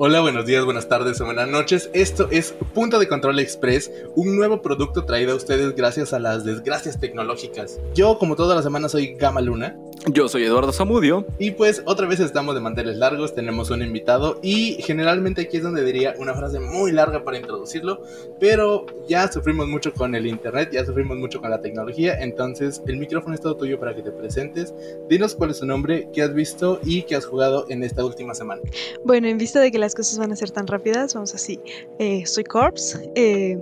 Hola, 0.00 0.20
buenos 0.20 0.46
días, 0.46 0.64
buenas 0.64 0.88
tardes 0.88 1.20
o 1.20 1.24
buenas 1.24 1.48
noches. 1.48 1.90
Esto 1.92 2.28
es 2.30 2.54
Punto 2.72 3.00
de 3.00 3.08
Control 3.08 3.40
Express, 3.40 3.90
un 4.14 4.36
nuevo 4.36 4.62
producto 4.62 5.04
traído 5.04 5.32
a 5.32 5.34
ustedes 5.34 5.74
gracias 5.74 6.12
a 6.12 6.20
las 6.20 6.44
desgracias 6.44 7.00
tecnológicas. 7.00 7.80
Yo, 7.96 8.16
como 8.16 8.36
todas 8.36 8.54
las 8.54 8.64
semanas, 8.64 8.92
soy 8.92 9.16
Gama 9.16 9.40
Luna. 9.40 9.76
Yo 10.06 10.28
soy 10.28 10.44
Eduardo 10.44 10.72
Zamudio. 10.72 11.26
Y 11.38 11.50
pues 11.50 11.82
otra 11.84 12.06
vez 12.06 12.20
estamos 12.20 12.54
de 12.54 12.60
manteles 12.60 12.96
largos, 12.96 13.34
tenemos 13.34 13.70
un 13.70 13.82
invitado 13.82 14.38
y 14.42 14.80
generalmente 14.82 15.42
aquí 15.42 15.58
es 15.58 15.62
donde 15.62 15.84
diría 15.84 16.14
una 16.18 16.34
frase 16.34 16.60
muy 16.60 16.92
larga 16.92 17.24
para 17.24 17.36
introducirlo, 17.36 18.02
pero 18.38 18.86
ya 19.08 19.30
sufrimos 19.30 19.66
mucho 19.66 19.92
con 19.92 20.14
el 20.14 20.26
internet, 20.26 20.70
ya 20.72 20.84
sufrimos 20.84 21.18
mucho 21.18 21.40
con 21.40 21.50
la 21.50 21.60
tecnología, 21.60 22.20
entonces 22.20 22.80
el 22.86 22.96
micrófono 22.96 23.34
es 23.34 23.40
todo 23.40 23.56
tuyo 23.56 23.78
para 23.78 23.94
que 23.94 24.02
te 24.02 24.12
presentes. 24.12 24.72
Dinos 25.08 25.34
cuál 25.34 25.50
es 25.50 25.60
tu 25.60 25.66
nombre, 25.66 26.08
qué 26.12 26.22
has 26.22 26.32
visto 26.32 26.80
y 26.84 27.02
qué 27.02 27.16
has 27.16 27.26
jugado 27.26 27.66
en 27.68 27.82
esta 27.82 28.04
última 28.04 28.34
semana. 28.34 28.62
Bueno, 29.04 29.28
en 29.28 29.36
vista 29.36 29.60
de 29.60 29.70
que 29.70 29.78
las 29.78 29.94
cosas 29.94 30.18
van 30.18 30.32
a 30.32 30.36
ser 30.36 30.50
tan 30.50 30.66
rápidas, 30.66 31.14
vamos 31.14 31.34
así. 31.34 31.60
Eh, 31.98 32.24
soy 32.24 32.44
Corps, 32.44 33.00
eh, 33.14 33.58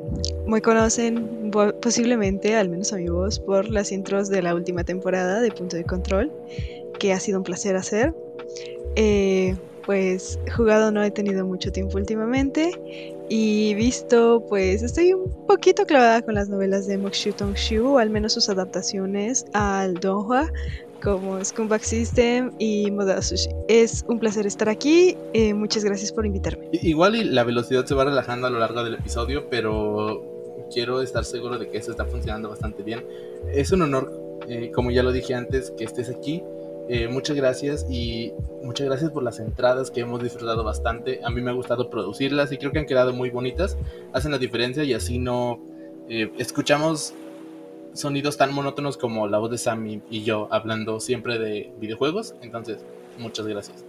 me 0.46 0.60
conocen 0.60 1.50
posiblemente, 1.80 2.54
al 2.54 2.68
menos 2.68 2.92
a 2.92 2.96
mi 2.96 3.08
voz, 3.08 3.40
por 3.40 3.68
las 3.70 3.90
intros 3.90 4.28
de 4.28 4.42
la 4.42 4.54
última 4.54 4.84
temporada 4.84 5.40
de 5.40 5.50
Punto 5.50 5.76
de 5.76 5.84
Control, 5.84 6.25
que 6.98 7.12
ha 7.12 7.20
sido 7.20 7.38
un 7.38 7.44
placer 7.44 7.76
hacer. 7.76 8.14
Eh, 8.96 9.54
pues 9.84 10.38
jugado 10.56 10.90
no 10.90 11.02
he 11.02 11.10
tenido 11.12 11.46
mucho 11.46 11.70
tiempo 11.70 11.96
últimamente 11.96 12.72
y 13.28 13.74
visto, 13.74 14.44
pues 14.48 14.82
estoy 14.82 15.12
un 15.12 15.30
poquito 15.46 15.84
clavada 15.86 16.22
con 16.22 16.34
las 16.34 16.48
novelas 16.48 16.86
de 16.86 16.98
Mokshu 16.98 17.32
Tongshu, 17.32 17.98
al 17.98 18.10
menos 18.10 18.34
sus 18.34 18.48
adaptaciones 18.48 19.46
al 19.52 19.94
donghua, 19.94 20.52
como 21.02 21.42
Scumbag 21.44 21.84
System 21.84 22.52
y 22.58 22.90
Moda 22.90 23.20
Sushi. 23.22 23.50
Es 23.68 24.04
un 24.08 24.18
placer 24.18 24.46
estar 24.46 24.68
aquí. 24.68 25.16
Eh, 25.32 25.54
muchas 25.54 25.84
gracias 25.84 26.12
por 26.12 26.26
invitarme. 26.26 26.68
Igual 26.72 27.16
y 27.16 27.24
la 27.24 27.44
velocidad 27.44 27.84
se 27.84 27.94
va 27.94 28.04
relajando 28.04 28.46
a 28.46 28.50
lo 28.50 28.58
largo 28.58 28.82
del 28.82 28.94
episodio, 28.94 29.48
pero 29.50 30.22
quiero 30.72 31.02
estar 31.02 31.24
seguro 31.24 31.58
de 31.58 31.68
que 31.68 31.78
eso 31.78 31.90
está 31.90 32.04
funcionando 32.06 32.48
bastante 32.48 32.82
bien. 32.82 33.04
Es 33.52 33.72
un 33.72 33.82
honor, 33.82 34.25
eh, 34.48 34.70
como 34.74 34.90
ya 34.90 35.02
lo 35.02 35.12
dije 35.12 35.34
antes, 35.34 35.72
que 35.72 35.84
estés 35.84 36.10
aquí. 36.10 36.42
Eh, 36.88 37.08
muchas 37.08 37.36
gracias 37.36 37.84
y 37.90 38.32
muchas 38.62 38.86
gracias 38.86 39.10
por 39.10 39.24
las 39.24 39.40
entradas 39.40 39.90
que 39.90 40.00
hemos 40.00 40.22
disfrutado 40.22 40.62
bastante. 40.62 41.20
A 41.24 41.30
mí 41.30 41.40
me 41.40 41.50
ha 41.50 41.54
gustado 41.54 41.90
producirlas 41.90 42.52
y 42.52 42.58
creo 42.58 42.72
que 42.72 42.78
han 42.78 42.86
quedado 42.86 43.12
muy 43.12 43.30
bonitas. 43.30 43.76
Hacen 44.12 44.30
la 44.30 44.38
diferencia 44.38 44.84
y 44.84 44.94
así 44.94 45.18
no 45.18 45.60
escuchamos 46.08 47.12
sonidos 47.92 48.36
tan 48.36 48.54
monótonos 48.54 48.96
como 48.96 49.26
la 49.26 49.38
voz 49.38 49.50
de 49.50 49.58
Sam 49.58 50.00
y 50.08 50.22
yo 50.22 50.46
hablando 50.52 51.00
siempre 51.00 51.38
de 51.38 51.72
videojuegos. 51.80 52.34
Entonces, 52.42 52.78
muchas 53.18 53.46
gracias. 53.46 53.84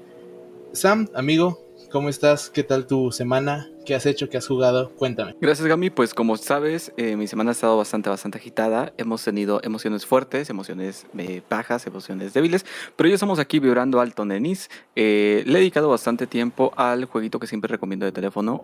Sam, 0.71 1.07
amigo, 1.13 1.63
¿cómo 1.91 2.09
estás? 2.09 2.49
¿Qué 2.49 2.63
tal 2.63 2.87
tu 2.87 3.11
semana? 3.11 3.71
¿Qué 3.87 3.95
has 3.95 4.05
hecho? 4.05 4.27
¿Qué 4.27 4.35
has 4.35 4.45
jugado? 4.45 4.89
Cuéntame. 4.97 5.33
Gracias, 5.39 5.65
Gami. 5.65 5.89
Pues 5.89 6.13
como 6.13 6.35
sabes, 6.35 6.91
eh, 6.97 7.15
mi 7.15 7.25
semana 7.25 7.51
ha 7.51 7.53
estado 7.53 7.77
bastante, 7.77 8.09
bastante 8.09 8.37
agitada. 8.37 8.91
Hemos 8.97 9.23
tenido 9.23 9.61
emociones 9.63 10.05
fuertes, 10.05 10.49
emociones 10.49 11.07
eh, 11.17 11.41
bajas, 11.49 11.87
emociones 11.87 12.33
débiles, 12.33 12.65
pero 12.97 13.07
ya 13.07 13.15
estamos 13.15 13.39
aquí 13.39 13.59
vibrando 13.59 14.01
alto, 14.01 14.25
nenis. 14.25 14.69
Eh, 14.97 15.43
le 15.45 15.53
he 15.53 15.59
dedicado 15.59 15.87
bastante 15.87 16.27
tiempo 16.27 16.73
al 16.75 17.05
jueguito 17.05 17.39
que 17.39 17.47
siempre 17.47 17.69
recomiendo 17.69 18.05
de 18.05 18.11
teléfono, 18.11 18.61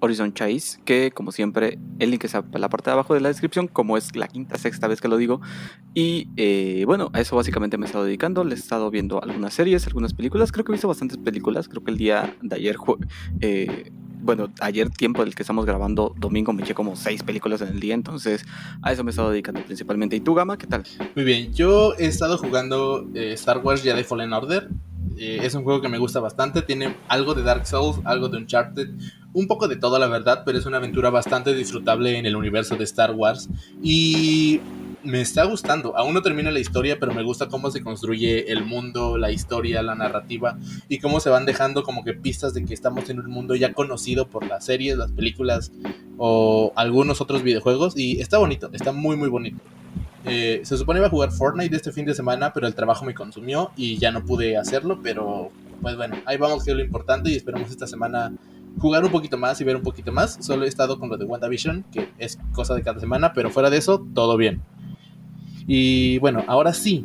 Horizon 0.00 0.32
Chase, 0.32 0.80
que 0.86 1.10
como 1.10 1.32
siempre, 1.32 1.78
el 1.98 2.10
link 2.10 2.24
está 2.24 2.42
en 2.50 2.60
la 2.62 2.70
parte 2.70 2.88
de 2.88 2.94
abajo 2.94 3.12
de 3.12 3.20
la 3.20 3.28
descripción, 3.28 3.68
como 3.68 3.98
es 3.98 4.16
la 4.16 4.26
quinta, 4.26 4.56
sexta 4.56 4.88
vez 4.88 5.02
que 5.02 5.08
lo 5.08 5.18
digo. 5.18 5.42
Y 5.92 6.84
bueno, 6.86 7.10
a 7.12 7.20
eso 7.20 7.36
básicamente 7.36 7.76
me 7.76 7.84
he 7.84 7.88
estado 7.88 8.06
dedicando. 8.06 8.42
Le 8.42 8.54
he 8.54 8.58
estado 8.58 8.90
viendo 8.90 9.22
algunas 9.22 9.52
series, 9.52 9.86
algunas 9.86 10.14
películas. 10.14 10.50
Creo 10.50 10.64
que 10.64 10.72
he 10.72 10.76
visto 10.76 10.88
bastantes 10.88 11.18
películas. 11.18 11.68
Creo 11.68 11.84
que 11.84 11.90
el 11.90 11.98
día 11.98 12.34
de 12.40 12.56
ayer 12.56 12.78
bueno, 14.22 14.48
ayer 14.60 14.88
tiempo 14.90 15.24
del 15.24 15.34
que 15.34 15.42
estamos 15.42 15.66
grabando, 15.66 16.14
domingo, 16.16 16.52
me 16.52 16.62
eché 16.62 16.74
como 16.74 16.96
seis 16.96 17.22
películas 17.22 17.60
en 17.60 17.68
el 17.68 17.80
día, 17.80 17.94
entonces 17.94 18.44
a 18.80 18.92
eso 18.92 19.04
me 19.04 19.10
he 19.10 19.12
estado 19.12 19.30
dedicando 19.30 19.62
principalmente. 19.64 20.16
¿Y 20.16 20.20
tú, 20.20 20.34
Gama, 20.34 20.56
qué 20.56 20.66
tal? 20.66 20.84
Muy 21.14 21.24
bien, 21.24 21.52
yo 21.52 21.94
he 21.98 22.06
estado 22.06 22.38
jugando 22.38 23.08
eh, 23.14 23.32
Star 23.32 23.58
Wars 23.58 23.82
de 23.82 24.04
Fallen 24.04 24.32
Order. 24.32 24.68
Eh, 25.18 25.40
es 25.42 25.54
un 25.54 25.64
juego 25.64 25.80
que 25.80 25.88
me 25.88 25.98
gusta 25.98 26.20
bastante, 26.20 26.62
tiene 26.62 26.96
algo 27.08 27.34
de 27.34 27.42
Dark 27.42 27.66
Souls, 27.66 28.00
algo 28.04 28.28
de 28.28 28.38
Uncharted, 28.38 28.88
un 29.34 29.46
poco 29.46 29.68
de 29.68 29.76
todo 29.76 29.98
la 29.98 30.06
verdad, 30.06 30.42
pero 30.46 30.58
es 30.58 30.66
una 30.66 30.78
aventura 30.78 31.10
bastante 31.10 31.54
disfrutable 31.54 32.16
en 32.16 32.26
el 32.26 32.36
universo 32.36 32.76
de 32.76 32.84
Star 32.84 33.12
Wars. 33.12 33.48
Y 33.82 34.60
me 35.04 35.20
está 35.20 35.44
gustando. 35.44 35.96
Aún 35.96 36.14
no 36.14 36.22
termina 36.22 36.50
la 36.50 36.60
historia, 36.60 36.98
pero 36.98 37.12
me 37.12 37.22
gusta 37.22 37.48
cómo 37.48 37.70
se 37.70 37.82
construye 37.82 38.50
el 38.52 38.64
mundo, 38.64 39.18
la 39.18 39.30
historia, 39.30 39.82
la 39.82 39.94
narrativa 39.94 40.58
y 40.88 40.98
cómo 40.98 41.20
se 41.20 41.30
van 41.30 41.46
dejando 41.46 41.82
como 41.82 42.04
que 42.04 42.14
pistas 42.14 42.54
de 42.54 42.64
que 42.64 42.74
estamos 42.74 43.08
en 43.10 43.20
un 43.20 43.30
mundo 43.30 43.54
ya 43.54 43.72
conocido 43.72 44.28
por 44.28 44.46
las 44.46 44.64
series, 44.64 44.96
las 44.96 45.12
películas 45.12 45.72
o 46.18 46.72
algunos 46.76 47.20
otros 47.20 47.42
videojuegos. 47.42 47.96
Y 47.96 48.20
está 48.20 48.38
bonito, 48.38 48.70
está 48.72 48.92
muy, 48.92 49.16
muy 49.16 49.28
bonito. 49.28 49.58
Eh, 50.24 50.60
se 50.64 50.76
supone 50.76 51.00
iba 51.00 51.08
a 51.08 51.10
jugar 51.10 51.32
Fortnite 51.32 51.74
este 51.74 51.92
fin 51.92 52.04
de 52.04 52.14
semana, 52.14 52.52
pero 52.52 52.66
el 52.66 52.74
trabajo 52.74 53.04
me 53.04 53.14
consumió 53.14 53.72
y 53.76 53.98
ya 53.98 54.12
no 54.12 54.24
pude 54.24 54.56
hacerlo. 54.56 55.00
Pero 55.02 55.50
pues 55.80 55.96
bueno, 55.96 56.16
ahí 56.26 56.36
vamos, 56.36 56.64
que 56.64 56.70
es 56.70 56.76
lo 56.76 56.84
importante 56.84 57.30
y 57.30 57.34
esperamos 57.34 57.70
esta 57.70 57.86
semana 57.86 58.32
jugar 58.78 59.04
un 59.04 59.10
poquito 59.10 59.36
más 59.36 59.60
y 59.60 59.64
ver 59.64 59.76
un 59.76 59.82
poquito 59.82 60.12
más. 60.12 60.38
Solo 60.40 60.64
he 60.64 60.68
estado 60.68 60.98
con 60.98 61.08
lo 61.08 61.16
de 61.16 61.24
WandaVision, 61.24 61.84
que 61.92 62.08
es 62.18 62.38
cosa 62.52 62.74
de 62.74 62.82
cada 62.82 63.00
semana, 63.00 63.32
pero 63.32 63.50
fuera 63.50 63.70
de 63.70 63.78
eso, 63.78 64.06
todo 64.14 64.36
bien. 64.36 64.62
Y 65.66 66.18
bueno, 66.18 66.44
ahora 66.46 66.72
sí, 66.72 67.04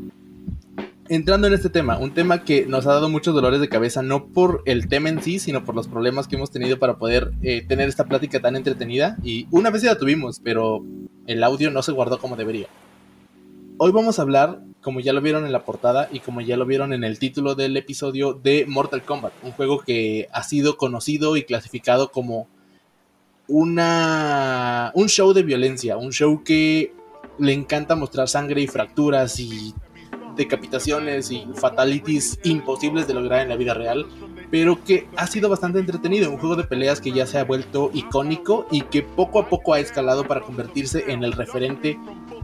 entrando 1.09 1.47
en 1.47 1.53
este 1.53 1.69
tema, 1.69 1.97
un 1.97 2.13
tema 2.13 2.43
que 2.43 2.65
nos 2.65 2.85
ha 2.87 2.93
dado 2.93 3.09
muchos 3.09 3.33
dolores 3.33 3.61
de 3.61 3.69
cabeza, 3.69 4.01
no 4.01 4.27
por 4.27 4.63
el 4.65 4.87
tema 4.87 5.09
en 5.09 5.21
sí, 5.21 5.39
sino 5.39 5.63
por 5.63 5.75
los 5.75 5.87
problemas 5.87 6.27
que 6.27 6.35
hemos 6.35 6.51
tenido 6.51 6.79
para 6.79 6.97
poder 6.97 7.31
eh, 7.41 7.65
tener 7.67 7.89
esta 7.89 8.05
plática 8.05 8.39
tan 8.39 8.55
entretenida. 8.55 9.17
Y 9.23 9.47
una 9.51 9.69
vez 9.69 9.81
ya 9.83 9.93
la 9.93 9.99
tuvimos, 9.99 10.39
pero 10.43 10.83
el 11.25 11.43
audio 11.43 11.71
no 11.71 11.81
se 11.81 11.91
guardó 11.91 12.19
como 12.19 12.35
debería. 12.35 12.67
Hoy 13.77 13.91
vamos 13.91 14.17
a 14.17 14.23
hablar, 14.23 14.61
como 14.81 14.99
ya 14.99 15.13
lo 15.13 15.21
vieron 15.21 15.45
en 15.45 15.51
la 15.51 15.63
portada 15.63 16.09
y 16.11 16.19
como 16.19 16.41
ya 16.41 16.57
lo 16.57 16.65
vieron 16.65 16.93
en 16.93 17.03
el 17.03 17.19
título 17.19 17.53
del 17.53 17.77
episodio, 17.77 18.33
de 18.33 18.65
Mortal 18.67 19.03
Kombat, 19.03 19.33
un 19.43 19.51
juego 19.51 19.81
que 19.81 20.27
ha 20.33 20.41
sido 20.41 20.77
conocido 20.77 21.37
y 21.37 21.43
clasificado 21.43 22.11
como 22.11 22.47
una, 23.47 24.91
un 24.95 25.09
show 25.09 25.31
de 25.31 25.43
violencia, 25.43 25.95
un 25.95 26.11
show 26.11 26.43
que 26.43 26.91
le 27.39 27.53
encanta 27.53 27.95
mostrar 27.95 28.27
sangre 28.27 28.61
y 28.61 28.67
fracturas 28.67 29.39
y 29.39 29.73
decapitaciones 30.35 31.31
y 31.31 31.45
fatalities 31.55 32.39
imposibles 32.43 33.07
de 33.07 33.15
lograr 33.15 33.41
en 33.41 33.49
la 33.49 33.55
vida 33.55 33.73
real, 33.73 34.05
pero 34.49 34.83
que 34.83 35.07
ha 35.17 35.27
sido 35.27 35.49
bastante 35.49 35.79
entretenido, 35.79 36.29
un 36.29 36.37
juego 36.37 36.55
de 36.55 36.63
peleas 36.63 37.01
que 37.01 37.11
ya 37.11 37.25
se 37.25 37.39
ha 37.39 37.43
vuelto 37.43 37.89
icónico 37.93 38.65
y 38.71 38.81
que 38.81 39.01
poco 39.01 39.39
a 39.39 39.49
poco 39.49 39.73
ha 39.73 39.79
escalado 39.79 40.25
para 40.25 40.41
convertirse 40.41 41.11
en 41.11 41.23
el 41.23 41.33
referente 41.33 41.99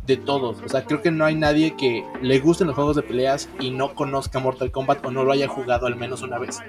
de 0.05 0.17
todos. 0.17 0.57
O 0.65 0.67
sea, 0.67 0.83
creo 0.83 1.01
que 1.01 1.11
no 1.11 1.23
hay 1.23 1.35
nadie 1.35 1.75
que 1.77 2.03
le 2.21 2.39
gusten 2.39 2.67
los 2.67 2.75
juegos 2.75 2.97
de 2.97 3.03
peleas 3.03 3.47
y 3.59 3.69
no 3.71 3.95
conozca 3.95 4.39
Mortal 4.39 4.71
Kombat 4.71 5.05
o 5.05 5.11
no 5.11 5.23
lo 5.23 5.31
haya 5.31 5.47
jugado 5.47 5.87
al 5.87 5.95
menos 5.95 6.21
una 6.23 6.39
vez. 6.39 6.59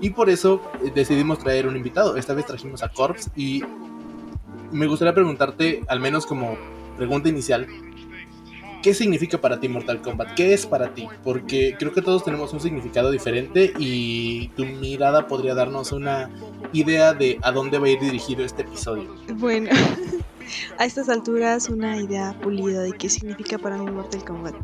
Y 0.00 0.10
por 0.10 0.28
eso 0.28 0.60
eh, 0.84 0.92
decidimos 0.94 1.38
traer 1.38 1.66
un 1.66 1.76
invitado. 1.76 2.16
Esta 2.16 2.34
vez 2.34 2.44
trajimos 2.44 2.82
a 2.82 2.90
Corps 2.90 3.30
y 3.36 3.62
me 4.70 4.86
gustaría 4.86 5.14
preguntarte, 5.14 5.82
al 5.88 6.00
menos 6.00 6.26
como 6.26 6.58
pregunta 6.96 7.28
inicial, 7.28 7.66
¿qué 8.82 8.94
significa 8.94 9.38
para 9.38 9.60
ti 9.60 9.68
Mortal 9.68 10.02
Kombat? 10.02 10.34
¿Qué 10.34 10.52
es 10.52 10.66
para 10.66 10.94
ti? 10.94 11.06
Porque 11.22 11.76
creo 11.78 11.92
que 11.92 12.02
todos 12.02 12.24
tenemos 12.24 12.52
un 12.52 12.60
significado 12.60 13.10
diferente 13.10 13.72
y 13.78 14.48
tu 14.48 14.64
mirada 14.66 15.26
podría 15.26 15.54
darnos 15.54 15.92
una 15.92 16.30
idea 16.72 17.14
de 17.14 17.38
a 17.42 17.52
dónde 17.52 17.78
va 17.78 17.86
a 17.86 17.90
ir 17.90 18.00
dirigido 18.00 18.44
este 18.44 18.62
episodio. 18.62 19.14
Bueno, 19.34 19.70
a 20.78 20.84
estas 20.84 21.08
alturas 21.08 21.68
una 21.68 21.96
idea 21.98 22.38
pulida 22.40 22.82
de 22.82 22.92
qué 22.92 23.08
significa 23.08 23.58
para 23.58 23.78
mí 23.78 23.90
Mortal 23.90 24.24
Kombat. 24.24 24.54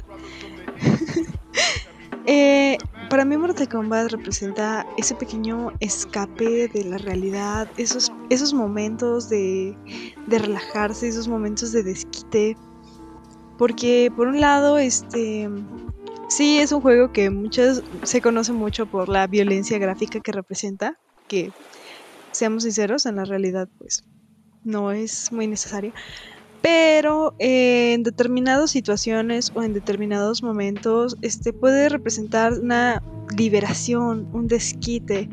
Eh, 2.33 2.79
para 3.09 3.25
mí 3.25 3.37
Mortal 3.37 3.69
Kombat 3.69 4.13
representa 4.13 4.87
ese 4.97 5.17
pequeño 5.17 5.73
escape 5.81 6.69
de 6.69 6.85
la 6.85 6.97
realidad, 6.97 7.69
esos, 7.77 8.13
esos 8.29 8.55
momentos 8.55 9.29
de, 9.29 9.77
de 10.29 10.39
relajarse, 10.39 11.09
esos 11.09 11.27
momentos 11.27 11.73
de 11.73 11.83
desquite. 11.83 12.57
Porque 13.59 14.13
por 14.15 14.29
un 14.29 14.41
lado, 14.41 14.79
este 14.79 15.51
sí 16.29 16.61
es 16.61 16.71
un 16.71 16.81
juego 16.81 17.11
que 17.11 17.31
muchas 17.31 17.83
se 18.05 18.21
conoce 18.21 18.53
mucho 18.53 18.87
por 18.87 19.09
la 19.09 19.27
violencia 19.27 19.79
gráfica 19.79 20.21
que 20.21 20.31
representa, 20.31 21.01
que 21.27 21.51
seamos 22.31 22.63
sinceros, 22.63 23.07
en 23.07 23.17
la 23.17 23.25
realidad 23.25 23.69
pues 23.77 24.05
no 24.63 24.93
es 24.93 25.33
muy 25.33 25.49
necesario 25.49 25.93
pero 26.63 27.35
en 27.39 28.03
determinadas 28.03 28.71
situaciones 28.71 29.53
o 29.55 29.63
en 29.63 29.73
determinados 29.73 30.43
momentos 30.43 31.17
este 31.23 31.53
puede 31.53 31.89
representar 31.89 32.53
una 32.55 33.03
liberación, 33.37 34.29
un 34.33 34.49
desquite, 34.49 35.29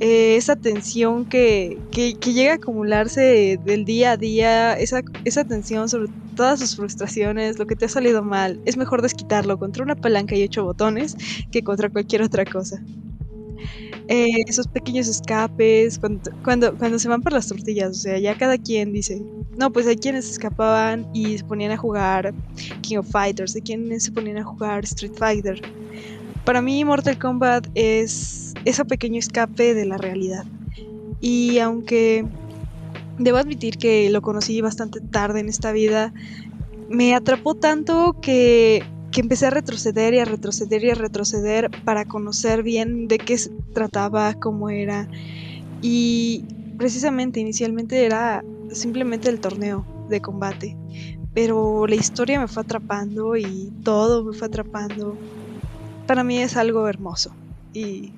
eh, 0.00 0.36
esa 0.36 0.56
tensión 0.56 1.24
que, 1.24 1.78
que, 1.92 2.14
llega 2.14 2.52
a 2.52 2.56
acumularse 2.56 3.60
del 3.64 3.84
día 3.84 4.12
a 4.12 4.16
día, 4.16 4.72
esa, 4.72 5.02
esa 5.24 5.44
tensión 5.44 5.88
sobre 5.88 6.10
todas 6.34 6.58
sus 6.58 6.74
frustraciones, 6.74 7.58
lo 7.58 7.66
que 7.66 7.76
te 7.76 7.84
ha 7.84 7.88
salido 7.88 8.22
mal, 8.22 8.60
es 8.64 8.76
mejor 8.76 9.02
desquitarlo 9.02 9.56
contra 9.58 9.84
una 9.84 9.94
palanca 9.94 10.34
y 10.34 10.42
ocho 10.42 10.64
botones 10.64 11.16
que 11.52 11.62
contra 11.62 11.90
cualquier 11.90 12.22
otra 12.22 12.44
cosa. 12.44 12.82
Eh, 14.08 14.42
esos 14.46 14.68
pequeños 14.68 15.08
escapes, 15.08 15.98
cuando, 15.98 16.30
cuando, 16.42 16.74
cuando 16.76 16.98
se 16.98 17.08
van 17.08 17.22
por 17.22 17.32
las 17.32 17.48
tortillas, 17.48 17.90
o 17.90 17.94
sea, 17.94 18.18
ya 18.18 18.36
cada 18.36 18.58
quien 18.58 18.92
dice, 18.92 19.22
no, 19.56 19.72
pues 19.72 19.86
hay 19.86 19.96
quienes 19.96 20.30
escapaban 20.30 21.06
y 21.14 21.38
se 21.38 21.44
ponían 21.44 21.72
a 21.72 21.76
jugar 21.76 22.34
King 22.82 22.98
of 22.98 23.10
Fighters, 23.10 23.54
hay 23.54 23.62
quienes 23.62 24.04
se 24.04 24.12
ponían 24.12 24.38
a 24.38 24.44
jugar 24.44 24.84
Street 24.84 25.14
Fighter. 25.16 25.60
Para 26.44 26.60
mí 26.60 26.84
Mortal 26.84 27.18
Kombat 27.18 27.68
es 27.74 28.52
ese 28.66 28.84
pequeño 28.84 29.18
escape 29.18 29.72
de 29.72 29.86
la 29.86 29.96
realidad. 29.96 30.44
Y 31.20 31.58
aunque 31.58 32.26
debo 33.18 33.38
admitir 33.38 33.78
que 33.78 34.10
lo 34.10 34.20
conocí 34.20 34.60
bastante 34.60 35.00
tarde 35.00 35.40
en 35.40 35.48
esta 35.48 35.72
vida, 35.72 36.12
me 36.90 37.14
atrapó 37.14 37.54
tanto 37.54 38.16
que 38.20 38.82
que 39.14 39.20
empecé 39.20 39.46
a 39.46 39.50
retroceder 39.50 40.12
y 40.12 40.18
a 40.18 40.24
retroceder 40.24 40.82
y 40.82 40.90
a 40.90 40.94
retroceder 40.96 41.70
para 41.84 42.04
conocer 42.04 42.64
bien 42.64 43.06
de 43.06 43.18
qué 43.18 43.38
trataba, 43.72 44.34
cómo 44.34 44.70
era. 44.70 45.08
Y 45.80 46.44
precisamente 46.78 47.38
inicialmente 47.38 48.04
era 48.04 48.42
simplemente 48.72 49.30
el 49.30 49.38
torneo 49.38 49.86
de 50.08 50.20
combate, 50.20 50.76
pero 51.32 51.86
la 51.86 51.94
historia 51.94 52.40
me 52.40 52.48
fue 52.48 52.64
atrapando 52.64 53.36
y 53.36 53.72
todo 53.84 54.24
me 54.24 54.36
fue 54.36 54.48
atrapando. 54.48 55.16
Para 56.08 56.24
mí 56.24 56.38
es 56.38 56.56
algo 56.56 56.88
hermoso 56.88 57.32
y 57.72 58.14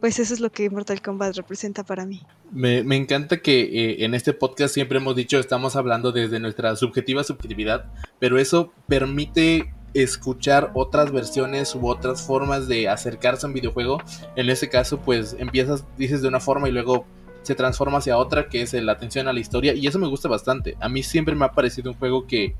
pues 0.00 0.18
eso 0.18 0.34
es 0.34 0.40
lo 0.40 0.50
que 0.50 0.68
Mortal 0.68 1.00
Kombat 1.00 1.34
representa 1.34 1.82
para 1.82 2.04
mí. 2.04 2.20
Me, 2.52 2.80
encanta 2.96 3.38
que 3.38 3.62
eh, 3.62 4.04
en 4.04 4.14
este 4.14 4.34
podcast 4.34 4.74
siempre 4.74 4.98
hemos 4.98 5.16
dicho 5.16 5.38
estamos 5.38 5.74
hablando 5.74 6.12
desde 6.12 6.38
nuestra 6.38 6.76
subjetiva 6.76 7.24
subjetividad, 7.24 7.86
pero 8.18 8.38
eso 8.38 8.72
permite 8.86 9.72
escuchar 9.94 10.70
otras 10.74 11.12
versiones 11.12 11.74
u 11.74 11.88
otras 11.88 12.26
formas 12.26 12.68
de 12.68 12.90
acercarse 12.90 13.46
a 13.46 13.48
un 13.48 13.54
videojuego. 13.54 14.02
En 14.36 14.50
este 14.50 14.68
caso, 14.68 15.00
pues 15.00 15.34
empiezas, 15.38 15.86
dices 15.96 16.20
de 16.20 16.28
una 16.28 16.40
forma 16.40 16.68
y 16.68 16.72
luego 16.72 17.06
se 17.40 17.54
transforma 17.54 17.98
hacia 17.98 18.18
otra, 18.18 18.48
que 18.48 18.60
es 18.60 18.74
la 18.74 18.92
atención 18.92 19.28
a 19.28 19.32
la 19.32 19.40
historia, 19.40 19.74
y 19.74 19.86
eso 19.86 19.98
me 19.98 20.06
gusta 20.06 20.28
bastante. 20.28 20.76
A 20.80 20.88
mí 20.88 21.02
siempre 21.02 21.34
me 21.34 21.46
ha 21.46 21.52
parecido 21.52 21.90
un 21.90 21.98
juego 21.98 22.26
que 22.26 22.54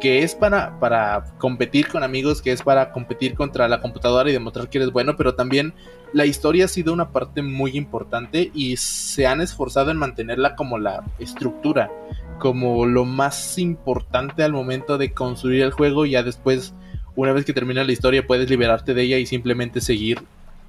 que 0.00 0.22
es 0.22 0.34
para, 0.34 0.78
para 0.80 1.24
competir 1.38 1.88
con 1.88 2.02
amigos, 2.02 2.40
que 2.42 2.52
es 2.52 2.62
para 2.62 2.92
competir 2.92 3.34
contra 3.34 3.68
la 3.68 3.80
computadora 3.80 4.30
y 4.30 4.32
demostrar 4.32 4.68
que 4.68 4.78
eres 4.78 4.90
bueno, 4.90 5.16
pero 5.16 5.34
también 5.34 5.74
la 6.12 6.26
historia 6.26 6.64
ha 6.64 6.68
sido 6.68 6.92
una 6.92 7.10
parte 7.10 7.42
muy 7.42 7.76
importante 7.76 8.50
y 8.54 8.76
se 8.76 9.26
han 9.26 9.40
esforzado 9.40 9.90
en 9.90 9.98
mantenerla 9.98 10.56
como 10.56 10.78
la 10.78 11.04
estructura, 11.18 11.90
como 12.38 12.86
lo 12.86 13.04
más 13.04 13.58
importante 13.58 14.42
al 14.42 14.52
momento 14.52 14.98
de 14.98 15.12
construir 15.12 15.62
el 15.62 15.70
juego 15.70 16.06
ya 16.06 16.22
después, 16.22 16.74
una 17.14 17.32
vez 17.32 17.44
que 17.44 17.52
termina 17.52 17.84
la 17.84 17.92
historia, 17.92 18.26
puedes 18.26 18.48
liberarte 18.50 18.94
de 18.94 19.02
ella 19.02 19.18
y 19.18 19.26
simplemente 19.26 19.80
seguir 19.80 20.22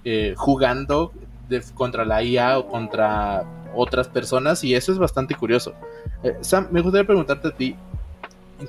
eh, 0.04 0.34
jugando 0.38 1.13
contra 1.74 2.06
la 2.06 2.24
IA 2.24 2.60
o 2.60 2.68
contra 2.68 3.45
otras 3.75 4.07
personas 4.07 4.63
y 4.63 4.75
eso 4.75 4.92
es 4.92 4.98
bastante 4.98 5.36
curioso. 5.36 5.74
Eh, 6.24 6.36
Sam, 6.42 6.68
me 6.72 6.81
gustaría 6.81 7.07
preguntarte 7.07 7.48
a 7.48 7.51
ti, 7.51 7.75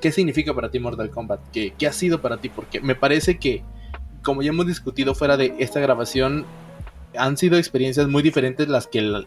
¿Qué 0.00 0.12
significa 0.12 0.54
para 0.54 0.70
ti 0.70 0.78
Mortal 0.78 1.10
Kombat? 1.10 1.40
¿Qué, 1.52 1.86
ha 1.86 1.92
sido 1.92 2.20
para 2.20 2.38
ti? 2.38 2.48
Porque 2.48 2.80
me 2.80 2.94
parece 2.94 3.38
que, 3.38 3.62
como 4.22 4.42
ya 4.42 4.50
hemos 4.50 4.66
discutido 4.66 5.14
fuera 5.14 5.36
de 5.36 5.54
esta 5.58 5.80
grabación, 5.80 6.46
han 7.16 7.36
sido 7.36 7.58
experiencias 7.58 8.08
muy 8.08 8.22
diferentes 8.22 8.68
las 8.68 8.86
que 8.86 9.24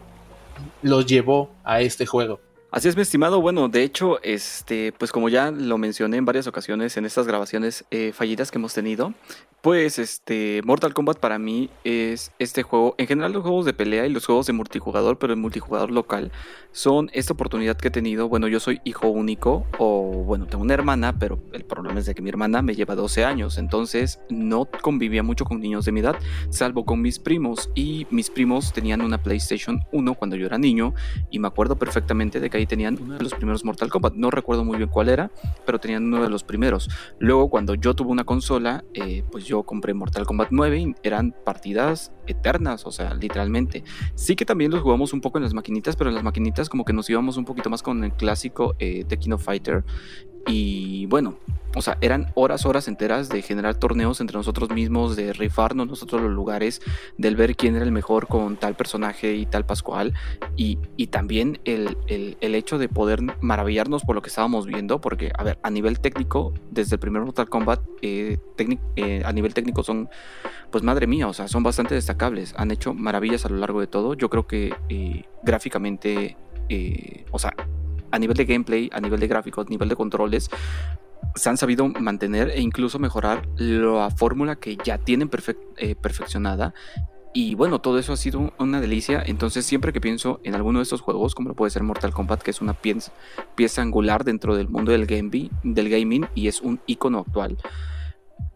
los 0.82 1.06
llevó 1.06 1.50
a 1.64 1.80
este 1.80 2.06
juego. 2.06 2.40
Así 2.76 2.88
es, 2.88 2.96
mi 2.96 3.00
estimado. 3.00 3.40
Bueno, 3.40 3.70
de 3.70 3.82
hecho, 3.82 4.22
este, 4.22 4.92
pues 4.92 5.10
como 5.10 5.30
ya 5.30 5.50
lo 5.50 5.78
mencioné 5.78 6.18
en 6.18 6.26
varias 6.26 6.46
ocasiones 6.46 6.98
en 6.98 7.06
estas 7.06 7.26
grabaciones 7.26 7.86
eh, 7.90 8.12
fallidas 8.12 8.50
que 8.50 8.58
hemos 8.58 8.74
tenido, 8.74 9.14
pues 9.62 9.98
este 9.98 10.60
Mortal 10.62 10.92
Kombat 10.92 11.18
para 11.18 11.38
mí 11.38 11.70
es 11.84 12.32
este 12.38 12.62
juego, 12.62 12.94
en 12.98 13.06
general 13.06 13.32
los 13.32 13.44
juegos 13.44 13.64
de 13.64 13.72
pelea 13.72 14.06
y 14.06 14.10
los 14.10 14.26
juegos 14.26 14.46
de 14.46 14.52
multijugador, 14.52 15.18
pero 15.18 15.32
el 15.32 15.38
multijugador 15.38 15.90
local, 15.90 16.30
son 16.76 17.10
esta 17.14 17.32
oportunidad 17.32 17.78
que 17.78 17.88
he 17.88 17.90
tenido. 17.90 18.28
Bueno, 18.28 18.48
yo 18.48 18.60
soy 18.60 18.82
hijo 18.84 19.08
único 19.08 19.66
o 19.78 20.24
bueno, 20.26 20.44
tengo 20.44 20.62
una 20.62 20.74
hermana, 20.74 21.18
pero 21.18 21.40
el 21.54 21.64
problema 21.64 21.98
es 22.00 22.04
de 22.04 22.14
que 22.14 22.20
mi 22.20 22.28
hermana 22.28 22.60
me 22.60 22.74
lleva 22.74 22.94
12 22.94 23.24
años, 23.24 23.56
entonces 23.56 24.20
no 24.28 24.68
convivía 24.82 25.22
mucho 25.22 25.46
con 25.46 25.58
niños 25.58 25.86
de 25.86 25.92
mi 25.92 26.00
edad, 26.00 26.16
salvo 26.50 26.84
con 26.84 27.00
mis 27.00 27.18
primos 27.18 27.70
y 27.74 28.06
mis 28.10 28.28
primos 28.28 28.74
tenían 28.74 29.00
una 29.00 29.22
PlayStation 29.22 29.80
1 29.90 30.14
cuando 30.14 30.36
yo 30.36 30.44
era 30.44 30.58
niño 30.58 30.92
y 31.30 31.38
me 31.38 31.48
acuerdo 31.48 31.76
perfectamente 31.76 32.40
de 32.40 32.50
que 32.50 32.58
ahí 32.58 32.65
tenían 32.66 32.98
uno 33.00 33.16
de 33.16 33.22
los 33.22 33.34
primeros 33.34 33.64
Mortal 33.64 33.90
Kombat. 33.90 34.14
No 34.14 34.30
recuerdo 34.30 34.64
muy 34.64 34.76
bien 34.76 34.88
cuál 34.88 35.08
era, 35.08 35.30
pero 35.64 35.78
tenían 35.78 36.04
uno 36.04 36.22
de 36.22 36.28
los 36.28 36.44
primeros. 36.44 36.88
Luego 37.18 37.48
cuando 37.48 37.74
yo 37.74 37.94
tuve 37.94 38.10
una 38.10 38.24
consola, 38.24 38.84
eh, 38.94 39.24
pues 39.30 39.44
yo 39.44 39.62
compré 39.62 39.94
Mortal 39.94 40.26
Kombat 40.26 40.48
9 40.50 40.78
y 40.78 40.94
eran 41.02 41.34
partidas 41.44 42.12
eternas, 42.26 42.86
o 42.86 42.90
sea, 42.90 43.14
literalmente. 43.14 43.84
Sí 44.14 44.36
que 44.36 44.44
también 44.44 44.70
los 44.70 44.82
jugamos 44.82 45.12
un 45.12 45.20
poco 45.20 45.38
en 45.38 45.44
las 45.44 45.54
maquinitas, 45.54 45.96
pero 45.96 46.10
en 46.10 46.14
las 46.14 46.24
maquinitas 46.24 46.68
como 46.68 46.84
que 46.84 46.92
nos 46.92 47.08
íbamos 47.08 47.36
un 47.36 47.44
poquito 47.44 47.70
más 47.70 47.82
con 47.82 48.04
el 48.04 48.12
clásico 48.12 48.74
eh, 48.78 49.04
Fighter. 49.38 49.84
Y 50.46 51.06
bueno, 51.06 51.38
o 51.76 51.82
sea, 51.82 51.98
eran 52.00 52.32
horas, 52.34 52.64
horas 52.64 52.88
enteras 52.88 53.28
de 53.28 53.42
generar 53.42 53.74
torneos 53.74 54.22
entre 54.22 54.38
nosotros 54.38 54.70
mismos, 54.70 55.14
de 55.14 55.34
rifarnos 55.34 55.86
nosotros 55.86 56.22
los 56.22 56.30
lugares, 56.30 56.80
del 57.18 57.36
ver 57.36 57.54
quién 57.54 57.76
era 57.76 57.84
el 57.84 57.92
mejor 57.92 58.28
con 58.28 58.56
tal 58.56 58.74
personaje 58.76 59.34
y 59.34 59.44
tal 59.44 59.66
Pascual. 59.66 60.14
Y, 60.56 60.78
y 60.96 61.08
también 61.08 61.60
el, 61.66 61.98
el, 62.06 62.38
el, 62.40 62.54
hecho 62.54 62.78
de 62.78 62.88
poder 62.88 63.20
maravillarnos 63.42 64.04
por 64.04 64.14
lo 64.14 64.22
que 64.22 64.30
estábamos 64.30 64.66
viendo, 64.66 65.02
porque, 65.02 65.32
a 65.36 65.44
ver, 65.44 65.58
a 65.62 65.70
nivel 65.70 66.00
técnico, 66.00 66.54
desde 66.70 66.94
el 66.94 66.98
primer 66.98 67.20
Mortal 67.20 67.50
Kombat, 67.50 67.82
eh, 68.00 68.38
eh, 68.96 69.22
a 69.22 69.32
nivel 69.32 69.52
técnico 69.52 69.82
son, 69.82 70.08
pues 70.70 70.82
madre 70.82 71.06
mía, 71.06 71.28
o 71.28 71.34
sea, 71.34 71.46
son 71.46 71.62
bastante 71.62 71.94
destacables. 71.94 72.54
Han 72.56 72.70
hecho 72.70 72.94
maravillas 72.94 73.44
a 73.44 73.50
lo 73.50 73.58
largo 73.58 73.80
de 73.80 73.86
todo. 73.86 74.14
Yo 74.14 74.30
creo 74.30 74.46
que 74.46 74.74
eh, 74.88 75.24
gráficamente, 75.42 76.38
o 77.32 77.38
sea, 77.38 77.52
a 78.16 78.18
nivel 78.18 78.36
de 78.36 78.44
gameplay, 78.44 78.90
a 78.92 79.00
nivel 79.00 79.20
de 79.20 79.28
gráficos, 79.28 79.66
a 79.66 79.70
nivel 79.70 79.88
de 79.88 79.96
controles, 79.96 80.50
se 81.34 81.48
han 81.48 81.56
sabido 81.56 81.88
mantener 81.88 82.50
e 82.50 82.60
incluso 82.60 82.98
mejorar 82.98 83.46
la 83.56 84.10
fórmula 84.10 84.56
que 84.56 84.76
ya 84.82 84.98
tienen 84.98 85.30
eh, 85.76 85.94
perfeccionada. 85.94 86.74
Y 87.34 87.54
bueno, 87.54 87.80
todo 87.82 87.98
eso 87.98 88.14
ha 88.14 88.16
sido 88.16 88.54
una 88.58 88.80
delicia. 88.80 89.22
Entonces, 89.24 89.66
siempre 89.66 89.92
que 89.92 90.00
pienso 90.00 90.40
en 90.42 90.54
alguno 90.54 90.78
de 90.78 90.84
estos 90.84 91.02
juegos, 91.02 91.34
como 91.34 91.50
lo 91.50 91.54
puede 91.54 91.70
ser 91.70 91.82
Mortal 91.82 92.14
Kombat, 92.14 92.40
que 92.40 92.50
es 92.50 92.62
una 92.62 92.72
pieza, 92.72 93.12
pieza 93.54 93.82
angular 93.82 94.24
dentro 94.24 94.56
del 94.56 94.68
mundo 94.68 94.92
del, 94.92 95.04
game, 95.04 95.50
del 95.62 95.90
gaming 95.90 96.26
y 96.34 96.48
es 96.48 96.62
un 96.62 96.80
icono 96.86 97.18
actual, 97.18 97.58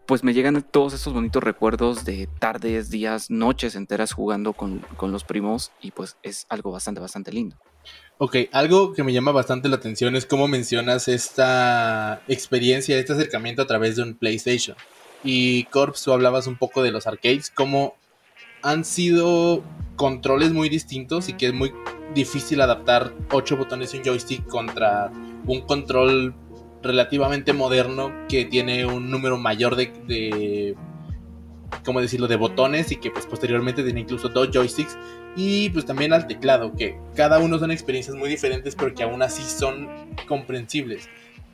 pues 0.07 0.23
me 0.23 0.33
llegan 0.33 0.65
todos 0.71 0.93
esos 0.93 1.13
bonitos 1.13 1.43
recuerdos 1.43 2.03
de 2.05 2.27
tardes, 2.39 2.89
días, 2.89 3.29
noches 3.29 3.75
enteras 3.75 4.13
jugando 4.13 4.53
con, 4.53 4.79
con 4.97 5.11
los 5.11 5.23
primos 5.23 5.71
y 5.79 5.91
pues 5.91 6.17
es 6.23 6.47
algo 6.49 6.71
bastante, 6.71 6.99
bastante 6.99 7.31
lindo. 7.31 7.57
Ok, 8.23 8.35
algo 8.51 8.93
que 8.93 9.03
me 9.03 9.13
llama 9.13 9.31
bastante 9.31 9.67
la 9.67 9.77
atención 9.77 10.15
es 10.15 10.27
cómo 10.27 10.47
mencionas 10.47 11.07
esta 11.07 12.21
experiencia, 12.27 12.99
este 12.99 13.13
acercamiento 13.13 13.63
a 13.63 13.65
través 13.65 13.95
de 13.95 14.03
un 14.03 14.13
PlayStation. 14.13 14.77
Y 15.23 15.63
Corps, 15.71 15.99
tú 16.03 16.13
hablabas 16.13 16.45
un 16.45 16.55
poco 16.55 16.83
de 16.83 16.91
los 16.91 17.07
arcades, 17.07 17.49
cómo 17.49 17.95
han 18.61 18.85
sido 18.85 19.63
controles 19.95 20.51
muy 20.51 20.69
distintos 20.69 21.29
y 21.29 21.33
que 21.33 21.47
es 21.47 21.53
muy 21.55 21.73
difícil 22.13 22.61
adaptar 22.61 23.11
ocho 23.31 23.57
botones 23.57 23.91
y 23.95 23.97
un 23.97 24.03
joystick 24.03 24.45
contra 24.45 25.11
un 25.47 25.61
control 25.61 26.35
relativamente 26.83 27.53
moderno 27.53 28.13
que 28.29 28.45
tiene 28.45 28.85
un 28.85 29.09
número 29.09 29.39
mayor 29.39 29.75
de, 29.75 29.87
de 30.05 30.75
¿cómo 31.83 31.99
decirlo?, 31.99 32.27
de 32.27 32.35
botones 32.35 32.91
y 32.91 32.97
que 32.97 33.09
pues 33.09 33.25
posteriormente 33.25 33.83
tiene 33.83 34.01
incluso 34.01 34.29
dos 34.29 34.51
joysticks 34.51 34.95
y 35.35 35.69
pues 35.69 35.85
también 35.85 36.13
al 36.13 36.27
teclado, 36.27 36.73
que 36.75 36.97
cada 37.15 37.39
uno 37.39 37.59
son 37.59 37.71
experiencias 37.71 38.15
muy 38.15 38.29
diferentes 38.29 38.75
pero 38.75 38.93
que 38.93 39.03
aún 39.03 39.21
así 39.21 39.43
son 39.43 39.87
comprensibles. 40.27 41.09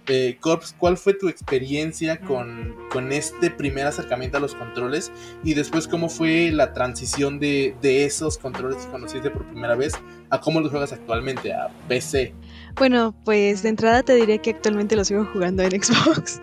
Eh, 0.09 0.37
Corps, 0.39 0.73
¿cuál 0.77 0.97
fue 0.97 1.13
tu 1.13 1.27
experiencia 1.27 2.21
con, 2.21 2.73
con, 2.91 3.11
este 3.11 3.51
primer 3.51 3.87
acercamiento 3.87 4.37
a 4.37 4.39
los 4.39 4.55
controles? 4.55 5.11
Y 5.43 5.53
después, 5.53 5.85
¿cómo 5.85 6.07
fue 6.07 6.49
la 6.49 6.71
transición 6.71 7.39
de, 7.39 7.75
de 7.81 8.05
esos 8.05 8.37
controles 8.37 8.85
que 8.85 8.91
conociste 8.91 9.29
por 9.29 9.45
primera 9.45 9.75
vez 9.75 9.95
a 10.29 10.39
cómo 10.39 10.61
los 10.61 10.71
juegas 10.71 10.93
actualmente, 10.93 11.51
a 11.51 11.67
PC? 11.89 12.33
Bueno, 12.77 13.13
pues 13.25 13.63
de 13.63 13.69
entrada 13.69 14.01
te 14.01 14.15
diré 14.15 14.39
que 14.39 14.51
actualmente 14.51 14.95
los 14.95 15.09
sigo 15.09 15.25
jugando 15.25 15.63
en 15.63 15.71
Xbox. 15.71 16.39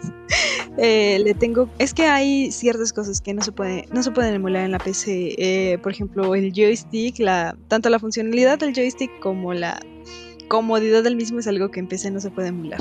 Eh, 0.77 1.21
le 1.23 1.35
tengo, 1.35 1.69
es 1.79 1.95
que 1.95 2.07
hay 2.07 2.51
ciertas 2.51 2.93
cosas 2.93 3.21
que 3.21 3.33
no 3.33 3.43
se 3.43 3.53
pueden, 3.53 3.85
no 3.93 4.03
se 4.03 4.11
pueden 4.11 4.35
emular 4.35 4.65
en 4.65 4.73
la 4.73 4.79
PC. 4.79 5.35
Eh, 5.39 5.79
por 5.79 5.93
ejemplo, 5.93 6.35
el 6.35 6.53
joystick, 6.53 7.19
la, 7.21 7.57
tanto 7.69 7.91
la 7.91 7.99
funcionalidad 7.99 8.59
del 8.59 8.75
joystick 8.75 9.11
como 9.21 9.55
la 9.55 9.81
comodidad 10.49 11.03
del 11.03 11.17
mismo 11.17 11.39
es 11.39 11.47
algo 11.47 11.71
que 11.71 11.81
en 11.81 11.89
PC 11.89 12.11
no 12.11 12.21
se 12.21 12.31
puede 12.31 12.49
emular. 12.49 12.81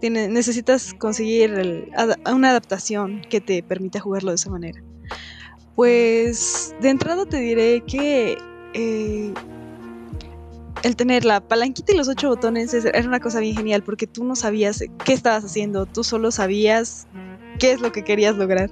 Tiene, 0.00 0.28
necesitas 0.28 0.94
conseguir 0.94 1.88
una 2.30 2.50
adaptación 2.50 3.22
que 3.30 3.40
te 3.40 3.62
permita 3.62 4.00
jugarlo 4.00 4.30
de 4.32 4.34
esa 4.34 4.50
manera. 4.50 4.82
Pues 5.76 6.74
de 6.82 6.90
entrada 6.90 7.24
te 7.24 7.38
diré 7.38 7.82
que 7.86 8.36
eh, 8.74 9.32
el 10.82 10.96
tener 10.96 11.24
la 11.24 11.40
palanquita 11.40 11.92
y 11.92 11.96
los 11.96 12.08
ocho 12.08 12.28
botones 12.28 12.74
era 12.74 13.06
una 13.06 13.20
cosa 13.20 13.40
bien 13.40 13.56
genial 13.56 13.82
porque 13.82 14.06
tú 14.06 14.24
no 14.24 14.34
sabías 14.36 14.82
qué 15.04 15.12
estabas 15.12 15.44
haciendo, 15.44 15.86
tú 15.86 16.04
solo 16.04 16.30
sabías 16.30 17.06
qué 17.58 17.72
es 17.72 17.80
lo 17.80 17.92
que 17.92 18.04
querías 18.04 18.36
lograr. 18.36 18.70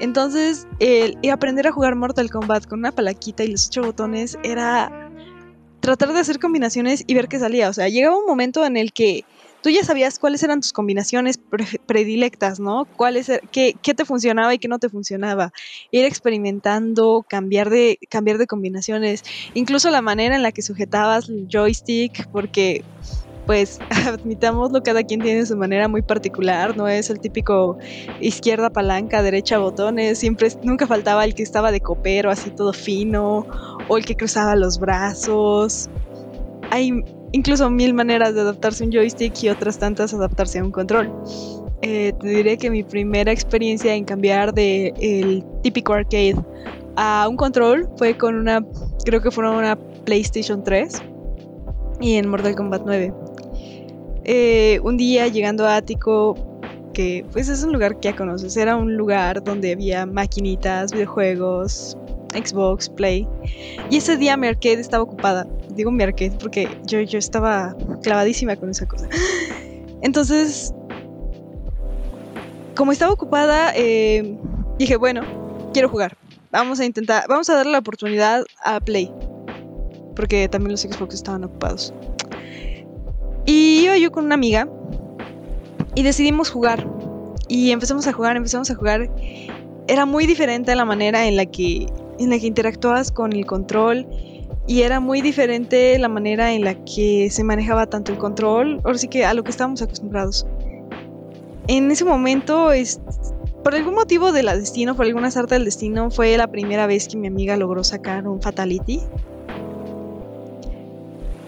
Entonces, 0.00 0.66
el, 0.78 1.18
aprender 1.30 1.66
a 1.66 1.72
jugar 1.72 1.96
Mortal 1.96 2.30
Kombat 2.30 2.66
con 2.66 2.78
una 2.80 2.92
palaquita 2.92 3.42
y 3.42 3.48
los 3.48 3.66
ocho 3.66 3.82
botones 3.82 4.38
era 4.44 5.10
tratar 5.80 6.12
de 6.12 6.20
hacer 6.20 6.38
combinaciones 6.38 7.02
y 7.06 7.14
ver 7.14 7.28
qué 7.28 7.38
salía. 7.38 7.68
O 7.68 7.72
sea, 7.72 7.88
llegaba 7.88 8.16
un 8.16 8.26
momento 8.26 8.64
en 8.64 8.76
el 8.76 8.92
que 8.92 9.24
tú 9.62 9.70
ya 9.70 9.84
sabías 9.84 10.18
cuáles 10.18 10.42
eran 10.42 10.60
tus 10.60 10.72
combinaciones 10.72 11.38
predilectas, 11.86 12.60
¿no? 12.60 12.86
Cuáles, 12.96 13.28
er, 13.28 13.40
qué, 13.52 13.74
qué, 13.82 13.94
te 13.94 14.04
funcionaba 14.04 14.54
y 14.54 14.58
qué 14.58 14.68
no 14.68 14.78
te 14.78 14.88
funcionaba. 14.88 15.52
Ir 15.90 16.04
experimentando, 16.04 17.24
cambiar 17.28 17.70
de, 17.70 17.98
cambiar 18.08 18.38
de 18.38 18.46
combinaciones, 18.46 19.22
incluso 19.54 19.90
la 19.90 20.02
manera 20.02 20.36
en 20.36 20.42
la 20.42 20.52
que 20.52 20.62
sujetabas 20.62 21.28
el 21.28 21.48
joystick, 21.50 22.28
porque 22.30 22.84
pues 23.48 23.78
admitámoslo, 24.06 24.82
cada 24.82 25.02
quien 25.02 25.22
tiene 25.22 25.46
su 25.46 25.56
manera 25.56 25.88
muy 25.88 26.02
particular, 26.02 26.76
no 26.76 26.86
es 26.86 27.08
el 27.08 27.18
típico 27.18 27.78
izquierda 28.20 28.68
palanca, 28.68 29.22
derecha 29.22 29.56
botones, 29.56 30.18
siempre, 30.18 30.50
nunca 30.62 30.86
faltaba 30.86 31.24
el 31.24 31.34
que 31.34 31.44
estaba 31.44 31.72
de 31.72 31.80
copero, 31.80 32.30
así 32.30 32.50
todo 32.50 32.74
fino, 32.74 33.46
o 33.88 33.96
el 33.96 34.04
que 34.04 34.16
cruzaba 34.16 34.54
los 34.54 34.78
brazos. 34.78 35.88
Hay 36.70 36.92
incluso 37.32 37.68
mil 37.70 37.94
maneras 37.94 38.34
de 38.34 38.40
adaptarse 38.40 38.84
a 38.84 38.86
un 38.86 38.92
joystick 38.92 39.42
y 39.42 39.48
otras 39.48 39.78
tantas 39.78 40.14
adaptarse 40.14 40.58
a 40.58 40.64
un 40.64 40.70
control. 40.70 41.12
Eh, 41.82 42.12
te 42.20 42.28
diré 42.28 42.56
que 42.56 42.70
mi 42.70 42.82
primera 42.82 43.30
experiencia 43.30 43.94
en 43.94 44.04
cambiar 44.04 44.52
de 44.52 44.92
el 45.00 45.44
típico 45.62 45.92
arcade 45.92 46.36
a 46.96 47.28
un 47.28 47.36
control 47.36 47.88
fue 47.96 48.16
con 48.16 48.34
una, 48.34 48.64
creo 49.04 49.20
que 49.20 49.30
fue 49.30 49.48
una 49.48 49.76
PlayStation 50.04 50.64
3 50.64 51.02
y 52.00 52.14
en 52.14 52.28
Mortal 52.28 52.56
Kombat 52.56 52.82
9. 52.84 53.12
Eh, 54.24 54.80
un 54.82 54.96
día 54.96 55.28
llegando 55.28 55.66
a 55.66 55.76
Ático, 55.76 56.36
que 56.92 57.24
pues 57.32 57.48
es 57.48 57.62
un 57.62 57.72
lugar 57.72 58.00
que 58.00 58.10
ya 58.10 58.16
conoces, 58.16 58.56
era 58.56 58.76
un 58.76 58.96
lugar 58.96 59.42
donde 59.44 59.72
había 59.72 60.06
maquinitas, 60.06 60.92
videojuegos, 60.92 61.96
Xbox, 62.34 62.88
Play. 62.88 63.26
Y 63.90 63.98
ese 63.98 64.16
día 64.16 64.36
mi 64.36 64.46
arcade 64.46 64.80
estaba 64.80 65.02
ocupada. 65.02 65.46
Digo 65.70 65.90
mi 65.90 66.02
arcade 66.02 66.36
porque 66.40 66.68
yo, 66.86 67.00
yo 67.00 67.18
estaba 67.18 67.76
clavadísima 68.02 68.56
con 68.56 68.70
esa 68.70 68.86
cosa. 68.86 69.08
Entonces, 70.02 70.72
como 72.76 72.92
estaba 72.92 73.12
ocupada, 73.12 73.72
eh, 73.74 74.36
dije, 74.78 74.96
bueno, 74.96 75.22
quiero 75.72 75.88
jugar. 75.88 76.16
Vamos 76.50 76.80
a 76.80 76.84
intentar, 76.84 77.24
vamos 77.28 77.50
a 77.50 77.54
darle 77.54 77.72
la 77.72 77.78
oportunidad 77.78 78.44
a 78.64 78.80
Play. 78.80 79.12
Porque 80.14 80.48
también 80.48 80.72
los 80.72 80.82
Xbox 80.82 81.14
estaban 81.14 81.44
ocupados. 81.44 81.92
Y 83.46 83.80
iba 83.82 83.96
yo 83.96 84.12
con 84.12 84.26
una 84.26 84.34
amiga 84.34 84.68
y 85.94 86.02
decidimos 86.02 86.50
jugar. 86.50 86.86
Y 87.48 87.70
empezamos 87.70 88.06
a 88.06 88.12
jugar, 88.12 88.36
empezamos 88.36 88.70
a 88.70 88.74
jugar. 88.74 89.10
Era 89.86 90.06
muy 90.06 90.26
diferente 90.26 90.74
la 90.74 90.84
manera 90.84 91.26
en 91.26 91.36
la 91.36 91.46
que, 91.46 91.86
en 92.18 92.30
la 92.30 92.38
que 92.38 92.46
interactuabas 92.46 93.10
con 93.10 93.32
el 93.32 93.46
control. 93.46 94.06
Y 94.66 94.82
era 94.82 95.00
muy 95.00 95.22
diferente 95.22 95.98
la 95.98 96.08
manera 96.08 96.52
en 96.52 96.64
la 96.64 96.74
que 96.84 97.30
se 97.30 97.42
manejaba 97.42 97.86
tanto 97.86 98.12
el 98.12 98.18
control, 98.18 98.80
ahora 98.84 98.98
sí 98.98 99.08
que 99.08 99.24
a 99.24 99.32
lo 99.32 99.42
que 99.42 99.50
estábamos 99.50 99.80
acostumbrados. 99.80 100.46
En 101.68 101.90
ese 101.90 102.04
momento, 102.04 102.70
por 103.64 103.74
algún 103.74 103.94
motivo 103.94 104.30
de 104.32 104.42
la 104.42 104.56
destino, 104.56 104.94
por 104.94 105.06
alguna 105.06 105.30
suerte 105.30 105.54
del 105.54 105.64
destino, 105.64 106.10
fue 106.10 106.36
la 106.36 106.48
primera 106.48 106.86
vez 106.86 107.08
que 107.08 107.16
mi 107.16 107.28
amiga 107.28 107.56
logró 107.56 107.82
sacar 107.82 108.28
un 108.28 108.42
Fatality. 108.42 109.00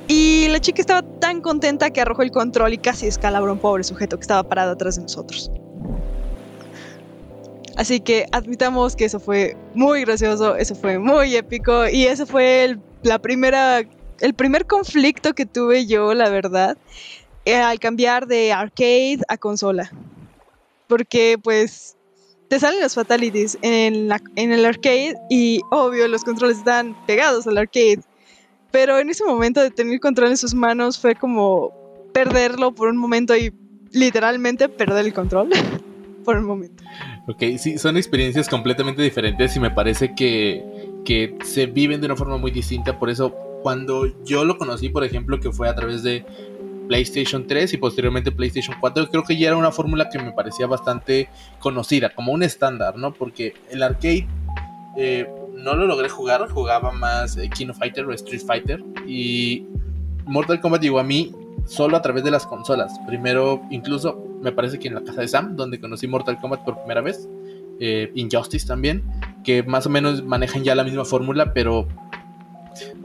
Y 0.09 0.49
la 0.49 0.61
chica 0.61 0.81
estaba 0.81 1.03
tan 1.03 1.41
contenta 1.41 1.91
que 1.91 2.01
arrojó 2.01 2.23
el 2.23 2.31
control 2.31 2.73
y 2.73 2.79
casi 2.79 3.07
descalabró 3.07 3.51
a 3.51 3.55
un 3.55 3.61
pobre 3.61 3.85
sujeto 3.85 4.17
que 4.17 4.23
estaba 4.23 4.43
parado 4.43 4.73
atrás 4.73 4.97
de 4.97 5.03
nosotros. 5.03 5.53
Así 7.81 7.99
que 7.99 8.27
admitamos 8.33 8.95
que 8.95 9.07
eso 9.07 9.19
fue 9.19 9.57
muy 9.73 10.03
gracioso, 10.03 10.55
eso 10.55 10.75
fue 10.75 10.99
muy 10.99 11.35
épico 11.35 11.89
y 11.89 12.05
ese 12.05 12.27
fue 12.27 12.65
el, 12.65 12.79
la 13.03 13.19
primera, 13.19 13.81
el 14.21 14.35
primer 14.35 14.67
conflicto 14.67 15.33
que 15.33 15.47
tuve 15.47 15.87
yo, 15.87 16.13
la 16.13 16.29
verdad, 16.29 16.77
eh, 17.47 17.55
al 17.55 17.81
cambiar 17.81 18.27
de 18.27 18.53
arcade 18.53 19.21
a 19.29 19.39
consola. 19.39 19.91
Porque 20.89 21.39
pues 21.43 21.97
te 22.49 22.61
salen 22.61 22.83
los 22.83 22.93
fatalities 22.93 23.57
en, 23.63 24.11
en 24.37 24.53
el 24.53 24.67
arcade 24.67 25.15
y 25.31 25.63
obvio 25.71 26.07
los 26.07 26.23
controles 26.23 26.59
están 26.59 26.95
pegados 27.07 27.47
al 27.47 27.57
arcade 27.57 28.03
pero 28.73 28.99
en 28.99 29.09
ese 29.09 29.25
momento 29.25 29.61
de 29.61 29.71
tener 29.71 29.99
control 30.01 30.29
en 30.29 30.37
sus 30.37 30.55
manos 30.55 30.99
fue 30.99 31.15
como 31.15 31.73
perderlo 32.13 32.73
por 32.73 32.89
un 32.89 32.99
momento 32.99 33.35
y 33.37 33.55
literalmente 33.91 34.69
perder 34.69 35.07
el 35.07 35.15
control 35.15 35.51
por 36.25 36.37
un 36.37 36.45
momento. 36.45 36.85
Ok, 37.27 37.43
sí, 37.59 37.79
son 37.79 37.97
experiencias 37.97 38.49
completamente 38.49 39.03
diferentes 39.03 39.57
y 39.57 39.61
me 39.61 39.71
parece 39.71 40.15
que, 40.15 40.65
que 41.05 41.37
se 41.45 41.67
viven 41.67 42.01
de 42.01 42.07
una 42.07 42.17
forma 42.17 42.37
muy 42.37 42.51
distinta. 42.51 42.99
Por 42.99 43.11
eso, 43.11 43.35
cuando 43.63 44.07
yo 44.25 44.45
lo 44.45 44.59
conocí, 44.59 44.89
por 44.89 45.05
ejemplo, 45.05 45.41
que 45.41 45.51
fue 45.53 45.69
a 45.69 45.75
través 45.75 46.03
de 46.03 46.25
PlayStation 46.89 47.47
3 47.47 47.75
y 47.75 47.77
posteriormente 47.77 48.33
PlayStation 48.33 48.77
4, 48.81 49.11
creo 49.11 49.23
que 49.23 49.39
ya 49.39 49.49
era 49.49 49.57
una 49.57 49.71
fórmula 49.71 50.09
que 50.09 50.19
me 50.19 50.33
parecía 50.33 50.67
bastante 50.67 51.29
conocida, 51.61 52.11
como 52.11 52.33
un 52.33 52.43
estándar, 52.43 52.97
¿no? 52.97 53.15
Porque 53.15 53.55
el 53.71 53.83
arcade 53.83 54.27
eh, 54.97 55.29
no 55.55 55.77
lo 55.77 55.87
logré 55.87 56.09
jugar, 56.09 56.49
jugaba 56.51 56.91
más 56.91 57.37
eh, 57.37 57.49
King 57.49 57.69
of 57.69 57.79
Fighter 57.79 58.07
o 58.07 58.13
Street 58.13 58.43
Fighter 58.45 58.83
y 59.07 59.67
Mortal 60.27 60.61
Kombat 60.61 60.83
llegó 60.83 60.99
a 60.99 61.05
mí 61.05 61.33
solo 61.71 61.97
a 61.97 62.03
través 62.03 62.25
de 62.25 62.33
las 62.33 62.47
consolas. 62.47 62.99
Primero, 63.07 63.63
incluso 63.71 64.21
me 64.43 64.51
parece 64.51 64.81
que 64.81 64.89
en 64.89 64.95
la 64.95 65.05
casa 65.05 65.21
de 65.21 65.29
Sam, 65.29 65.55
donde 65.55 65.79
conocí 65.79 66.09
Mortal 66.09 66.39
Kombat 66.41 66.65
por 66.65 66.77
primera 66.79 67.01
vez, 67.01 67.29
eh, 67.79 68.11
Injustice 68.17 68.67
también, 68.67 69.05
que 69.45 69.63
más 69.63 69.87
o 69.87 69.91
menos 69.91 70.25
manejan 70.25 70.65
ya 70.65 70.75
la 70.75 70.83
misma 70.83 71.05
fórmula, 71.05 71.55
pero 71.55 71.87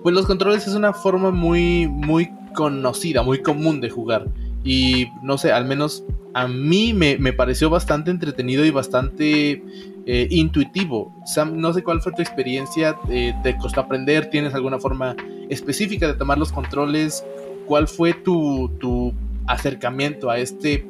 pues 0.02 0.16
los 0.16 0.26
controles 0.26 0.68
es 0.68 0.74
una 0.74 0.94
forma 0.94 1.30
muy, 1.30 1.88
muy 1.88 2.32
conocida, 2.56 3.22
muy 3.22 3.44
común 3.44 3.82
de 3.82 3.92
jugar. 3.92 4.26
Y 4.64 5.10
no 5.22 5.38
sé, 5.38 5.52
al 5.52 5.66
menos 5.66 6.04
a 6.34 6.48
mí 6.48 6.92
me, 6.92 7.20
me 7.20 7.34
pareció 7.34 7.70
bastante 7.70 8.10
entretenido 8.10 8.66
y 8.66 8.72
bastante 8.72 9.64
eh, 10.08 10.28
intuitivo. 10.30 11.16
Sam, 11.26 11.60
no 11.60 11.72
sé 11.72 11.84
cuál 11.84 12.02
fue 12.02 12.14
tu 12.14 12.22
experiencia, 12.22 12.96
eh, 13.10 13.34
¿te 13.44 13.58
costó 13.58 13.82
aprender? 13.82 14.30
¿Tienes 14.30 14.54
alguna 14.54 14.80
forma 14.80 15.16
específica 15.50 16.08
de 16.08 16.14
tomar 16.14 16.38
los 16.38 16.52
controles? 16.52 17.24
¿Cuál 17.66 17.88
fue 17.88 18.14
tu, 18.14 18.70
tu 18.80 19.14
acercamiento 19.48 20.30
a 20.30 20.38
este, 20.38 20.86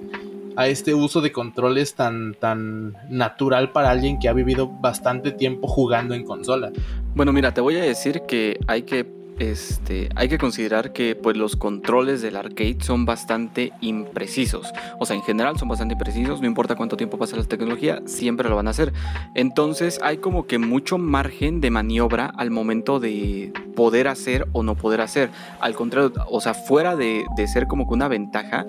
a 0.56 0.68
este 0.68 0.94
uso 0.94 1.22
de 1.22 1.32
controles 1.32 1.96
tan, 1.96 2.34
tan 2.36 2.96
natural 3.10 3.72
para 3.72 3.90
alguien 3.90 4.20
que 4.20 4.30
ha 4.30 4.34
vivido 4.34 4.68
bastante 4.68 5.32
tiempo 5.32 5.68
jugando 5.68 6.14
en 6.16 6.24
consola? 6.24 6.72
Bueno, 7.16 7.32
mira, 7.34 7.54
te 7.54 7.62
voy 7.62 7.78
a 7.78 7.84
decir 7.84 8.24
que 8.28 8.60
hay 8.68 8.84
que 8.84 9.06
este, 9.40 10.10
hay 10.16 10.30
que 10.30 10.38
considerar 10.38 10.94
que 10.94 11.16
pues, 11.16 11.36
los 11.36 11.56
controles 11.56 12.22
del 12.22 12.36
arcade 12.36 12.78
son 12.80 13.06
bastante 13.06 13.74
imprecisos. 13.82 14.72
O 15.00 15.06
sea, 15.06 15.16
en 15.16 15.24
general 15.24 15.58
son 15.58 15.68
bastante 15.68 15.94
imprecisos, 15.94 16.42
no 16.42 16.48
importa 16.48 16.76
cuánto 16.76 16.98
tiempo 16.98 17.18
pase 17.18 17.36
la 17.36 17.44
tecnología, 17.44 18.02
siempre 18.06 18.50
lo 18.50 18.56
van 18.56 18.68
a 18.68 18.72
hacer. 18.72 18.94
Entonces 19.34 20.00
hay 20.02 20.18
como 20.18 20.48
que 20.48 20.58
mucho 20.58 20.98
margen 20.98 21.62
de 21.62 21.72
maniobra 21.72 22.32
al 22.38 22.52
momento 22.52 23.00
de 23.00 23.52
poder 23.76 24.08
hacer 24.08 24.48
o 24.54 24.64
no 24.64 24.76
poder 24.76 25.02
hacer. 25.02 25.30
Al 25.60 25.76
contrario, 25.76 26.14
o 26.30 26.42
sea, 26.42 26.54
fuera 26.54 26.96
de, 26.96 27.26
de 27.36 27.48
ser 27.48 27.68
como 27.68 27.88
que 27.88 27.94
una 27.94 28.08
ventaja, 28.08 28.66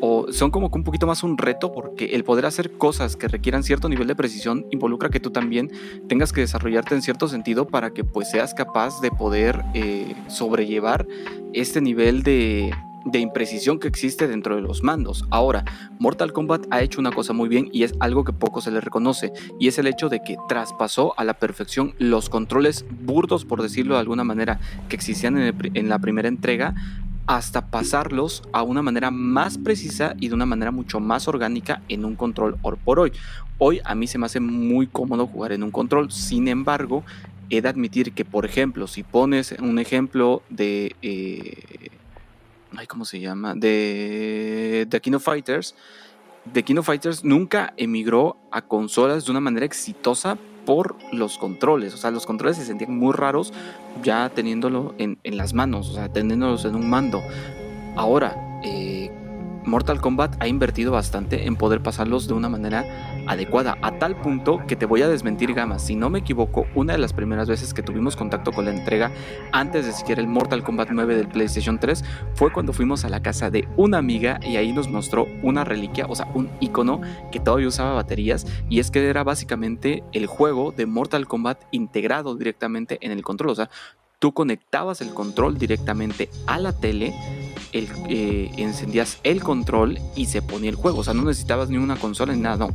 o 0.00 0.32
son 0.32 0.50
como 0.50 0.70
que 0.70 0.78
un 0.78 0.84
poquito 0.84 1.06
más 1.06 1.22
un 1.22 1.38
reto 1.38 1.72
porque 1.72 2.06
el 2.14 2.24
poder 2.24 2.46
hacer 2.46 2.72
cosas 2.72 3.16
que 3.16 3.28
requieran 3.28 3.62
cierto 3.62 3.88
nivel 3.88 4.06
de 4.08 4.16
precisión 4.16 4.66
involucra 4.70 5.10
que 5.10 5.20
tú 5.20 5.30
también 5.30 5.70
tengas 6.08 6.32
que 6.32 6.40
desarrollarte 6.40 6.94
en 6.94 7.02
cierto 7.02 7.28
sentido 7.28 7.66
para 7.66 7.90
que 7.90 8.04
pues 8.04 8.30
seas 8.30 8.54
capaz 8.54 9.00
de 9.00 9.10
poder 9.10 9.62
eh, 9.74 10.14
sobrellevar 10.28 11.06
este 11.52 11.80
nivel 11.80 12.22
de, 12.22 12.72
de 13.04 13.18
imprecisión 13.18 13.78
que 13.78 13.88
existe 13.88 14.28
dentro 14.28 14.56
de 14.56 14.62
los 14.62 14.82
mandos. 14.82 15.24
Ahora, 15.30 15.64
Mortal 15.98 16.32
Kombat 16.32 16.66
ha 16.70 16.82
hecho 16.82 17.00
una 17.00 17.12
cosa 17.12 17.32
muy 17.32 17.48
bien 17.48 17.68
y 17.72 17.82
es 17.82 17.94
algo 18.00 18.24
que 18.24 18.32
poco 18.32 18.60
se 18.60 18.70
le 18.70 18.80
reconoce, 18.80 19.32
y 19.58 19.68
es 19.68 19.78
el 19.78 19.86
hecho 19.86 20.08
de 20.08 20.22
que 20.22 20.36
traspasó 20.48 21.14
a 21.18 21.24
la 21.24 21.34
perfección 21.34 21.94
los 21.98 22.28
controles 22.28 22.84
burdos, 23.02 23.44
por 23.44 23.62
decirlo 23.62 23.94
de 23.94 24.00
alguna 24.00 24.24
manera, 24.24 24.60
que 24.88 24.96
existían 24.96 25.38
en, 25.38 25.54
en 25.74 25.88
la 25.88 25.98
primera 25.98 26.28
entrega, 26.28 26.74
hasta 27.30 27.64
pasarlos 27.64 28.42
a 28.52 28.64
una 28.64 28.82
manera 28.82 29.12
más 29.12 29.56
precisa 29.56 30.16
y 30.18 30.26
de 30.26 30.34
una 30.34 30.46
manera 30.46 30.72
mucho 30.72 30.98
más 30.98 31.28
orgánica 31.28 31.80
en 31.88 32.04
un 32.04 32.16
control 32.16 32.56
hoy 32.62 32.76
por 32.84 32.98
hoy. 32.98 33.12
Hoy 33.58 33.80
a 33.84 33.94
mí 33.94 34.08
se 34.08 34.18
me 34.18 34.26
hace 34.26 34.40
muy 34.40 34.88
cómodo 34.88 35.28
jugar 35.28 35.52
en 35.52 35.62
un 35.62 35.70
control, 35.70 36.10
sin 36.10 36.48
embargo, 36.48 37.04
he 37.48 37.62
de 37.62 37.68
admitir 37.68 38.14
que, 38.14 38.24
por 38.24 38.46
ejemplo, 38.46 38.88
si 38.88 39.04
pones 39.04 39.54
un 39.60 39.78
ejemplo 39.78 40.42
de... 40.48 40.96
Eh, 41.02 41.90
¿Cómo 42.88 43.04
se 43.04 43.20
llama? 43.20 43.54
De 43.54 44.88
The 44.90 45.00
King 45.00 45.12
of 45.12 45.22
Fighters. 45.22 45.76
The 46.52 46.64
King 46.64 46.78
of 46.78 46.86
Fighters 46.86 47.22
nunca 47.22 47.74
emigró 47.76 48.38
a 48.50 48.62
consolas 48.62 49.24
de 49.24 49.30
una 49.30 49.40
manera 49.40 49.66
exitosa 49.66 50.36
por 50.66 50.96
los 51.12 51.38
controles. 51.38 51.94
O 51.94 51.96
sea, 51.96 52.10
los 52.10 52.26
controles 52.26 52.56
se 52.56 52.64
sentían 52.64 52.96
muy 52.96 53.12
raros 53.12 53.52
ya 54.02 54.28
teniéndolo 54.30 54.94
en, 54.98 55.18
las 55.24 55.54
manos, 55.54 55.90
o 55.90 55.94
sea, 55.94 56.08
teniéndolos 56.12 56.64
en 56.64 56.74
un 56.74 56.88
mando. 56.88 57.22
Ahora, 57.96 58.60
eh, 58.64 59.10
Mortal 59.64 60.00
Kombat 60.00 60.36
ha 60.40 60.48
invertido 60.48 60.92
bastante 60.92 61.46
en 61.46 61.56
poder 61.56 61.82
pasarlos 61.82 62.26
de 62.26 62.34
una 62.34 62.48
manera 62.48 62.84
adecuada, 63.26 63.76
a 63.82 63.98
tal 63.98 64.16
punto 64.16 64.60
que 64.66 64.76
te 64.76 64.86
voy 64.86 65.02
a 65.02 65.08
desmentir 65.08 65.52
Gama, 65.52 65.78
si 65.78 65.94
no 65.94 66.10
me 66.10 66.20
equivoco, 66.20 66.66
una 66.74 66.94
de 66.94 66.98
las 66.98 67.12
primeras 67.12 67.48
veces 67.48 67.74
que 67.74 67.82
tuvimos 67.82 68.16
contacto 68.16 68.52
con 68.52 68.64
la 68.64 68.72
entrega 68.72 69.10
antes 69.52 69.86
de 69.86 69.92
siquiera 69.92 70.20
el 70.20 70.28
Mortal 70.28 70.62
Kombat 70.62 70.90
9 70.90 71.14
del 71.14 71.28
PlayStation 71.28 71.78
3 71.78 72.04
fue 72.34 72.52
cuando 72.52 72.72
fuimos 72.72 73.04
a 73.04 73.08
la 73.08 73.22
casa 73.22 73.50
de 73.50 73.68
una 73.76 73.98
amiga 73.98 74.40
y 74.42 74.56
ahí 74.56 74.72
nos 74.72 74.88
mostró 74.88 75.26
una 75.42 75.64
reliquia, 75.64 76.06
o 76.08 76.14
sea, 76.14 76.26
un 76.34 76.50
icono 76.60 77.00
que 77.30 77.40
todavía 77.40 77.68
usaba 77.68 77.92
baterías 77.92 78.46
y 78.68 78.80
es 78.80 78.90
que 78.90 79.08
era 79.08 79.24
básicamente 79.24 80.02
el 80.12 80.26
juego 80.26 80.72
de 80.72 80.86
Mortal 80.86 81.26
Kombat 81.26 81.62
integrado 81.70 82.34
directamente 82.34 82.98
en 83.02 83.12
el 83.12 83.22
control, 83.22 83.50
o 83.50 83.54
sea, 83.54 83.70
tú 84.20 84.32
conectabas 84.32 85.00
el 85.00 85.10
control 85.10 85.58
directamente 85.58 86.28
a 86.46 86.58
la 86.58 86.72
tele, 86.72 87.14
eh, 87.72 88.50
encendías 88.56 89.18
el 89.22 89.42
control 89.42 90.00
y 90.16 90.26
se 90.26 90.42
ponía 90.42 90.70
el 90.70 90.76
juego. 90.76 90.98
O 90.98 91.04
sea, 91.04 91.14
no 91.14 91.22
necesitabas 91.22 91.70
ni 91.70 91.78
una 91.78 91.96
consola 91.96 92.34
ni 92.34 92.40
nada, 92.40 92.68
no. 92.68 92.74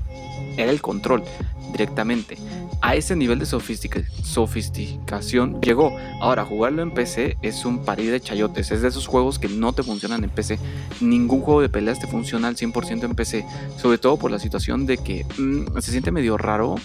Era 0.58 0.72
el 0.72 0.82
control 0.82 1.24
directamente. 1.72 2.38
A 2.82 2.96
ese 2.96 3.16
nivel 3.16 3.40
de 3.40 3.46
sofisticación 3.46 5.62
llegó. 5.62 5.96
Ahora, 6.22 6.46
jugarlo 6.46 6.82
en 6.82 6.92
PC 6.92 7.38
es 7.42 7.66
un 7.66 7.84
parí 7.84 8.06
de 8.06 8.22
chayotes. 8.22 8.72
Es 8.72 8.82
de 8.82 8.88
esos 8.88 9.08
juegos 9.08 9.40
que 9.40 9.50
no 9.50 9.74
te 9.74 9.84
funcionan 9.84 10.24
en 10.24 10.30
PC. 10.30 10.58
Ningún 11.02 11.42
juego 11.42 11.62
de 11.62 11.70
peleas 11.70 12.00
te 12.00 12.08
funciona 12.08 12.48
al 12.48 12.56
100% 12.56 13.04
en 13.04 13.16
PC. 13.16 13.46
Sobre 13.78 13.98
todo 13.98 14.18
por 14.18 14.32
la 14.32 14.40
situación 14.40 14.86
de 14.86 14.98
que 14.98 15.26
mm, 15.38 15.78
se 15.80 15.92
siente 15.92 16.12
medio 16.12 16.38
raro 16.38 16.76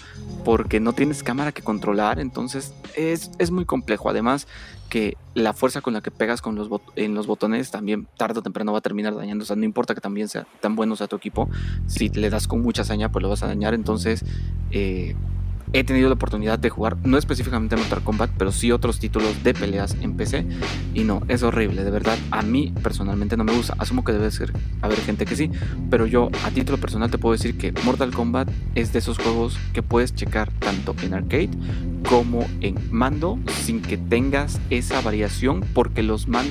porque 0.44 0.80
no 0.80 0.92
tienes 0.94 1.22
cámara 1.22 1.52
que 1.52 1.62
controlar, 1.62 2.18
entonces 2.18 2.72
es, 2.96 3.30
es 3.38 3.50
muy 3.50 3.66
complejo. 3.66 4.08
Además 4.08 4.46
que 4.90 5.16
la 5.34 5.54
fuerza 5.54 5.80
con 5.80 5.94
la 5.94 6.02
que 6.02 6.10
pegas 6.10 6.42
con 6.42 6.56
los 6.56 6.68
en 6.96 7.14
los 7.14 7.26
botones 7.26 7.70
también 7.70 8.06
tarde 8.18 8.40
o 8.40 8.42
temprano 8.42 8.72
va 8.72 8.78
a 8.78 8.82
terminar 8.82 9.16
dañando. 9.16 9.44
O 9.44 9.46
sea, 9.46 9.56
no 9.56 9.64
importa 9.64 9.94
que 9.94 10.02
también 10.02 10.28
sea 10.28 10.46
tan 10.60 10.76
bueno 10.76 10.96
sea 10.96 11.06
tu 11.06 11.16
equipo, 11.16 11.48
si 11.86 12.10
le 12.10 12.28
das 12.28 12.46
con 12.46 12.60
mucha 12.60 12.82
hazaña, 12.82 13.10
pues 13.10 13.22
lo 13.22 13.30
vas 13.30 13.42
a 13.42 13.46
dañar. 13.46 13.72
Entonces, 13.72 14.24
eh, 14.72 15.16
he 15.72 15.84
tenido 15.84 16.08
la 16.08 16.14
oportunidad 16.14 16.58
de 16.58 16.70
jugar, 16.70 16.96
no 17.04 17.18
específicamente 17.18 17.76
Mortal 17.76 18.02
Kombat, 18.02 18.30
pero 18.36 18.52
sí 18.52 18.72
otros 18.72 18.98
títulos 18.98 19.42
de 19.44 19.54
peleas 19.54 19.96
en 20.00 20.14
PC. 20.16 20.46
Y 20.94 21.04
no, 21.04 21.22
es 21.28 21.42
horrible, 21.42 21.84
de 21.84 21.90
verdad. 21.90 22.18
A 22.30 22.42
mí 22.42 22.72
personalmente 22.82 23.36
no 23.36 23.44
me 23.44 23.52
gusta. 23.52 23.74
Asumo 23.78 24.04
que 24.04 24.12
debe 24.12 24.30
ser 24.30 24.52
haber 24.82 24.98
gente 25.00 25.26
que 25.26 25.36
sí, 25.36 25.50
pero 25.90 26.06
yo 26.06 26.30
a 26.44 26.50
título 26.50 26.78
personal 26.78 27.10
te 27.10 27.18
puedo 27.18 27.32
decir 27.32 27.56
que 27.56 27.72
Mortal 27.84 28.12
Kombat 28.12 28.50
es 28.74 28.92
de 28.92 28.98
esos 28.98 29.18
juegos 29.18 29.58
que 29.72 29.82
puedes 29.82 30.14
checar 30.14 30.50
tanto 30.58 30.94
en 31.02 31.14
arcade 31.14 31.50
como 32.08 32.46
en 32.60 32.76
mando 32.90 33.38
sin 33.62 33.82
que 33.82 33.96
tengas 33.96 34.60
esa 34.70 35.00
variación 35.00 35.60
porque 35.74 36.02
los, 36.02 36.28
man 36.28 36.46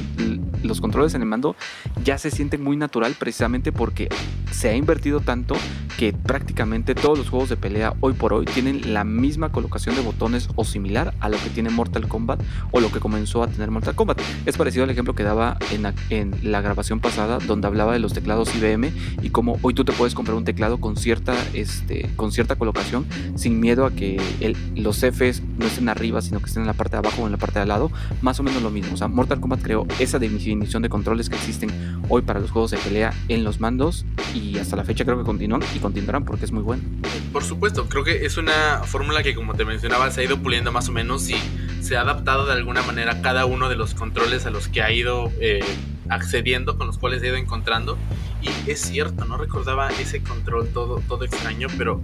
los 0.63 0.79
controles 0.79 1.13
en 1.15 1.21
el 1.21 1.27
mando 1.27 1.55
ya 2.03 2.17
se 2.17 2.31
sienten 2.31 2.63
muy 2.63 2.77
natural 2.77 3.15
precisamente 3.17 3.71
porque 3.71 4.09
se 4.51 4.69
ha 4.69 4.75
invertido 4.75 5.19
tanto 5.19 5.55
que 5.97 6.13
prácticamente 6.13 6.95
todos 6.95 7.17
los 7.17 7.29
juegos 7.29 7.49
de 7.49 7.57
pelea 7.57 7.93
hoy 7.99 8.13
por 8.13 8.33
hoy 8.33 8.45
tienen 8.45 8.93
la 8.93 9.03
misma 9.09 9.51
colocación 9.51 9.95
de 9.95 10.01
botones 10.01 10.49
o 10.55 10.63
similar 10.63 11.13
a 11.19 11.29
lo 11.29 11.37
que 11.37 11.49
tiene 11.49 11.69
Mortal 11.69 12.07
Kombat 12.07 12.41
o 12.71 12.79
lo 12.79 12.91
que 12.91 12.99
comenzó 12.99 13.43
a 13.43 13.47
tener 13.47 13.71
Mortal 13.71 13.95
Kombat. 13.95 14.21
Es 14.45 14.55
parecido 14.55 14.85
al 14.85 14.89
ejemplo 14.89 15.13
que 15.13 15.23
daba 15.23 15.57
en 15.71 15.79
en 16.09 16.35
la 16.43 16.61
grabación 16.61 16.99
pasada 16.99 17.39
donde 17.39 17.67
hablaba 17.67 17.93
de 17.93 17.99
los 17.99 18.13
teclados 18.13 18.53
IBM 18.55 18.91
y 19.21 19.29
cómo 19.29 19.57
hoy 19.61 19.73
tú 19.73 19.85
te 19.85 19.93
puedes 19.93 20.13
comprar 20.13 20.35
un 20.35 20.45
teclado 20.45 20.79
con 20.79 20.97
cierta, 20.97 21.35
este, 21.53 22.09
con 22.15 22.31
cierta 22.31 22.55
colocación 22.55 23.05
sin 23.35 23.59
miedo 23.59 23.85
a 23.85 23.91
que 23.91 24.21
el, 24.39 24.57
los 24.75 24.97
Fs 24.97 25.41
no 25.57 25.65
estén 25.65 25.89
arriba 25.89 26.21
sino 26.21 26.39
que 26.39 26.45
estén 26.45 26.63
en 26.63 26.67
la 26.67 26.73
parte 26.73 26.91
de 26.91 26.97
abajo 26.99 27.23
o 27.23 27.25
en 27.25 27.31
la 27.31 27.37
parte 27.37 27.55
de 27.55 27.63
al 27.63 27.69
lado. 27.69 27.91
Más 28.22 28.39
o 28.39 28.43
menos 28.43 28.61
lo 28.61 28.69
mismo. 28.69 28.93
O 28.93 28.98
sea, 28.98 29.07
Mortal 29.07 29.39
Kombat 29.39 29.61
creó 29.61 29.85
esa 30.00 30.19
definición 30.19 30.81
de 30.81 30.89
controles 30.89 31.29
que 31.29 31.35
existen 31.35 31.69
hoy 32.09 32.22
para 32.22 32.39
los 32.39 32.51
juegos 32.51 32.72
de 32.72 32.77
pelea 32.77 33.13
en 33.27 33.43
los 33.43 33.59
mandos 33.59 34.05
y 34.33 34.57
hasta 34.57 34.75
la 34.75 34.83
fecha 34.83 35.05
creo 35.05 35.17
que 35.17 35.24
continúan 35.24 35.61
y 35.75 35.79
continuarán 35.79 36.25
porque 36.25 36.45
es 36.45 36.51
muy 36.51 36.63
bueno. 36.63 36.83
Por 37.31 37.43
supuesto, 37.43 37.87
creo 37.87 38.03
que 38.03 38.25
es 38.25 38.37
una 38.37 38.83
fórmula 39.00 39.24
que 39.24 39.33
como 39.33 39.53
te 39.53 39.64
mencionaba 39.64 40.12
se 40.12 40.20
ha 40.20 40.24
ido 40.25 40.42
puliendo 40.42 40.74
más 40.74 40.90
o 40.90 40.92
menos 40.92 41.29
y 41.29 41.35
se 41.79 41.96
ha 41.96 42.01
adaptado 42.01 42.46
de 42.46 42.51
alguna 42.51 42.81
manera 42.81 43.22
cada 43.22 43.46
uno 43.46 43.70
de 43.70 43.77
los 43.77 43.94
controles 43.94 44.46
a 44.46 44.50
los 44.50 44.68
que 44.68 44.81
ha 44.81 44.92
ido 44.92 45.31
eh, 45.40 45.64
accediendo, 46.09 46.77
con 46.77 46.88
los 46.88 46.98
cuales 46.98 47.24
ha 47.24 47.27
ido 47.27 47.38
encontrando. 47.38 47.98
Y 48.42 48.70
es 48.70 48.81
cierto, 48.81 49.24
no 49.24 49.38
recordaba 49.38 49.88
ese 49.88 50.22
control 50.22 50.68
todo, 50.74 51.01
todo 51.07 51.24
extraño, 51.24 51.70
pero 51.77 52.01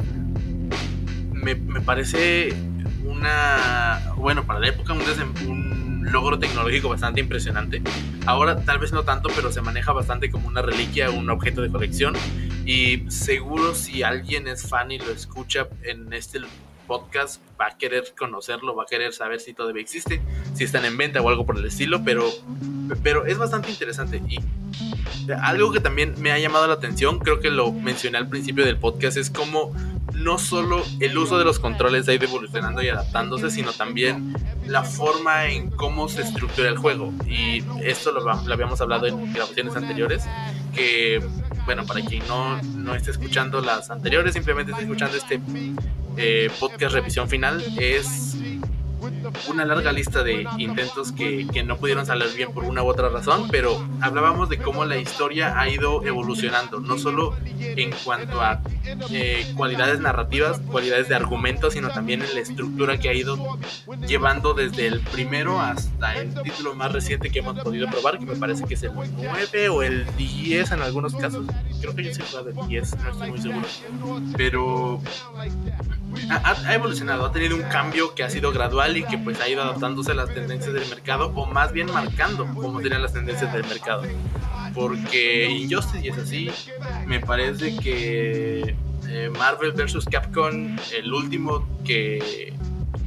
me, 1.34 1.56
me 1.56 1.82
parece 1.82 2.54
una, 3.04 4.14
bueno, 4.16 4.46
para 4.46 4.62
la 4.62 4.70
época 4.70 4.94
un, 4.94 5.02
un 5.50 6.10
logro 6.10 6.40
tecnológico 6.40 6.88
bastante 6.88 7.20
impresionante. 7.20 7.82
Ahora 8.26 8.62
tal 8.62 8.80
vez 8.80 8.94
no 8.94 9.04
tanto, 9.04 9.28
pero 9.36 9.52
se 9.52 9.60
maneja 9.60 9.92
bastante 9.92 10.32
como 10.32 10.48
una 10.48 10.62
reliquia, 10.62 11.10
un 11.10 11.30
objeto 11.30 11.62
de 11.62 11.70
colección. 11.70 12.14
Y 12.66 13.04
seguro 13.12 13.76
si 13.76 14.02
alguien 14.02 14.48
es 14.48 14.66
fan 14.66 14.92
y 14.92 14.98
lo 14.98 15.12
escucha 15.12 15.68
en 15.84 16.14
este 16.14 16.40
podcast 16.86 17.42
va 17.60 17.68
a 17.68 17.78
querer 17.78 18.14
conocerlo, 18.18 18.76
va 18.76 18.84
a 18.84 18.86
querer 18.86 19.14
saber 19.14 19.40
si 19.40 19.54
todavía 19.54 19.82
existe, 19.82 20.22
si 20.54 20.64
están 20.64 20.86
en 20.86 20.98
venta 20.98 21.22
o 21.22 21.30
algo 21.30 21.46
por 21.46 21.58
el 21.58 21.66
estilo, 21.66 22.04
pero, 22.04 22.30
pero 23.04 23.26
es 23.26 23.38
bastante 23.38 23.70
interesante. 23.70 24.22
Y 24.28 24.40
algo 25.42 25.72
que 25.72 25.80
también 25.80 26.16
me 26.20 26.32
ha 26.32 26.40
llamado 26.40 26.68
la 26.68 26.74
atención, 26.74 27.20
creo 27.20 27.40
que 27.40 27.50
lo 27.50 27.72
mencioné 27.72 28.18
al 28.18 28.30
principio 28.30 28.66
del 28.66 28.78
podcast, 28.78 29.18
es 29.18 29.30
como 29.30 29.74
no 30.14 30.38
solo 30.38 30.84
el 31.00 31.18
uso 31.18 31.38
de 31.38 31.46
los 31.46 31.60
controles 31.60 32.08
ha 32.08 32.14
ido 32.14 32.26
evolucionando 32.26 32.82
y 32.82 32.90
adaptándose, 32.90 33.50
sino 33.50 33.74
también 33.74 34.34
la 34.66 34.84
forma 34.84 35.48
en 35.48 35.70
cómo 35.72 36.08
se 36.08 36.22
estructura 36.22 36.70
el 36.70 36.78
juego. 36.78 37.14
Y 37.28 37.64
esto 37.84 38.12
lo, 38.12 38.22
lo 38.22 38.54
habíamos 38.54 38.80
hablado 38.82 39.08
en 39.08 39.34
grabaciones 39.34 39.76
anteriores, 39.76 40.24
que 40.74 41.22
bueno, 41.66 41.86
para 41.86 42.02
quien 42.02 42.26
no, 42.28 42.62
no 42.62 42.96
esté 42.96 43.12
escuchando 43.12 43.62
las 43.62 43.90
anteriores, 43.90 44.34
simplemente 44.34 44.72
esté 44.72 44.84
escuchando 44.84 45.18
este 45.18 45.40
eh, 46.18 46.50
podcast 46.60 46.94
revisión 46.94 47.28
final, 47.28 47.64
es 47.78 48.36
una 49.50 49.66
larga 49.66 49.92
lista 49.92 50.24
de 50.24 50.48
intentos 50.58 51.12
que, 51.12 51.48
que, 51.48 51.64
no 51.64 51.78
pudieron 51.78 52.06
salir 52.06 52.28
bien 52.36 52.52
por 52.52 52.64
una 52.64 52.84
u 52.84 52.88
otra 52.88 53.10
razón, 53.10 53.48
pero 53.50 53.84
hablábamos 54.02 54.50
de 54.50 54.58
cómo 54.58 54.86
la 54.86 54.98
historia 54.98 55.60
ha 55.60 55.68
ido 55.70 56.06
evolucionando, 56.06 56.80
no 56.80 56.98
solo 56.98 57.36
en 57.60 57.92
cuanto 58.04 58.42
a 58.42 58.62
eh, 59.10 59.52
cualidades 59.56 60.00
narrativas, 60.00 60.60
cualidades 60.72 61.10
de 61.10 61.16
argumentos, 61.16 61.74
sino 61.74 61.90
también 61.90 62.22
en 62.22 62.34
la 62.34 62.42
estructura 62.42 63.00
que 63.00 63.10
ha 63.10 63.14
ido 63.14 63.58
llevando 64.08 64.54
desde 64.54 64.88
el 64.88 65.00
primero 65.02 65.60
hasta 65.60 66.16
el 66.16 66.34
título 66.44 66.76
más 66.76 66.92
reciente 66.92 67.30
que 67.30 67.40
hemos 67.40 67.60
podido 67.60 67.90
probar, 67.90 68.20
que 68.20 68.26
me 68.26 68.36
parece 68.36 68.66
que 68.66 68.76
es 68.76 68.84
el 68.84 68.92
9 68.94 69.70
o 69.70 69.84
el 69.84 70.06
10 70.18 70.72
en 70.72 70.82
algunos 70.82 71.16
casos. 71.16 71.46
Creo 71.82 71.96
que 71.96 72.04
yo 72.04 72.12
he 72.12 72.16
jugado 72.16 72.50
el 72.50 72.68
10, 72.68 72.98
no 72.98 73.12
estoy 73.12 73.30
muy 73.30 73.40
seguro. 73.40 73.68
Pero 74.38 75.02
ha, 76.30 76.74
evolucionado, 76.74 77.26
ha 77.26 77.32
tenido 77.32 77.56
un 77.56 77.64
cambio 77.64 78.14
que 78.16 78.24
ha 78.24 78.30
sido 78.30 78.52
gradual 78.52 78.95
y 78.96 79.04
que 79.04 79.18
pues 79.18 79.40
ha 79.42 79.50
ido 79.50 79.62
adaptándose 79.62 80.12
a 80.12 80.16
las 80.16 80.34
tendencias 80.34 80.74
del 80.74 80.88
mercado 80.88 81.32
o 81.36 81.46
más 81.46 81.72
bien 81.74 81.92
marcando 81.92 82.48
cómo 82.54 82.82
serían 82.82 83.02
las 83.02 83.14
tendencias 83.14 83.52
del 83.54 83.64
mercado. 83.66 84.04
Porque 84.74 85.50
Injustice 85.50 86.08
es 86.08 86.18
así, 86.18 86.50
me 87.06 87.20
parece 87.20 87.76
que 87.78 88.76
eh, 89.08 89.30
Marvel 89.38 89.72
vs. 89.72 90.06
Capcom, 90.10 90.76
el 90.98 91.14
último 91.14 91.68
que, 91.86 92.54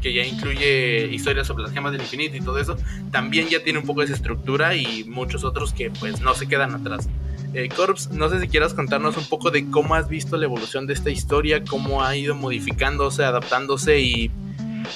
que 0.00 0.12
ya 0.14 0.24
incluye 0.24 1.06
historias 1.12 1.46
sobre 1.46 1.64
las 1.64 1.72
gemas 1.72 1.92
del 1.92 2.00
infinito 2.02 2.36
y 2.36 2.40
todo 2.40 2.58
eso, 2.58 2.76
también 3.10 3.48
ya 3.48 3.62
tiene 3.62 3.78
un 3.78 3.86
poco 3.86 4.02
esa 4.02 4.14
estructura 4.14 4.74
y 4.74 5.04
muchos 5.04 5.44
otros 5.44 5.72
que 5.72 5.90
pues 5.90 6.20
no 6.20 6.34
se 6.34 6.46
quedan 6.46 6.74
atrás. 6.74 7.08
Eh, 7.54 7.68
Corps, 7.74 8.10
no 8.10 8.28
sé 8.28 8.40
si 8.40 8.48
quieras 8.48 8.74
contarnos 8.74 9.16
un 9.16 9.24
poco 9.24 9.50
de 9.50 9.70
cómo 9.70 9.94
has 9.94 10.08
visto 10.08 10.36
la 10.36 10.44
evolución 10.44 10.86
de 10.86 10.92
esta 10.92 11.10
historia, 11.10 11.64
cómo 11.64 12.04
ha 12.04 12.14
ido 12.14 12.34
modificándose, 12.34 13.24
adaptándose 13.24 14.00
y 14.00 14.30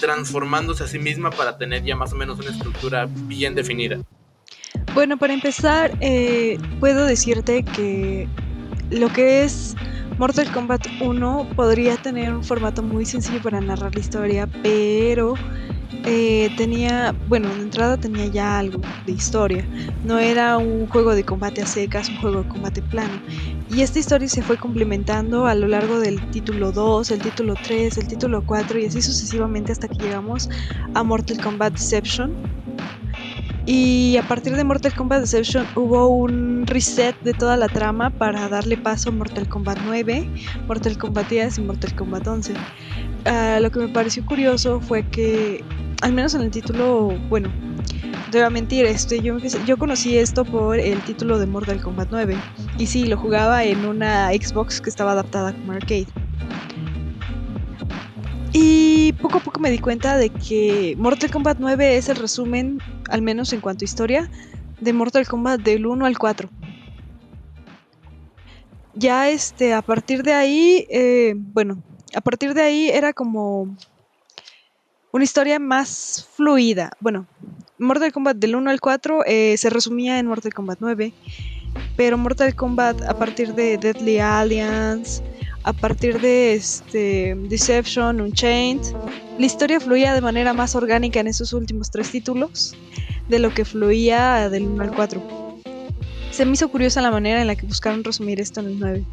transformándose 0.02 0.82
a 0.82 0.88
sí 0.88 0.98
misma 0.98 1.30
para 1.30 1.56
tener 1.56 1.84
ya 1.84 1.94
más 1.94 2.12
o 2.12 2.16
menos 2.16 2.40
una 2.40 2.50
estructura 2.50 3.08
bien 3.08 3.54
definida. 3.54 3.98
Bueno, 4.94 5.16
para 5.16 5.32
empezar, 5.32 5.96
eh, 6.00 6.58
puedo 6.80 7.06
decirte 7.06 7.62
que 7.62 8.28
lo 8.90 9.08
que 9.10 9.44
es 9.44 9.76
Mortal 10.18 10.50
Kombat 10.50 10.88
1 11.00 11.50
podría 11.54 11.96
tener 11.96 12.34
un 12.34 12.42
formato 12.42 12.82
muy 12.82 13.06
sencillo 13.06 13.40
para 13.40 13.60
narrar 13.60 13.94
la 13.94 14.00
historia, 14.00 14.48
pero 14.64 15.34
eh, 16.04 16.50
tenía, 16.56 17.14
bueno, 17.28 17.48
de 17.54 17.62
entrada 17.62 17.96
tenía 17.96 18.26
ya 18.26 18.58
algo 18.58 18.80
de 19.06 19.12
historia. 19.12 19.66
No 20.04 20.18
era 20.18 20.58
un 20.58 20.86
juego 20.86 21.14
de 21.14 21.24
combate 21.24 21.62
a 21.62 21.66
secas, 21.66 22.08
un 22.08 22.16
juego 22.16 22.42
de 22.42 22.48
combate 22.48 22.82
plano. 22.82 23.20
Y 23.70 23.82
esta 23.82 23.98
historia 23.98 24.28
se 24.28 24.42
fue 24.42 24.56
complementando 24.56 25.46
a 25.46 25.54
lo 25.54 25.66
largo 25.68 25.98
del 25.98 26.20
título 26.30 26.72
2, 26.72 27.10
el 27.10 27.20
título 27.20 27.54
3, 27.54 27.98
el 27.98 28.06
título 28.06 28.42
4 28.44 28.78
y 28.80 28.86
así 28.86 29.00
sucesivamente 29.00 29.72
hasta 29.72 29.88
que 29.88 29.96
llegamos 29.96 30.48
a 30.94 31.02
Mortal 31.02 31.40
Kombat 31.40 31.74
Deception. 31.74 32.32
Y 33.64 34.16
a 34.16 34.26
partir 34.26 34.56
de 34.56 34.64
Mortal 34.64 34.92
Kombat 34.92 35.20
Deception 35.20 35.66
hubo 35.76 36.08
un 36.08 36.66
reset 36.66 37.18
de 37.20 37.32
toda 37.32 37.56
la 37.56 37.68
trama 37.68 38.10
para 38.10 38.48
darle 38.48 38.76
paso 38.76 39.10
a 39.10 39.12
Mortal 39.12 39.48
Kombat 39.48 39.78
9, 39.84 40.28
Mortal 40.66 40.98
Kombat 40.98 41.28
10 41.28 41.58
y 41.58 41.60
Mortal 41.62 41.94
Kombat 41.94 42.26
11. 42.26 42.54
Ah, 43.24 43.58
lo 43.60 43.70
que 43.70 43.78
me 43.78 43.88
pareció 43.88 44.24
curioso 44.26 44.80
fue 44.80 45.08
que 45.08 45.64
al 46.02 46.12
menos 46.12 46.34
en 46.34 46.42
el 46.42 46.50
título, 46.50 47.16
bueno, 47.28 47.50
te 48.32 48.50
mentir, 48.50 48.86
este, 48.86 49.20
yo, 49.20 49.38
yo 49.38 49.76
conocí 49.76 50.16
esto 50.16 50.44
por 50.44 50.78
el 50.78 50.98
título 51.02 51.38
de 51.38 51.46
Mortal 51.46 51.80
Kombat 51.80 52.08
9. 52.10 52.34
Y 52.78 52.86
sí, 52.86 53.04
lo 53.04 53.16
jugaba 53.16 53.62
en 53.62 53.84
una 53.84 54.30
Xbox 54.30 54.80
que 54.80 54.90
estaba 54.90 55.12
adaptada 55.12 55.52
como 55.52 55.72
arcade. 55.72 56.06
Y 58.52 59.12
poco 59.14 59.38
a 59.38 59.40
poco 59.40 59.60
me 59.60 59.70
di 59.70 59.78
cuenta 59.78 60.16
de 60.16 60.30
que 60.30 60.94
Mortal 60.98 61.30
Kombat 61.30 61.58
9 61.60 61.96
es 61.96 62.08
el 62.08 62.16
resumen, 62.16 62.78
al 63.10 63.22
menos 63.22 63.52
en 63.52 63.60
cuanto 63.60 63.84
a 63.84 63.86
historia, 63.86 64.30
de 64.80 64.92
Mortal 64.92 65.28
Kombat 65.28 65.60
del 65.60 65.86
1 65.86 66.06
al 66.06 66.18
4. 66.18 66.48
Ya 68.94 69.28
este, 69.28 69.74
a 69.74 69.82
partir 69.82 70.22
de 70.22 70.32
ahí, 70.32 70.86
eh, 70.90 71.34
bueno, 71.36 71.82
a 72.14 72.20
partir 72.20 72.54
de 72.54 72.62
ahí 72.62 72.88
era 72.88 73.12
como 73.12 73.76
una 75.12 75.24
historia 75.24 75.58
más 75.58 76.28
fluida. 76.34 76.92
Bueno, 77.00 77.26
Mortal 77.78 78.12
Kombat 78.12 78.36
del 78.36 78.56
1 78.56 78.70
al 78.70 78.80
4 78.80 79.24
eh, 79.26 79.56
se 79.56 79.70
resumía 79.70 80.18
en 80.18 80.26
Mortal 80.26 80.54
Kombat 80.54 80.78
9, 80.80 81.12
pero 81.96 82.18
Mortal 82.18 82.54
Kombat 82.54 83.02
a 83.02 83.14
partir 83.16 83.54
de 83.54 83.76
Deadly 83.76 84.18
Alliance, 84.18 85.22
a 85.64 85.72
partir 85.72 86.20
de 86.20 86.54
este, 86.54 87.34
Deception, 87.48 88.20
Unchained, 88.20 88.82
la 89.38 89.46
historia 89.46 89.80
fluía 89.80 90.14
de 90.14 90.20
manera 90.20 90.52
más 90.52 90.74
orgánica 90.74 91.20
en 91.20 91.28
esos 91.28 91.52
últimos 91.52 91.90
tres 91.90 92.10
títulos 92.10 92.74
de 93.28 93.38
lo 93.38 93.52
que 93.52 93.64
fluía 93.64 94.48
del 94.48 94.64
1 94.64 94.82
al 94.82 94.94
4. 94.94 95.22
Se 96.30 96.46
me 96.46 96.52
hizo 96.52 96.68
curiosa 96.70 97.02
la 97.02 97.10
manera 97.10 97.40
en 97.42 97.46
la 97.46 97.56
que 97.56 97.66
buscaron 97.66 98.02
resumir 98.02 98.40
esto 98.40 98.60
en 98.60 98.66
el 98.66 98.78
9. 98.78 99.04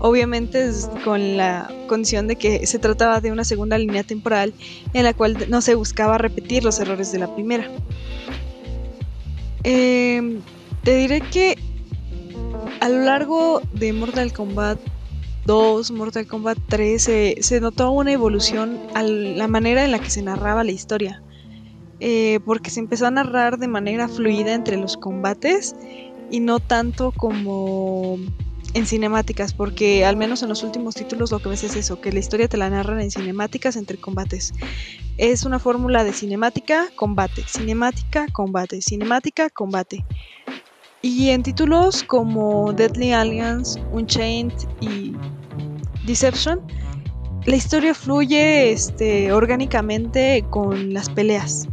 Obviamente 0.00 0.70
con 1.04 1.36
la 1.36 1.70
condición 1.86 2.26
de 2.26 2.36
que 2.36 2.66
se 2.66 2.78
trataba 2.78 3.20
de 3.20 3.32
una 3.32 3.44
segunda 3.44 3.76
línea 3.76 4.02
temporal 4.02 4.54
en 4.94 5.04
la 5.04 5.12
cual 5.12 5.36
no 5.50 5.60
se 5.60 5.74
buscaba 5.74 6.16
repetir 6.16 6.64
los 6.64 6.80
errores 6.80 7.12
de 7.12 7.18
la 7.18 7.32
primera. 7.34 7.70
Em, 9.62 10.40
te 10.84 10.96
diré 10.96 11.20
que 11.20 11.58
a 12.80 12.88
lo 12.88 13.04
largo 13.04 13.60
de 13.74 13.92
Mortal 13.92 14.32
Kombat 14.32 14.78
2, 15.44 15.90
Mortal 15.90 16.26
Kombat 16.26 16.56
3, 16.68 17.02
se, 17.02 17.60
notó 17.60 17.90
una 17.90 18.12
evolución 18.12 18.78
a 18.94 19.02
la 19.02 19.48
manera 19.48 19.84
en 19.84 19.90
la 19.90 19.98
que 19.98 20.08
se 20.08 20.22
narraba 20.22 20.64
la 20.64 20.72
historia. 20.72 21.22
Eh, 22.02 22.40
porque 22.46 22.70
se 22.70 22.80
empezó 22.80 23.06
a 23.06 23.10
narrar 23.10 23.58
de 23.58 23.68
manera 23.68 24.08
fluida 24.08 24.54
entre 24.54 24.78
los 24.78 24.96
combates 24.96 25.76
y 26.30 26.40
no 26.40 26.58
tanto 26.58 27.12
como 27.12 28.16
en 28.74 28.86
cinemáticas, 28.86 29.52
porque 29.52 30.04
al 30.04 30.16
menos 30.16 30.42
en 30.42 30.48
los 30.48 30.62
últimos 30.62 30.94
títulos 30.94 31.30
lo 31.30 31.40
que 31.40 31.48
ves 31.48 31.64
es 31.64 31.76
eso, 31.76 32.00
que 32.00 32.12
la 32.12 32.20
historia 32.20 32.48
te 32.48 32.56
la 32.56 32.70
narran 32.70 33.00
en 33.00 33.10
cinemáticas 33.10 33.76
entre 33.76 33.98
combates. 33.98 34.52
Es 35.18 35.44
una 35.44 35.58
fórmula 35.58 36.04
de 36.04 36.12
cinemática, 36.12 36.86
combate, 36.96 37.44
cinemática, 37.46 38.26
combate, 38.32 38.80
cinemática, 38.80 39.50
combate. 39.50 40.04
Y 41.02 41.30
en 41.30 41.42
títulos 41.42 42.02
como 42.02 42.72
Deadly 42.72 43.12
Alliance, 43.12 43.80
Unchained 43.92 44.52
y 44.80 45.14
Deception, 46.06 46.60
la 47.46 47.56
historia 47.56 47.94
fluye 47.94 48.70
este, 48.70 49.32
orgánicamente 49.32 50.44
con 50.50 50.92
las 50.92 51.08
peleas. 51.08 51.66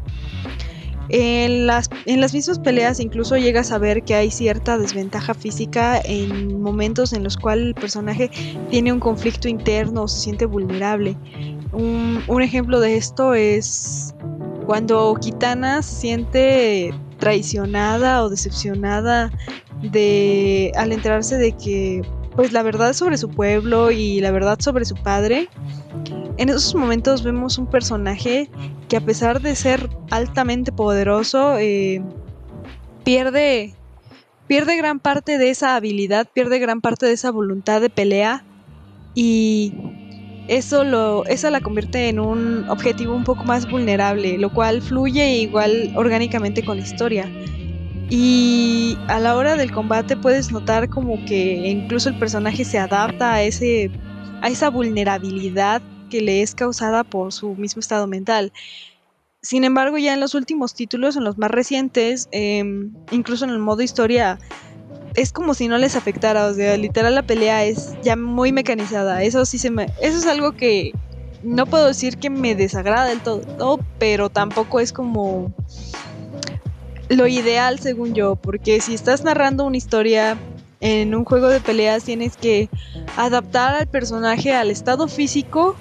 En 1.09 1.67
las, 1.67 1.89
en 2.05 2.21
las 2.21 2.33
mismas 2.33 2.59
peleas 2.59 2.99
incluso 2.99 3.37
llegas 3.37 3.71
a 3.71 3.77
ver 3.77 4.03
que 4.03 4.15
hay 4.15 4.31
cierta 4.31 4.77
desventaja 4.77 5.33
física 5.33 6.01
en 6.03 6.61
momentos 6.61 7.13
en 7.13 7.23
los 7.23 7.37
cuales 7.37 7.67
el 7.67 7.75
personaje 7.75 8.29
tiene 8.69 8.91
un 8.91 8.99
conflicto 8.99 9.47
interno 9.47 10.03
o 10.03 10.07
se 10.07 10.19
siente 10.19 10.45
vulnerable. 10.45 11.15
Un, 11.71 12.41
ejemplo 12.41 12.79
de 12.79 12.97
esto 12.97 13.33
es 13.33 14.13
cuando 14.65 15.15
Kitana 15.19 15.81
se 15.81 15.95
siente 15.95 16.93
traicionada 17.19 18.23
o 18.23 18.29
decepcionada 18.29 19.31
de 19.81 20.71
al 20.75 20.91
enterarse 20.91 21.37
de 21.37 21.51
que 21.51 22.01
pues 22.35 22.51
la 22.51 22.63
verdad 22.63 22.93
sobre 22.93 23.17
su 23.17 23.29
pueblo 23.29 23.91
y 23.91 24.21
la 24.21 24.31
verdad 24.31 24.59
sobre 24.59 24.85
su 24.85 24.95
padre 24.95 25.49
en 26.37 26.49
esos 26.49 26.75
momentos 26.75 27.23
vemos 27.23 27.57
un 27.57 27.67
personaje 27.67 28.49
que 28.87 28.97
a 28.97 29.01
pesar 29.01 29.41
de 29.41 29.55
ser 29.55 29.89
altamente 30.11 30.71
poderoso, 30.71 31.57
eh, 31.57 32.01
pierde, 33.03 33.73
pierde 34.47 34.77
gran 34.77 34.99
parte 34.99 35.37
de 35.37 35.49
esa 35.49 35.75
habilidad, 35.75 36.27
pierde 36.31 36.59
gran 36.59 36.81
parte 36.81 37.05
de 37.05 37.13
esa 37.13 37.31
voluntad 37.31 37.81
de 37.81 37.89
pelea 37.89 38.43
y 39.15 39.73
eso, 40.47 40.83
lo, 40.83 41.25
eso 41.25 41.49
la 41.49 41.59
convierte 41.59 42.09
en 42.09 42.19
un 42.19 42.69
objetivo 42.69 43.15
un 43.15 43.23
poco 43.23 43.43
más 43.43 43.69
vulnerable, 43.69 44.37
lo 44.37 44.53
cual 44.53 44.81
fluye 44.81 45.37
igual 45.37 45.91
orgánicamente 45.95 46.63
con 46.63 46.77
la 46.77 46.83
historia. 46.83 47.29
Y 48.09 48.97
a 49.07 49.19
la 49.19 49.35
hora 49.35 49.57
del 49.57 49.71
combate 49.71 50.15
puedes 50.15 50.51
notar 50.51 50.87
como 50.87 51.25
que 51.25 51.67
incluso 51.67 52.07
el 52.07 52.17
personaje 52.17 52.63
se 52.63 52.79
adapta 52.79 53.33
a, 53.33 53.43
ese, 53.43 53.91
a 54.41 54.47
esa 54.47 54.69
vulnerabilidad 54.69 55.81
que 56.07 56.21
le 56.21 56.41
es 56.41 56.55
causada 56.55 57.03
por 57.03 57.33
su 57.33 57.55
mismo 57.55 57.79
estado 57.79 58.07
mental. 58.07 58.51
Sin 59.41 59.63
embargo, 59.63 59.97
ya 59.97 60.13
en 60.13 60.19
los 60.19 60.35
últimos 60.35 60.73
títulos, 60.73 61.15
en 61.15 61.23
los 61.23 61.37
más 61.37 61.51
recientes, 61.51 62.27
em, 62.31 62.93
incluso 63.11 63.45
en 63.45 63.51
el 63.51 63.59
modo 63.59 63.81
historia, 63.81 64.39
es 65.15 65.31
como 65.31 65.53
si 65.53 65.67
no 65.67 65.77
les 65.77 65.95
afectara. 65.95 66.45
O 66.45 66.53
sea, 66.53 66.77
literal 66.77 67.15
la 67.15 67.23
pelea 67.23 67.65
es 67.65 67.95
ya 68.03 68.15
muy 68.15 68.51
mecanizada. 68.51 69.23
Eso 69.23 69.45
sí 69.45 69.57
se 69.57 69.69
me. 69.69 69.85
Eso 70.01 70.17
es 70.17 70.25
algo 70.25 70.53
que 70.53 70.93
no 71.43 71.65
puedo 71.65 71.87
decir 71.87 72.17
que 72.17 72.29
me 72.29 72.55
desagrada 72.55 73.05
del 73.05 73.21
todo, 73.21 73.79
pero 73.99 74.29
tampoco 74.29 74.79
es 74.79 74.91
como 74.91 75.51
lo 77.09 77.27
ideal 77.27 77.79
según 77.79 78.13
yo. 78.13 78.35
Porque 78.35 78.81
si 78.81 78.93
estás 78.93 79.23
narrando 79.23 79.65
una 79.65 79.77
historia 79.77 80.37
en 80.79 81.15
un 81.15 81.25
juego 81.25 81.47
de 81.47 81.59
peleas 81.59 82.03
tienes 82.03 82.37
que 82.37 82.69
adaptar 83.15 83.75
al 83.75 83.87
personaje 83.87 84.53
al 84.53 84.69
estado 84.69 85.07
físico 85.07 85.75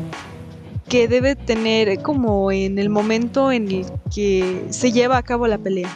que 0.88 1.08
debe 1.08 1.34
tener 1.34 2.00
como 2.00 2.52
en 2.52 2.78
el 2.78 2.88
momento 2.88 3.50
en 3.50 3.70
el 3.70 3.86
que 4.14 4.66
se 4.70 4.92
lleva 4.92 5.16
a 5.16 5.22
cabo 5.22 5.46
la 5.46 5.58
pelea. 5.58 5.90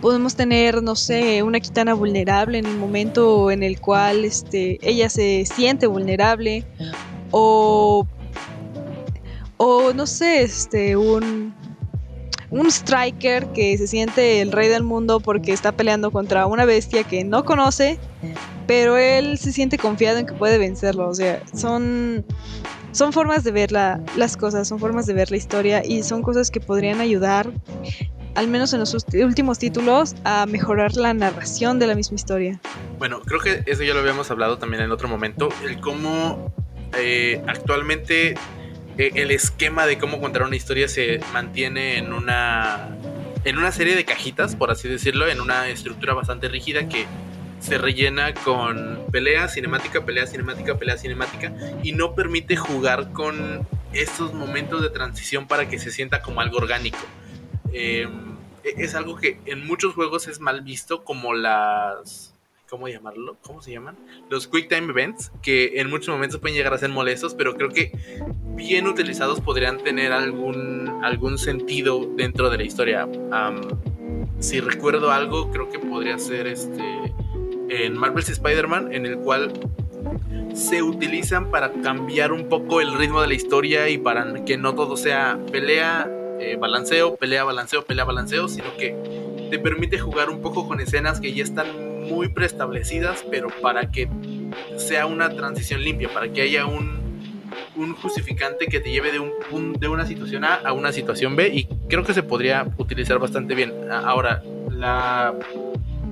Podemos 0.00 0.36
tener, 0.36 0.82
no 0.82 0.94
sé, 0.94 1.42
una 1.42 1.58
Kitana 1.60 1.94
vulnerable 1.94 2.58
en 2.58 2.66
el 2.66 2.76
momento 2.76 3.50
en 3.50 3.62
el 3.62 3.80
cual 3.80 4.24
este, 4.24 4.78
ella 4.82 5.08
se 5.08 5.44
siente 5.44 5.86
vulnerable 5.86 6.64
o, 7.30 8.06
o 9.56 9.92
no 9.92 10.06
sé, 10.06 10.42
este, 10.42 10.96
un, 10.96 11.52
un 12.50 12.70
striker 12.70 13.46
que 13.48 13.76
se 13.76 13.86
siente 13.86 14.40
el 14.40 14.52
rey 14.52 14.68
del 14.68 14.82
mundo 14.82 15.20
porque 15.20 15.52
está 15.52 15.72
peleando 15.72 16.10
contra 16.10 16.46
una 16.46 16.64
bestia 16.64 17.04
que 17.04 17.24
no 17.24 17.44
conoce, 17.44 17.98
pero 18.66 18.96
él 18.96 19.38
se 19.38 19.52
siente 19.52 19.78
confiado 19.78 20.18
en 20.18 20.26
que 20.26 20.32
puede 20.32 20.58
vencerlo. 20.58 21.08
O 21.08 21.14
sea, 21.14 21.42
son, 21.54 22.24
son 22.92 23.12
formas 23.12 23.44
de 23.44 23.52
ver 23.52 23.72
las 23.72 24.36
cosas, 24.36 24.66
son 24.68 24.78
formas 24.78 25.06
de 25.06 25.14
ver 25.14 25.30
la 25.30 25.36
historia 25.36 25.82
y 25.84 26.02
son 26.02 26.22
cosas 26.22 26.50
que 26.50 26.60
podrían 26.60 27.00
ayudar, 27.00 27.50
al 28.34 28.48
menos 28.48 28.72
en 28.72 28.80
los 28.80 28.94
últimos 28.94 29.58
títulos, 29.58 30.14
a 30.24 30.46
mejorar 30.46 30.96
la 30.96 31.12
narración 31.12 31.78
de 31.78 31.86
la 31.86 31.94
misma 31.94 32.14
historia. 32.14 32.60
Bueno, 32.98 33.20
creo 33.20 33.40
que 33.40 33.62
eso 33.66 33.82
ya 33.82 33.92
lo 33.92 34.00
habíamos 34.00 34.30
hablado 34.30 34.58
también 34.58 34.82
en 34.82 34.90
otro 34.90 35.08
momento, 35.08 35.50
el 35.64 35.80
cómo 35.80 36.52
eh, 36.96 37.42
actualmente 37.46 38.36
el 38.98 39.30
esquema 39.30 39.86
de 39.86 39.96
cómo 39.96 40.20
contar 40.20 40.42
una 40.42 40.56
historia 40.56 40.88
se 40.88 41.20
mantiene 41.32 41.98
en 41.98 42.12
una 42.12 42.96
en 43.44 43.56
una 43.56 43.70
serie 43.72 43.94
de 43.94 44.04
cajitas, 44.04 44.56
por 44.56 44.70
así 44.70 44.88
decirlo, 44.88 45.28
en 45.28 45.40
una 45.40 45.68
estructura 45.68 46.12
bastante 46.12 46.48
rígida 46.48 46.88
que 46.88 47.06
se 47.60 47.78
rellena 47.78 48.34
con 48.34 49.04
pelea 49.10 49.48
cinemática, 49.48 50.04
pelea 50.04 50.26
cinemática, 50.26 50.76
pelea 50.76 50.98
cinemática 50.98 51.52
y 51.82 51.92
no 51.92 52.14
permite 52.14 52.56
jugar 52.56 53.12
con 53.12 53.66
estos 53.92 54.34
momentos 54.34 54.82
de 54.82 54.90
transición 54.90 55.46
para 55.46 55.68
que 55.68 55.78
se 55.78 55.90
sienta 55.90 56.20
como 56.20 56.40
algo 56.40 56.58
orgánico. 56.58 56.98
Em, 57.72 58.36
e-, 58.64 58.84
es 58.84 58.94
algo 58.94 59.16
que 59.16 59.40
en 59.46 59.66
muchos 59.66 59.94
juegos 59.94 60.28
es 60.28 60.40
mal 60.40 60.60
visto 60.62 61.04
como 61.04 61.34
las 61.34 62.27
¿cómo 62.68 62.88
llamarlo? 62.88 63.38
¿Cómo 63.42 63.62
se 63.62 63.72
llaman? 63.72 63.96
Los 64.30 64.46
Quick 64.46 64.68
Time 64.68 64.90
Events, 64.90 65.32
que 65.42 65.80
en 65.80 65.90
muchos 65.90 66.08
momentos 66.08 66.40
pueden 66.40 66.56
llegar 66.56 66.74
a 66.74 66.78
ser 66.78 66.90
molestos, 66.90 67.34
pero 67.34 67.54
creo 67.54 67.70
que 67.70 67.92
bien 68.54 68.86
utilizados 68.86 69.40
podrían 69.40 69.78
tener 69.78 70.12
algún, 70.12 71.00
algún 71.02 71.38
sentido 71.38 72.06
dentro 72.16 72.50
de 72.50 72.58
la 72.58 72.62
historia. 72.64 73.08
si 74.40 74.60
recuerdo 74.60 75.10
algo, 75.10 75.50
creo 75.50 75.70
que 75.70 75.78
podría 75.78 76.18
ser 76.18 76.46
este 76.46 76.84
en 77.70 77.98
Marvel's 77.98 78.30
Spider-Man, 78.30 78.94
en 78.94 79.04
el 79.04 79.18
cual 79.18 79.52
se 80.54 80.82
utilizan 80.82 81.50
para 81.50 81.70
cambiar 81.72 82.32
un 82.32 82.48
poco 82.48 82.80
el 82.80 82.94
ritmo 82.94 83.20
de 83.20 83.28
la 83.28 83.34
historia 83.34 83.88
y 83.88 83.98
para 83.98 84.44
que 84.44 84.56
no 84.56 84.74
todo 84.74 84.96
sea 84.96 85.38
pelea, 85.52 86.10
eh, 86.40 86.56
balanceo, 86.58 87.16
pelea, 87.16 87.44
balanceo, 87.44 87.84
pelea, 87.84 88.04
balanceo, 88.04 88.48
sino 88.48 88.74
que 88.78 88.96
te 89.50 89.58
permite 89.58 89.98
jugar 89.98 90.30
un 90.30 90.40
poco 90.40 90.66
con 90.66 90.80
escenas 90.80 91.20
que 91.20 91.32
ya 91.32 91.44
están 91.44 91.66
muy 92.10 92.28
preestablecidas, 92.28 93.24
pero 93.30 93.48
para 93.62 93.90
que 93.90 94.08
sea 94.76 95.06
una 95.06 95.30
transición 95.30 95.82
limpia, 95.82 96.08
para 96.08 96.32
que 96.32 96.42
haya 96.42 96.66
un, 96.66 96.98
justificante 98.02 98.66
que 98.66 98.80
te 98.80 98.90
lleve 98.90 99.12
de, 99.12 99.20
un, 99.20 99.72
de 99.74 99.88
una 99.88 100.04
situación 100.04 100.44
A 100.44 100.56
a 100.56 100.72
una 100.72 100.90
situación 100.92 101.36
B 101.36 101.48
y 101.48 101.68
creo 101.88 102.02
que 102.02 102.12
se 102.12 102.24
podría 102.24 102.66
utilizar 102.76 103.18
bastante 103.18 103.54
bien. 103.54 103.72
Ahora, 103.90 104.42
la, 104.70 105.34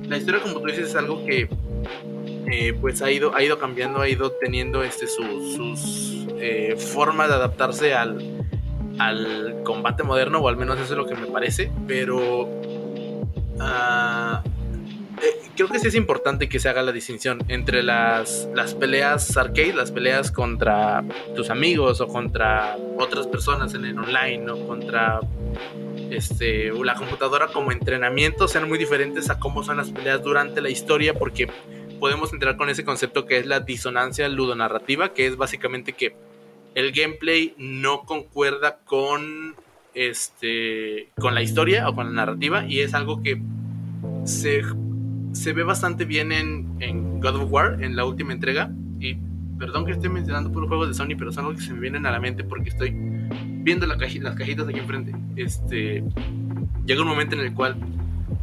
la 0.09 0.17
historia, 0.17 0.41
como 0.41 0.61
tú 0.61 0.67
dices, 0.67 0.91
es 0.91 0.97
algo 0.97 1.25
que 1.27 1.49
eh, 2.51 2.73
pues 2.81 3.03
ha 3.03 3.11
ido, 3.11 3.35
ha 3.35 3.43
ido 3.43 3.59
cambiando, 3.59 4.01
ha 4.01 4.09
ido 4.09 4.31
teniendo 4.31 4.85
este, 4.85 5.09
sus 5.09 6.27
eh, 6.39 6.77
formas 6.77 7.29
de 7.29 7.35
adaptarse 7.35 7.95
al, 7.95 8.47
al 8.99 9.63
combate 9.65 10.05
moderno, 10.05 10.39
o 10.39 10.49
al 10.49 10.57
menos 10.57 10.79
eso 10.79 10.93
es 10.93 10.99
lo 10.99 11.07
que 11.07 11.15
me 11.17 11.27
parece, 11.27 11.73
pero 11.87 12.43
uh, 13.57 14.39
creo 15.55 15.69
que 15.69 15.79
sí 15.79 15.89
es 15.89 15.95
importante 15.95 16.49
que 16.49 16.59
se 16.59 16.69
haga 16.69 16.83
la 16.83 16.93
distinción 16.93 17.43
entre 17.49 17.83
las, 17.83 18.49
las 18.55 18.75
peleas 18.75 19.37
arcade, 19.37 19.73
las 19.73 19.91
peleas 19.91 20.31
contra 20.31 21.05
tus 21.35 21.51
amigos 21.51 22.01
o 22.01 22.09
contra 22.09 22.77
otras 22.99 23.27
personas 23.27 23.75
en 23.75 23.85
el 23.85 23.99
online 23.99 24.51
o 24.51 24.67
contra 24.67 25.21
este, 26.11 26.71
la 26.85 26.95
computadora 26.95 27.49
como 27.49 27.73
entrenamiento 27.73 28.49
sean 28.49 28.69
muy 28.69 28.79
diferentes 28.79 29.31
a 29.31 29.39
cómo 29.39 29.63
son 29.65 29.79
las 29.79 29.91
peleas 29.91 30.23
durante 30.23 30.61
la 30.61 30.69
historia 30.69 31.15
porque 31.15 31.49
podemos 31.99 32.33
entrar 32.33 32.57
con 32.57 32.69
ese 32.69 32.85
concepto 32.85 33.27
que 33.27 33.39
es 33.39 33.47
la 33.47 33.61
disonancia 33.61 34.29
ludonarrativa, 34.29 35.15
que 35.15 35.27
es 35.27 35.37
básicamente 35.37 35.95
que 35.95 36.15
el 36.75 36.93
gameplay 36.93 37.55
no 37.57 38.03
concuerda 38.03 38.79
con 38.85 39.57
este 39.95 41.09
con 41.19 41.35
la 41.35 41.41
historia 41.41 41.89
o 41.89 41.95
con 41.95 42.07
la 42.07 42.13
narrativa 42.13 42.67
y 42.67 42.81
es 42.81 42.93
algo 42.93 43.23
que 43.23 43.41
se 44.25 44.63
se 45.37 45.53
ve 45.53 45.63
bastante 45.63 46.05
bien 46.05 46.33
en, 46.33 47.21
God 47.21 47.37
of 47.37 47.53
War, 47.53 47.83
en 47.83 47.97
la 47.97 48.05
última 48.05 48.33
entrega. 48.33 48.71
Y 49.01 49.17
perdón 49.59 49.85
que 49.85 49.93
esté 49.93 50.09
mencionando 50.09 50.51
por 50.51 50.63
los 50.63 50.69
juegos 50.69 50.89
de 50.89 50.95
Sony, 50.95 51.17
pero 51.19 51.33
son 51.33 51.45
los 51.45 51.57
que 51.57 51.63
se 51.63 51.73
me 51.73 51.81
vienen 51.81 52.07
a 52.07 52.11
la 52.11 52.21
mente 52.21 52.45
porque 52.45 52.71
estoy 52.71 52.95
viendo 53.63 53.87
las 53.87 53.99
cajitas 53.99 54.69
aquí 54.69 54.79
enfrente. 54.79 55.15
Este, 55.37 56.03
llega 56.87 57.03
un 57.03 57.09
momento 57.09 57.35
en 57.35 57.43
el 57.43 57.55
cual 57.55 57.77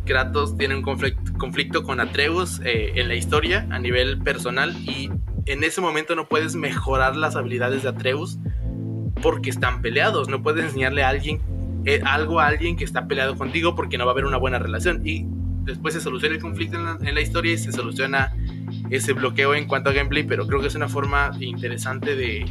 Kratos 0.06 0.58
tiene 0.58 0.75
un 0.75 0.82
conflicto, 0.82 1.84
con 1.84 1.99
Atreus 1.99 2.62
eh, 2.63 2.93
en 2.95 3.08
la 3.08 3.15
historia 3.15 3.67
a 3.69 3.79
nivel 3.79 4.19
personal 4.19 4.75
y 4.77 5.10
en 5.45 5.63
ese 5.63 5.82
momento 5.82 6.15
no 6.15 6.27
puedes 6.27 6.56
mejorar 6.56 7.15
las 7.15 7.36
habilidades 7.36 7.84
de 7.84 7.89
Atreus 7.89 8.38
porque 9.21 9.49
están 9.49 9.82
peleados. 9.82 10.29
No 10.29 10.43
puedes 10.43 10.65
enseñarle 10.65 11.03
a 11.03 11.10
alguien 11.10 11.41
eh, 11.86 12.01
algo 12.06 12.39
a 12.39 12.47
alguien 12.47 12.75
que 12.75 12.84
está 12.84 13.08
peleado 13.08 13.36
contigo 13.36 13.75
porque 13.75 13.97
no 13.97 14.06
va 14.06 14.12
a 14.12 14.13
haber 14.13 14.25
una 14.25 14.38
buena 14.38 14.60
relación. 14.60 15.06
Y 15.06 15.25
después 15.63 15.93
se 15.93 16.02
soluciona 16.02 16.36
el 16.36 16.41
conflicto 16.41 16.78
en 16.78 17.15
la, 17.15 17.21
historia 17.21 17.54
y 17.54 17.58
se 17.58 17.71
soluciona 17.71 18.34
ese 18.89 19.13
bloqueo 19.13 19.56
en 19.56 19.65
cuanto 19.65 19.89
a 19.89 19.93
gameplay, 19.93 20.23
pero 20.23 20.47
creo 20.47 20.62
que 20.62 20.67
es 20.67 20.76
una 20.76 20.89
forma 20.89 21.32
interesante 21.39 22.15
de, 22.15 22.45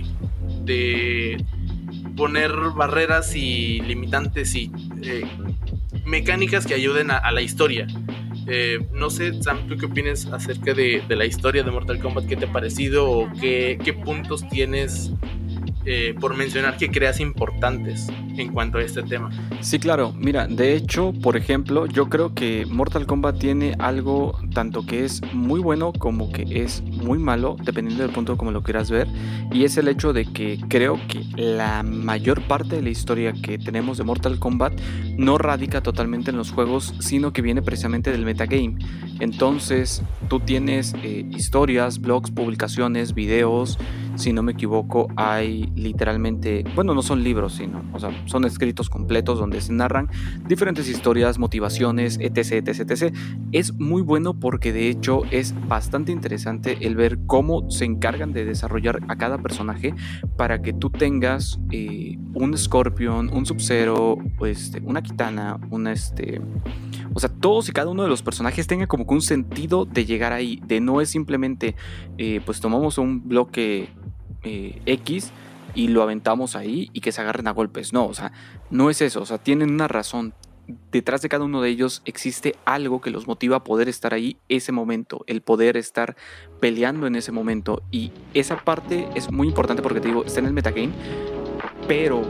de 0.65 1.45
poner 2.17 2.53
barreras 2.75 3.35
y 3.37 3.81
limitantes 3.81 4.55
y 4.55 4.71
eh, 5.03 5.25
mecánicas 6.05 6.67
que 6.67 6.75
ayuden 6.75 7.11
a, 7.11 7.31
la 7.31 7.43
historia. 7.43 7.87
Eh, 8.49 8.81
no 8.93 9.09
sé, 9.09 9.41
Sam, 9.43 9.69
¿tú 9.69 9.77
qué 9.77 9.87
opinas 9.87 10.27
acerca 10.27 10.75
de, 10.75 11.03
de, 11.07 11.17
la 11.17 11.25
historia 11.25 11.63
de 11.63 11.71
Mortal 11.71 12.01
Kombat? 12.01 12.27
¿Qué 12.27 12.37
te 12.37 12.47
ha 12.47 12.53
parecido 12.53 13.09
o 13.09 13.33
qué, 13.41 13.79
qué 13.83 13.93
puntos 13.93 14.49
tienes 14.49 15.13
eh, 15.85 16.15
por 16.21 16.37
mencionar 16.37 16.77
que 16.77 16.91
creas 16.91 17.19
importantes 17.19 18.07
en 18.37 18.53
cuanto 18.53 18.79
a 18.79 18.83
este 18.83 19.03
tema. 19.03 19.31
Sí, 19.61 19.79
claro. 19.79 20.13
Mira, 20.17 20.47
de 20.47 20.75
hecho, 20.75 21.13
por 21.23 21.37
ejemplo, 21.37 21.87
yo 21.87 22.09
creo 22.09 22.35
que 22.35 22.67
Mortal 22.67 23.07
Kombat 23.07 23.39
tiene 23.39 23.75
algo 23.79 24.39
tanto 24.55 24.85
que 24.85 25.05
es 25.05 25.21
muy 25.33 25.61
bueno 25.61 25.93
como 25.93 26.33
que 26.33 26.63
es 26.63 26.83
muy 26.83 27.19
malo, 27.19 27.57
dependiendo 27.63 28.05
del 28.05 28.13
punto 28.13 28.37
como 28.37 28.51
lo 28.51 28.63
quieras 28.63 28.91
ver. 28.91 29.09
Y 29.53 29.65
es 29.65 29.77
el 29.77 29.89
hecho 29.89 30.13
de 30.13 30.27
que 30.27 30.59
creo 30.69 30.99
que 31.09 31.25
la 31.37 31.83
mayor 31.83 32.43
parte 32.43 32.77
de 32.77 32.83
la 32.83 32.91
historia 32.91 33.33
que 33.33 33.59
tenemos 33.59 33.99
de 33.99 34.05
Mortal 34.05 34.39
Kombat 34.39 34.73
no 35.17 35.39
radica 35.39 35.83
totalmente 35.83 36.31
en 36.31 36.37
los 36.37 36.53
juegos, 36.53 36.95
sino 37.01 37.33
que 37.33 37.43
viene 37.43 37.63
precisamente 37.63 38.11
del 38.11 38.25
metagame. 38.25 38.77
Entonces, 39.21 40.03
tú 40.29 40.41
tienes 40.41 40.95
eh, 41.03 41.25
historias, 41.31 42.01
blogs, 42.01 42.31
publicaciones, 42.31 43.15
videos. 43.15 43.79
Si 44.17 44.33
no 44.33 44.43
me 44.43 44.53
equivoco, 44.53 45.09
hay 45.17 45.71
literalmente, 45.75 46.65
bueno, 46.75 46.95
no 46.95 47.03
son 47.03 47.23
libros, 47.23 47.55
sino, 47.55 47.83
o 47.93 48.01
sea, 48.01 48.11
son 48.27 48.45
escritos 48.45 48.91
completos 48.91 49.39
donde 49.39 49.61
se 49.61 49.73
narran 49.73 50.09
diferentes 50.47 50.89
historias, 50.89 51.39
motivaciones, 51.39 52.19
etc, 52.21 52.67
etc, 52.67 52.91
etc. 52.91 53.15
Es 53.53 53.75
muy 53.75 54.03
bueno 54.03 54.35
porque 54.35 54.73
de 54.73 54.89
hecho 54.89 55.23
es 55.31 55.55
bastante 55.69 56.13
interesante 56.13 56.79
el 56.81 56.97
ver 56.97 57.19
cómo 57.27 57.71
se 57.71 57.85
encargan 57.85 58.33
de 58.33 58.45
desarrollar 58.45 59.01
a 59.09 59.17
cada 59.17 59.39
personaje 59.39 59.95
para 60.37 60.63
que 60.63 60.73
tú 60.73 60.91
tengas 60.91 61.61
eh, 61.71 62.19
un 62.35 62.57
Scorpion, 62.57 63.31
un 63.33 63.47
Sub-Zero, 63.47 64.19
este, 64.47 64.81
una 64.81 65.03
Kitana, 65.03 65.59
una 65.71 65.93
este... 65.93 66.41
O 67.15 67.21
sea, 67.21 67.29
todos 67.29 67.69
y 67.69 67.73
cada 67.73 67.91
uno 67.91 68.03
de 68.03 68.09
los 68.09 68.23
personajes 68.23 68.67
tenga 68.67 68.87
como 68.87 69.07
que 69.07 69.13
un 69.13 69.21
sentido 69.21 69.85
de 69.85 70.07
llegar 70.07 70.33
ahí, 70.33 70.63
de 70.67 70.81
no 70.81 71.03
es 71.03 71.11
simplemente, 71.11 71.77
eh, 72.17 72.41
pues 72.45 72.61
tomamos 72.61 72.97
un 72.97 73.29
bloque 73.29 73.91
eh, 74.45 74.81
X 74.87 75.31
y 75.75 75.89
lo 75.89 76.03
aventamos 76.03 76.57
ahí 76.57 76.91
y 76.93 77.01
que 77.01 77.13
se 77.13 77.21
agarren 77.21 77.49
a 77.49 77.53
golpes. 77.53 77.93
No, 77.93 78.07
o 78.07 78.15
sea, 78.15 78.33
no 78.71 78.91
es 78.91 79.01
eso, 79.01 79.23
o 79.23 79.27
sea, 79.27 79.39
tienen 79.39 79.71
una 79.71 79.89
razón. 79.89 80.35
Detrás 80.93 81.23
de 81.23 81.29
cada 81.29 81.45
uno 81.45 81.61
de 81.61 81.71
ellos 81.71 82.03
existe 82.05 82.55
algo 82.65 83.01
que 83.01 83.11
los 83.11 83.27
motiva 83.27 83.57
a 83.57 83.65
poder 83.65 83.89
estar 83.89 84.15
ahí 84.15 84.37
ese 84.49 84.71
momento, 84.73 85.25
el 85.27 85.43
poder 85.43 85.77
estar 85.77 86.17
peleando 86.61 87.07
en 87.07 87.17
ese 87.17 87.33
momento. 87.33 87.83
Y 87.91 88.13
esa 88.33 88.57
parte 88.57 89.09
es 89.15 89.31
muy 89.31 89.49
importante 89.49 89.83
porque 89.83 90.01
te 90.01 90.09
digo, 90.09 90.25
está 90.25 90.41
en 90.41 90.47
el 90.47 90.53
metagame, 90.53 90.93
pero 91.89 92.23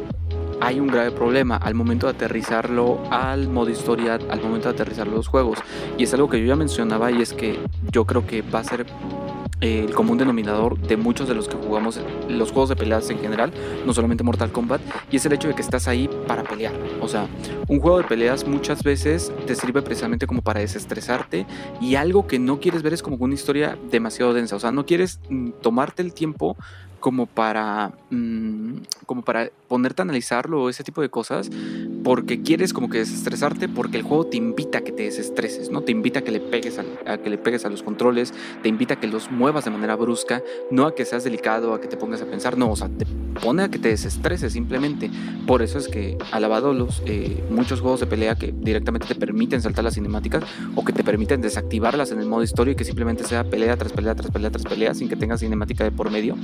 hay 0.63 0.79
un 0.79 0.87
grave 0.87 1.11
problema 1.11 1.57
al 1.57 1.75
momento 1.75 2.07
de 2.07 2.13
aterrizarlo 2.13 3.03
al 3.11 3.49
modo 3.49 3.69
historia, 3.69 4.15
al 4.15 4.41
momento 4.41 4.69
de 4.69 4.75
aterrizarlo 4.75 5.17
los 5.17 5.27
juegos. 5.27 5.59
Y 5.99 6.05
es 6.05 6.15
algo 6.15 6.31
que 6.31 6.41
yo 6.41 6.47
ya 6.47 6.55
mencionaba 6.55 7.11
y 7.11 7.21
es 7.21 7.33
que 7.33 7.59
yo 7.91 8.05
creo 8.07 8.25
que 8.25 8.43
va 8.43 8.61
a 8.61 8.65
ser 8.65 8.87
el 9.61 9.93
común 9.93 10.19
denominador 10.19 10.79
de 10.79 10.97
muchos 10.97 11.27
de 11.29 11.35
los 11.35 11.49
que 11.49 11.57
jugamos 11.57 11.99
los 12.29 12.53
juegos 12.53 12.69
de 12.69 12.77
peleas 12.77 13.11
en 13.11 13.19
general, 13.19 13.53
no 13.85 13.93
solamente 13.93 14.23
Mortal 14.23 14.53
Kombat, 14.53 14.81
y 15.11 15.17
es 15.17 15.27
el 15.27 15.33
hecho 15.33 15.49
de 15.49 15.55
que 15.55 15.63
estás 15.63 15.89
ahí 15.89 16.09
para 16.29 16.45
pelear. 16.45 16.75
O 17.01 17.09
sea, 17.09 17.27
un 17.67 17.81
juego 17.81 17.99
de 17.99 18.05
peleas 18.05 18.47
muchas 18.47 18.85
veces 18.85 19.33
te 19.47 19.57
sirve 19.57 19.83
precisamente 19.83 20.29
como 20.29 20.43
para 20.43 20.61
desestresarte 20.61 21.45
y 21.81 21.97
algo 21.97 22.29
que 22.29 22.39
no 22.39 22.61
quieres 22.61 22.83
ver 22.83 22.93
es 22.93 23.03
como 23.03 23.17
una 23.17 23.35
historia 23.35 23.77
demasiado 23.91 24.33
densa. 24.33 24.57
O 24.57 24.61
sea, 24.61 24.71
no 24.71 24.87
quieres 24.87 25.19
mm, 25.29 25.51
tomarte 25.61 26.03
el 26.03 26.15
tiempo 26.15 26.57
como 27.03 27.27
para, 27.27 27.93
mm, 28.11 28.77
como 29.05 29.23
para 29.23 29.51
ponerte 29.69 30.01
a 30.01 30.05
analizarlo 30.05 30.63
o 30.63 30.69
ese 30.71 30.85
tipo 30.85 31.03
de 31.03 31.11
cosas, 31.11 31.51
porque 32.03 32.41
quieres 32.43 32.73
como 32.73 32.89
que 32.89 32.99
desestresarte, 32.99 33.69
porque 33.69 33.99
el 33.99 34.05
juego 34.05 34.25
te 34.27 34.39
invita 34.39 34.79
a 34.79 34.81
que 34.83 34.93
te 34.93 35.03
desestreses, 35.03 35.71
¿no? 35.71 35.83
Te 35.83 35.93
invita 35.93 36.21
a 36.21 36.23
que 36.23 36.31
le 36.31 36.41
pegues 36.41 36.79
a, 36.79 37.19
que 37.19 37.29
le 37.29 37.37
pegues 37.37 37.67
a 37.67 37.69
los 37.69 37.83
controles, 37.83 38.33
te 38.63 38.69
invita 38.69 38.95
a 38.95 39.01
que 39.01 39.09
los 39.09 39.31
muevas 39.31 39.65
de 39.65 39.71
manera 39.71 39.97
brusca, 39.97 40.43
no 40.71 40.87
a 40.87 40.95
que 40.95 41.05
seas 41.05 41.25
delicado, 41.25 41.75
a 41.75 41.81
que 41.81 41.89
te 41.89 41.97
pongas 41.97 42.23
a 42.23 42.27
pensar, 42.27 42.57
no, 42.57 42.71
o 42.71 42.77
sea, 42.77 42.89
te 42.89 43.05
pone 43.43 43.65
a 43.65 43.69
que 43.69 43.79
te 43.79 43.89
desestreses 43.89 44.53
simplemente. 44.53 45.11
Por 45.47 45.63
eso 45.63 45.79
es 45.79 45.89
que 45.89 46.17
alabado 46.31 46.73
los 46.73 47.03
eh, 47.07 47.43
muchos 47.51 47.81
juegos 47.81 48.01
de 48.01 48.07
pelea 48.07 48.37
que 48.37 48.55
directamente 48.57 49.09
te 49.09 49.17
permiten 49.17 49.61
saltar 49.61 49.83
las 49.83 49.95
cinemáticas 49.95 50.45
o 50.77 50.85
que 50.85 50.93
te 50.93 51.03
permiten 51.03 51.41
desactivarlas 51.41 52.13
en 52.13 52.21
el 52.21 52.27
modo 52.27 52.45
historia 52.45 52.73
y 52.73 52.77
que 52.77 52.85
simplemente 52.85 53.25
sea 53.25 53.43
pelea 53.43 53.77
tras 53.77 53.93
pelea 53.93 54.15
tras 54.15 54.31
pelea 54.31 54.51
tras 54.51 54.65
pelea 54.65 54.95
sin 54.95 55.09
que 55.09 55.17
tengas 55.17 55.41
cinemática 55.41 55.83
de 55.83 55.91
por 55.91 56.11
medio. 56.11 56.37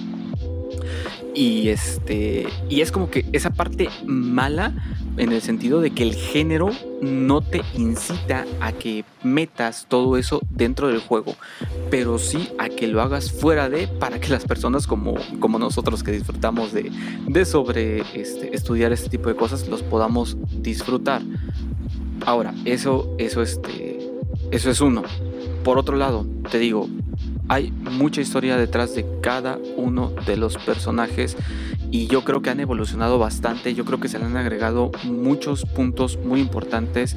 Y 1.34 1.68
este. 1.68 2.46
Y 2.68 2.80
es 2.80 2.92
como 2.92 3.10
que 3.10 3.26
esa 3.32 3.50
parte 3.50 3.88
mala. 4.06 4.74
En 5.16 5.32
el 5.32 5.42
sentido 5.42 5.80
de 5.80 5.90
que 5.90 6.04
el 6.04 6.14
género 6.14 6.70
no 7.02 7.40
te 7.40 7.62
incita 7.74 8.46
a 8.60 8.70
que 8.70 9.04
metas 9.24 9.86
todo 9.88 10.16
eso 10.16 10.40
dentro 10.48 10.86
del 10.86 11.00
juego. 11.00 11.34
Pero 11.90 12.20
sí 12.20 12.50
a 12.56 12.68
que 12.68 12.86
lo 12.86 13.02
hagas 13.02 13.32
fuera 13.32 13.68
de. 13.68 13.88
Para 13.88 14.20
que 14.20 14.28
las 14.28 14.44
personas 14.44 14.86
como, 14.86 15.16
como 15.40 15.58
nosotros 15.58 16.04
que 16.04 16.12
disfrutamos 16.12 16.72
de, 16.72 16.92
de 17.26 17.44
sobre 17.44 18.02
este, 18.14 18.54
estudiar 18.54 18.92
este 18.92 19.08
tipo 19.08 19.28
de 19.28 19.34
cosas. 19.34 19.66
Los 19.68 19.82
podamos 19.82 20.36
disfrutar. 20.62 21.22
Ahora, 22.24 22.54
eso, 22.64 23.14
eso, 23.18 23.42
este, 23.42 23.98
eso 24.50 24.70
es 24.70 24.80
uno. 24.80 25.02
Por 25.64 25.78
otro 25.78 25.96
lado, 25.96 26.26
te 26.50 26.58
digo, 26.58 26.88
hay 27.48 27.72
mucha 27.72 28.20
historia 28.20 28.56
detrás 28.56 28.94
de 28.94 29.06
cada 29.22 29.58
uno 29.76 30.12
de 30.26 30.36
los 30.36 30.56
personajes 30.58 31.36
y 31.90 32.06
yo 32.06 32.22
creo 32.22 32.42
que 32.42 32.50
han 32.50 32.60
evolucionado 32.60 33.18
bastante, 33.18 33.74
yo 33.74 33.84
creo 33.84 33.98
que 33.98 34.08
se 34.08 34.18
le 34.18 34.26
han 34.26 34.36
agregado 34.36 34.90
muchos 35.04 35.64
puntos 35.64 36.18
muy 36.18 36.40
importantes 36.40 37.16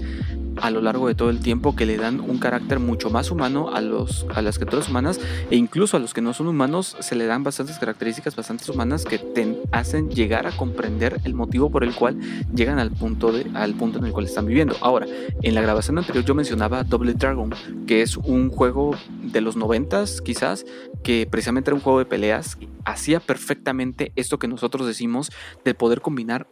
a 0.62 0.69
lo 0.69 0.82
largo 0.82 1.08
de 1.08 1.15
todo 1.15 1.30
el 1.30 1.39
tiempo 1.39 1.76
que 1.76 1.86
le 1.86 1.97
dan 1.97 2.19
un 2.19 2.38
carácter 2.38 2.80
mucho 2.80 3.10
más 3.10 3.32
humano 3.32 3.74
a, 3.74 3.82
los, 3.82 4.26
a 4.34 4.41
las 4.41 4.58
criaturas 4.58 4.89
humanas 4.89 5.19
e 5.50 5.56
incluso 5.56 5.97
a 5.97 6.00
los 6.00 6.13
que 6.13 6.21
no 6.21 6.34
son 6.34 6.47
humanos 6.47 6.95
se 7.00 7.15
le 7.15 7.26
dan 7.26 7.43
bastantes 7.43 7.80
características 7.80 8.36
bastante 8.36 8.69
humanas 8.71 9.04
que 9.04 9.17
te 9.17 9.62
hacen 9.71 10.10
llegar 10.10 10.47
a 10.47 10.52
comprender 10.52 11.19
el 11.24 11.34
motivo 11.34 11.69
por 11.69 11.84
el 11.84 11.93
cual 11.93 12.19
llegan 12.54 12.80
al 12.80 12.91
punto, 12.91 13.32
de, 13.32 13.50
al 13.54 13.74
punto 13.74 14.00
en 14.00 14.06
el 14.06 14.12
cual 14.12 14.26
están 14.26 14.45
viviendo. 14.45 14.76
Ahora, 14.82 15.08
en 15.41 15.56
la 15.56 15.62
grabación 15.62 15.97
anterior 15.97 16.24
yo 16.24 16.36
mencionaba 16.36 16.84
Double 16.84 17.13
Dragon, 17.13 17.54
que 17.88 18.02
es 18.02 18.17
un 18.17 18.50
juego 18.50 18.95
de 19.24 19.41
los 19.41 19.56
noventas 19.56 20.21
quizás, 20.21 20.65
que 21.04 21.28
precisamente 21.30 21.69
era 21.69 21.76
un 21.76 21.82
juego 21.82 22.00
de 22.00 22.06
peleas, 22.06 22.58
hacía 22.86 23.19
perfectamente 23.19 24.12
esto 24.15 24.39
que 24.39 24.47
nosotros 24.47 24.86
decimos 24.88 25.32
de 25.65 25.74
poder 25.74 26.02
combinar 26.02 26.47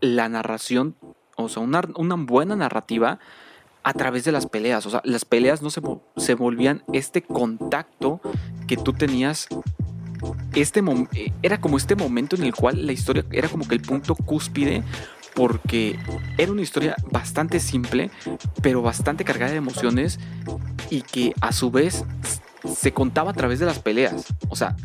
la 0.00 0.28
narración, 0.28 0.96
o 1.36 1.48
sea, 1.48 1.62
una, 1.62 1.82
una 1.96 2.16
buena 2.16 2.56
narrativa 2.56 3.18
a 3.82 3.92
través 3.92 4.24
de 4.24 4.32
las 4.32 4.46
peleas. 4.46 4.86
O 4.86 4.90
sea, 4.90 5.00
las 5.04 5.24
peleas 5.24 5.62
no 5.62 5.70
se, 5.70 5.80
se 6.16 6.34
volvían 6.34 6.82
este 6.92 7.22
contacto 7.22 8.20
que 8.66 8.76
tú 8.76 8.92
tenías. 8.92 9.46
Este 10.54 10.82
era 11.42 11.60
como 11.60 11.76
este 11.76 11.96
momento 11.96 12.34
en 12.34 12.44
el 12.44 12.54
cual 12.54 12.86
la 12.86 12.92
historia 12.92 13.24
era 13.30 13.48
como 13.48 13.68
que 13.68 13.74
el 13.74 13.82
punto 13.82 14.14
cúspide 14.14 14.82
porque 15.34 15.98
era 16.38 16.52
una 16.52 16.62
historia 16.62 16.96
bastante 17.10 17.60
simple, 17.60 18.10
pero 18.62 18.80
bastante 18.80 19.24
cargada 19.24 19.50
de 19.50 19.58
emociones 19.58 20.18
y 20.90 21.02
que 21.02 21.34
a 21.40 21.52
su 21.52 21.70
vez 21.70 22.04
se 22.74 22.92
contaba 22.92 23.32
a 23.32 23.34
través 23.34 23.58
de 23.58 23.66
las 23.66 23.80
peleas. 23.80 24.24
O 24.48 24.56
sea, 24.56 24.76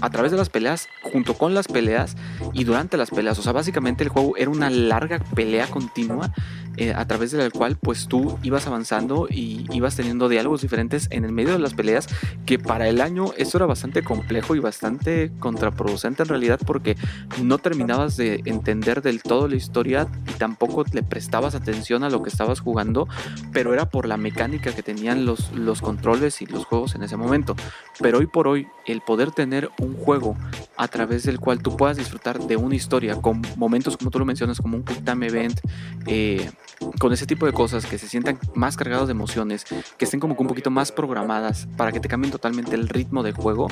a 0.00 0.10
través 0.10 0.30
de 0.30 0.38
las 0.38 0.50
peleas, 0.50 0.86
junto 1.16 1.32
con 1.32 1.54
las 1.54 1.66
peleas 1.66 2.14
y 2.52 2.64
durante 2.64 2.98
las 2.98 3.08
peleas. 3.08 3.38
O 3.38 3.42
sea, 3.42 3.52
básicamente 3.52 4.04
el 4.04 4.10
juego 4.10 4.36
era 4.36 4.50
una 4.50 4.68
larga 4.68 5.18
pelea 5.34 5.66
continua 5.66 6.30
eh, 6.76 6.92
a 6.94 7.06
través 7.06 7.30
de 7.30 7.38
la 7.38 7.48
cual 7.48 7.76
pues 7.76 8.06
tú 8.06 8.38
ibas 8.42 8.66
avanzando 8.66 9.28
y 9.30 9.64
ibas 9.72 9.96
teniendo 9.96 10.28
diálogos 10.28 10.60
diferentes 10.60 11.08
en 11.10 11.24
el 11.24 11.32
medio 11.32 11.52
de 11.52 11.58
las 11.58 11.72
peleas 11.72 12.06
que 12.44 12.58
para 12.58 12.86
el 12.86 13.00
año 13.00 13.32
eso 13.38 13.56
era 13.56 13.64
bastante 13.64 14.02
complejo 14.02 14.54
y 14.54 14.58
bastante 14.58 15.32
contraproducente 15.38 16.24
en 16.24 16.28
realidad 16.28 16.60
porque 16.66 16.98
no 17.42 17.56
terminabas 17.56 18.18
de 18.18 18.42
entender 18.44 19.00
del 19.00 19.22
todo 19.22 19.48
la 19.48 19.56
historia 19.56 20.06
y 20.28 20.32
tampoco 20.32 20.84
le 20.92 21.02
prestabas 21.02 21.54
atención 21.54 22.04
a 22.04 22.10
lo 22.10 22.22
que 22.22 22.28
estabas 22.28 22.60
jugando, 22.60 23.08
pero 23.54 23.72
era 23.72 23.88
por 23.88 24.06
la 24.06 24.18
mecánica 24.18 24.74
que 24.74 24.82
tenían 24.82 25.24
los, 25.24 25.52
los 25.52 25.80
controles 25.80 26.42
y 26.42 26.46
los 26.46 26.66
juegos 26.66 26.94
en 26.94 27.02
ese 27.02 27.16
momento. 27.16 27.56
Pero 28.02 28.18
hoy 28.18 28.26
por 28.26 28.48
hoy 28.48 28.66
el 28.84 29.00
poder 29.00 29.30
tener 29.30 29.70
un 29.80 29.96
juego 29.96 30.36
a 30.76 30.88
través 30.88 31.24
del 31.24 31.40
cual 31.40 31.62
tú 31.62 31.76
puedas 31.76 31.96
disfrutar 31.96 32.38
de 32.38 32.56
una 32.56 32.74
historia 32.74 33.20
con 33.20 33.42
momentos 33.56 33.96
como 33.96 34.10
tú 34.10 34.18
lo 34.18 34.24
mencionas 34.24 34.60
como 34.60 34.76
un 34.76 34.84
quick 34.84 35.04
time 35.04 35.26
event, 35.26 35.60
eh, 36.06 36.50
con 36.98 37.12
ese 37.12 37.26
tipo 37.26 37.46
de 37.46 37.52
cosas 37.52 37.86
que 37.86 37.98
se 37.98 38.08
sientan 38.08 38.38
más 38.54 38.76
cargados 38.76 39.08
de 39.08 39.12
emociones, 39.12 39.64
que 39.96 40.04
estén 40.04 40.20
como 40.20 40.36
que 40.36 40.42
un 40.42 40.48
poquito 40.48 40.70
más 40.70 40.92
programadas 40.92 41.68
para 41.76 41.92
que 41.92 42.00
te 42.00 42.08
cambien 42.08 42.30
totalmente 42.30 42.74
el 42.74 42.88
ritmo 42.88 43.22
del 43.22 43.34
juego, 43.34 43.68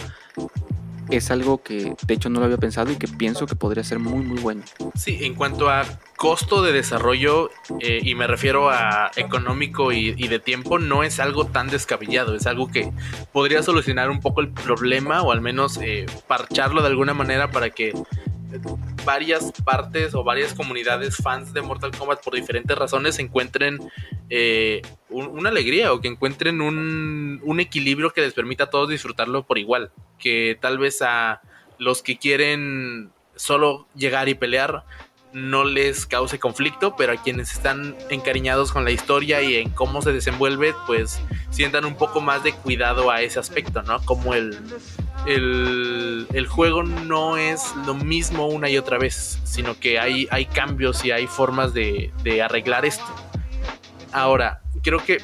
es 1.10 1.30
algo 1.30 1.62
que 1.62 1.94
de 2.06 2.14
hecho 2.14 2.28
no 2.28 2.40
lo 2.40 2.46
había 2.46 2.58
pensado 2.58 2.90
y 2.92 2.96
que 2.96 3.08
pienso 3.08 3.46
que 3.46 3.54
podría 3.54 3.84
ser 3.84 3.98
muy 3.98 4.24
muy 4.24 4.40
bueno. 4.40 4.62
Sí, 4.94 5.18
en 5.22 5.34
cuanto 5.34 5.70
a 5.70 5.84
costo 6.16 6.62
de 6.62 6.72
desarrollo, 6.72 7.50
eh, 7.80 8.00
y 8.02 8.14
me 8.14 8.26
refiero 8.26 8.70
a 8.70 9.10
económico 9.16 9.92
y, 9.92 10.12
de 10.12 10.38
tiempo, 10.38 10.78
no 10.78 11.02
es 11.02 11.20
algo 11.20 11.46
tan 11.46 11.68
descabellado, 11.68 12.34
es 12.34 12.46
algo 12.46 12.70
que 12.70 12.90
podría 13.32 13.62
solucionar 13.62 14.10
un 14.10 14.20
poco 14.20 14.40
el 14.40 14.48
problema 14.48 15.22
o 15.22 15.32
al 15.32 15.40
menos 15.40 15.78
eh, 15.82 16.06
parcharlo 16.26 16.80
de 16.82 16.88
alguna 16.88 17.14
manera 17.14 17.50
para 17.50 17.70
que 17.70 17.92
varias 19.04 19.52
partes 19.64 20.14
o 20.14 20.24
varias 20.24 20.54
comunidades 20.54 21.16
fans 21.16 21.52
de 21.52 21.62
Mortal 21.62 21.92
Kombat 21.96 22.22
por 22.22 22.34
diferentes 22.34 22.76
razones 22.76 23.18
encuentren 23.18 23.78
eh, 24.30 24.82
una 25.10 25.50
alegría 25.50 25.92
o 25.92 26.00
que 26.00 26.08
encuentren 26.08 26.60
un, 26.60 27.40
un, 27.42 27.60
equilibrio 27.60 28.10
que 28.10 28.20
les 28.20 28.32
permita 28.32 28.64
a 28.64 28.70
todos 28.70 28.88
disfrutarlo 28.88 29.46
por 29.46 29.58
igual. 29.58 29.92
Que 30.18 30.58
tal 30.60 30.78
vez 30.78 31.02
a 31.02 31.40
los 31.78 32.02
que 32.02 32.16
quieren 32.16 33.10
solo 33.36 33.86
llegar 33.94 34.28
y 34.28 34.34
pelear 34.34 34.84
no 35.34 35.64
les 35.64 36.06
cause 36.06 36.38
conflicto, 36.38 36.94
pero 36.96 37.12
a 37.12 37.16
quienes 37.16 37.52
están 37.52 37.96
encariñados 38.08 38.72
con 38.72 38.84
la 38.84 38.92
historia 38.92 39.42
y 39.42 39.56
en 39.56 39.70
cómo 39.70 40.00
se 40.00 40.12
desenvuelve, 40.12 40.74
pues 40.86 41.20
sientan 41.50 41.84
un 41.84 41.96
poco 41.96 42.20
más 42.20 42.44
de 42.44 42.52
cuidado 42.52 43.10
a 43.10 43.20
ese 43.20 43.40
aspecto, 43.40 43.82
¿no? 43.82 44.00
Como 44.04 44.34
el, 44.34 44.56
el, 45.26 46.46
juego 46.48 46.82
no 46.82 47.36
es 47.36 47.74
lo 47.86 47.94
mismo 47.94 48.46
una 48.46 48.68
y 48.70 48.78
otra 48.78 48.98
vez, 48.98 49.40
sino 49.44 49.78
que 49.78 49.98
hay, 49.98 50.46
cambios 50.46 51.04
y 51.04 51.10
hay 51.10 51.26
formas 51.26 51.74
de, 51.74 52.12
de 52.22 52.42
arreglar 52.42 52.84
esto. 52.84 53.06
Ahora, 54.12 54.60
creo 54.82 55.04
que 55.04 55.20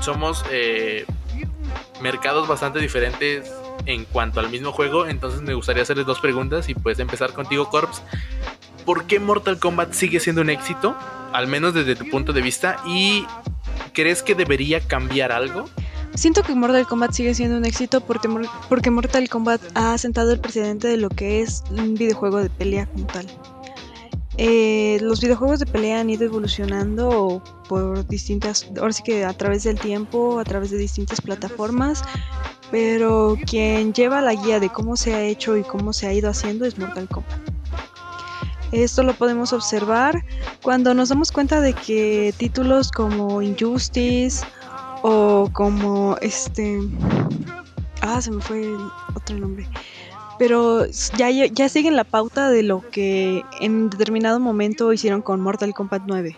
somos 0.00 0.44
eh, 0.50 1.06
mercados 2.00 2.48
bastante 2.48 2.80
diferentes 2.80 3.52
en 3.84 4.04
cuanto 4.04 4.40
al 4.40 4.50
mismo 4.50 4.72
juego, 4.72 5.06
entonces 5.06 5.42
me 5.42 5.54
gustaría 5.54 5.82
hacerles 5.82 6.06
dos 6.06 6.18
preguntas 6.18 6.68
y 6.68 6.74
puedes 6.74 6.98
empezar 6.98 7.32
contigo, 7.32 7.68
Corps. 7.68 8.02
¿por 8.86 9.04
qué 9.04 9.18
Mortal 9.20 9.58
Kombat 9.58 9.92
sigue 9.92 10.20
siendo 10.20 10.40
un 10.40 10.48
éxito? 10.48 10.96
Al 11.32 11.48
menos 11.48 11.74
desde 11.74 11.96
tu 11.96 12.08
punto 12.08 12.32
de 12.32 12.40
vista. 12.40 12.78
¿Y 12.86 13.26
crees 13.92 14.22
que 14.22 14.34
debería 14.34 14.80
cambiar 14.80 15.32
algo? 15.32 15.68
Siento 16.16 16.42
que 16.42 16.54
Mortal 16.54 16.86
Kombat 16.86 17.12
sigue 17.12 17.34
siendo 17.34 17.58
un 17.58 17.66
éxito 17.66 18.00
porque, 18.00 18.26
porque 18.70 18.90
Mortal 18.90 19.28
Kombat 19.28 19.60
ha 19.74 19.98
sentado 19.98 20.32
el 20.32 20.40
precedente 20.40 20.88
de 20.88 20.96
lo 20.96 21.10
que 21.10 21.42
es 21.42 21.62
un 21.70 21.92
videojuego 21.92 22.38
de 22.38 22.48
pelea 22.48 22.86
como 22.86 23.06
tal. 23.06 23.26
Eh, 24.38 24.98
los 25.02 25.20
videojuegos 25.20 25.60
de 25.60 25.66
pelea 25.66 26.00
han 26.00 26.08
ido 26.08 26.24
evolucionando 26.24 27.42
por 27.68 28.06
distintas, 28.06 28.66
ahora 28.78 28.94
sí 28.94 29.02
que 29.02 29.26
a 29.26 29.34
través 29.34 29.64
del 29.64 29.78
tiempo, 29.78 30.38
a 30.38 30.44
través 30.44 30.70
de 30.70 30.78
distintas 30.78 31.20
plataformas, 31.20 32.02
pero 32.70 33.36
quien 33.46 33.92
lleva 33.92 34.22
la 34.22 34.32
guía 34.32 34.58
de 34.58 34.70
cómo 34.70 34.96
se 34.96 35.14
ha 35.14 35.22
hecho 35.22 35.56
y 35.58 35.64
cómo 35.64 35.92
se 35.92 36.06
ha 36.06 36.14
ido 36.14 36.30
haciendo 36.30 36.64
es 36.64 36.78
Mortal 36.78 37.08
Kombat. 37.08 37.40
Esto 38.72 39.02
lo 39.02 39.14
podemos 39.14 39.52
observar 39.52 40.24
cuando 40.62 40.94
nos 40.94 41.10
damos 41.10 41.30
cuenta 41.30 41.60
de 41.60 41.74
que 41.74 42.34
títulos 42.36 42.90
como 42.90 43.40
Injustice 43.42 44.44
o 45.02 45.48
como 45.52 46.16
este... 46.20 46.80
Ah, 48.02 48.20
se 48.20 48.30
me 48.30 48.40
fue 48.40 48.62
el 48.62 48.76
otro 49.14 49.36
nombre. 49.36 49.66
Pero 50.38 50.86
ya, 51.16 51.30
ya 51.30 51.68
siguen 51.68 51.96
la 51.96 52.04
pauta 52.04 52.50
de 52.50 52.62
lo 52.62 52.88
que 52.90 53.42
en 53.60 53.88
determinado 53.90 54.38
momento 54.38 54.92
hicieron 54.92 55.22
con 55.22 55.40
Mortal 55.40 55.72
Kombat 55.74 56.02
9. 56.06 56.36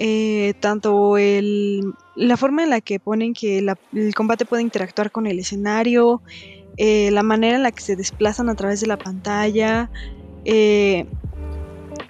Eh, 0.00 0.54
tanto 0.60 1.16
el, 1.16 1.94
la 2.14 2.36
forma 2.36 2.62
en 2.62 2.70
la 2.70 2.80
que 2.80 3.00
ponen 3.00 3.34
que 3.34 3.58
el 3.58 4.14
combate 4.14 4.44
puede 4.44 4.62
interactuar 4.62 5.10
con 5.10 5.26
el 5.26 5.38
escenario, 5.38 6.22
eh, 6.76 7.10
la 7.10 7.24
manera 7.24 7.56
en 7.56 7.64
la 7.64 7.72
que 7.72 7.80
se 7.80 7.96
desplazan 7.96 8.48
a 8.48 8.54
través 8.54 8.80
de 8.80 8.86
la 8.86 8.98
pantalla, 8.98 9.90
eh, 10.44 11.06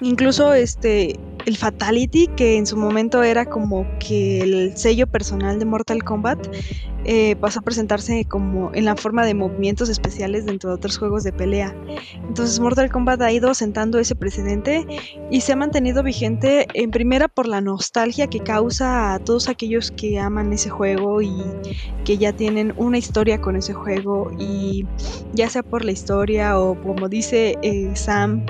Incluso 0.00 0.54
este 0.54 1.18
el 1.48 1.56
Fatality, 1.56 2.28
que 2.28 2.58
en 2.58 2.66
su 2.66 2.76
momento 2.76 3.22
era 3.22 3.46
como 3.46 3.86
que 3.98 4.40
el 4.40 4.76
sello 4.76 5.06
personal 5.06 5.58
de 5.58 5.64
Mortal 5.64 6.04
Kombat, 6.04 6.46
eh, 7.04 7.36
pasó 7.36 7.60
a 7.60 7.62
presentarse 7.62 8.26
como 8.26 8.70
en 8.74 8.84
la 8.84 8.94
forma 8.94 9.24
de 9.24 9.32
movimientos 9.32 9.88
especiales 9.88 10.44
dentro 10.44 10.68
de 10.68 10.76
otros 10.76 10.98
juegos 10.98 11.24
de 11.24 11.32
pelea. 11.32 11.74
Entonces 12.28 12.60
Mortal 12.60 12.90
Kombat 12.90 13.22
ha 13.22 13.32
ido 13.32 13.54
sentando 13.54 13.98
ese 13.98 14.14
precedente 14.14 14.86
y 15.30 15.40
se 15.40 15.52
ha 15.52 15.56
mantenido 15.56 16.02
vigente 16.02 16.66
en 16.74 16.90
primera 16.90 17.28
por 17.28 17.48
la 17.48 17.62
nostalgia 17.62 18.26
que 18.26 18.40
causa 18.40 19.14
a 19.14 19.18
todos 19.18 19.48
aquellos 19.48 19.90
que 19.90 20.18
aman 20.18 20.52
ese 20.52 20.68
juego 20.68 21.22
y 21.22 21.32
que 22.04 22.18
ya 22.18 22.34
tienen 22.34 22.74
una 22.76 22.98
historia 22.98 23.40
con 23.40 23.56
ese 23.56 23.72
juego 23.72 24.30
y 24.38 24.84
ya 25.32 25.48
sea 25.48 25.62
por 25.62 25.86
la 25.86 25.92
historia 25.92 26.58
o 26.58 26.78
como 26.82 27.08
dice 27.08 27.56
eh, 27.62 27.90
Sam, 27.94 28.44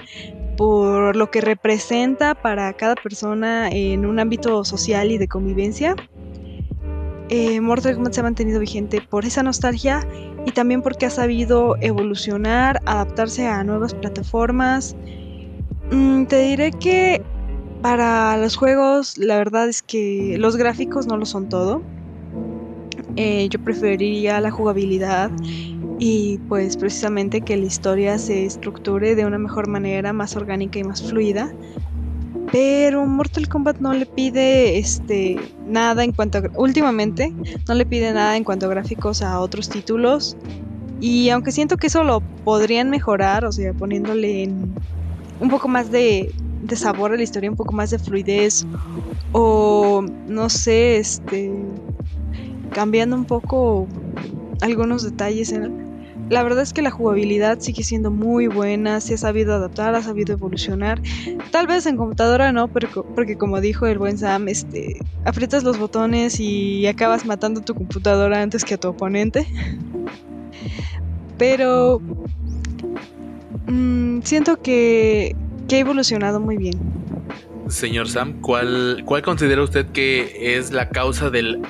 por 0.58 1.14
lo 1.14 1.30
que 1.30 1.40
representa 1.40 2.34
para 2.34 2.72
cada 2.72 2.96
persona 2.96 3.70
en 3.70 4.04
un 4.04 4.18
ámbito 4.18 4.64
social 4.64 5.12
y 5.12 5.16
de 5.16 5.28
convivencia. 5.28 5.94
Eh, 7.28 7.60
Mortal 7.60 7.94
Kombat 7.94 8.14
se 8.14 8.20
ha 8.20 8.22
mantenido 8.24 8.58
vigente 8.58 9.00
por 9.00 9.24
esa 9.24 9.44
nostalgia 9.44 10.00
y 10.44 10.50
también 10.50 10.82
porque 10.82 11.06
ha 11.06 11.10
sabido 11.10 11.76
evolucionar, 11.80 12.80
adaptarse 12.86 13.46
a 13.46 13.62
nuevas 13.62 13.94
plataformas. 13.94 14.96
Mm, 15.92 16.24
te 16.24 16.40
diré 16.40 16.72
que 16.72 17.22
para 17.80 18.36
los 18.36 18.56
juegos 18.56 19.16
la 19.16 19.36
verdad 19.36 19.68
es 19.68 19.80
que 19.80 20.38
los 20.40 20.56
gráficos 20.56 21.06
no 21.06 21.16
lo 21.16 21.24
son 21.24 21.48
todo. 21.48 21.82
Eh, 23.14 23.48
yo 23.48 23.62
preferiría 23.62 24.40
la 24.40 24.50
jugabilidad 24.50 25.30
y 25.98 26.38
pues 26.48 26.76
precisamente 26.76 27.40
que 27.40 27.56
la 27.56 27.66
historia 27.66 28.18
se 28.18 28.46
estructure 28.46 29.14
de 29.14 29.26
una 29.26 29.38
mejor 29.38 29.68
manera, 29.68 30.12
más 30.12 30.36
orgánica 30.36 30.78
y 30.78 30.84
más 30.84 31.02
fluida. 31.02 31.52
Pero 32.52 33.04
Mortal 33.04 33.48
Kombat 33.48 33.78
no 33.78 33.92
le 33.92 34.06
pide 34.06 34.78
este 34.78 35.38
nada 35.66 36.04
en 36.04 36.12
cuanto 36.12 36.38
a, 36.38 36.42
últimamente 36.56 37.32
no 37.68 37.74
le 37.74 37.84
pide 37.84 38.12
nada 38.12 38.36
en 38.36 38.44
cuanto 38.44 38.66
a 38.66 38.68
gráficos 38.70 39.20
a 39.20 39.40
otros 39.40 39.68
títulos 39.68 40.36
y 41.00 41.28
aunque 41.28 41.52
siento 41.52 41.76
que 41.76 41.88
eso 41.88 42.04
lo 42.04 42.20
podrían 42.44 42.88
mejorar, 42.90 43.44
o 43.44 43.52
sea, 43.52 43.72
poniéndole 43.74 44.44
en 44.44 44.74
un 45.40 45.50
poco 45.50 45.68
más 45.68 45.90
de 45.90 46.32
de 46.62 46.76
sabor 46.76 47.12
a 47.12 47.16
la 47.16 47.22
historia, 47.22 47.50
un 47.50 47.56
poco 47.56 47.72
más 47.72 47.90
de 47.90 47.98
fluidez 47.98 48.66
o 49.32 50.02
no 50.26 50.48
sé, 50.48 50.98
este 50.98 51.52
cambiando 52.72 53.16
un 53.16 53.24
poco 53.24 53.86
algunos 54.60 55.02
detalles 55.02 55.52
en 55.52 55.87
la 56.28 56.42
verdad 56.42 56.62
es 56.62 56.72
que 56.72 56.82
la 56.82 56.90
jugabilidad 56.90 57.60
sigue 57.60 57.82
siendo 57.82 58.10
muy 58.10 58.46
buena, 58.46 59.00
se 59.00 59.14
ha 59.14 59.18
sabido 59.18 59.54
adaptar, 59.54 59.94
ha 59.94 60.02
sabido 60.02 60.34
evolucionar. 60.34 61.00
Tal 61.50 61.66
vez 61.66 61.86
en 61.86 61.96
computadora 61.96 62.52
no, 62.52 62.68
pero, 62.68 62.88
porque 63.14 63.36
como 63.36 63.60
dijo 63.60 63.86
el 63.86 63.98
buen 63.98 64.18
Sam, 64.18 64.48
este, 64.48 65.00
aprietas 65.24 65.64
los 65.64 65.78
botones 65.78 66.38
y 66.40 66.86
acabas 66.86 67.24
matando 67.24 67.60
tu 67.62 67.74
computadora 67.74 68.42
antes 68.42 68.64
que 68.64 68.74
a 68.74 68.78
tu 68.78 68.88
oponente. 68.88 69.46
Pero 71.38 72.00
mm, 73.66 74.20
siento 74.22 74.60
que, 74.60 75.34
que 75.66 75.76
ha 75.76 75.78
evolucionado 75.78 76.40
muy 76.40 76.56
bien. 76.56 76.78
Señor 77.68 78.08
Sam, 78.08 78.40
¿cuál, 78.40 79.02
¿cuál 79.04 79.22
considera 79.22 79.62
usted 79.62 79.86
que 79.86 80.56
es 80.56 80.72
la 80.72 80.88
causa 80.88 81.30
del 81.30 81.60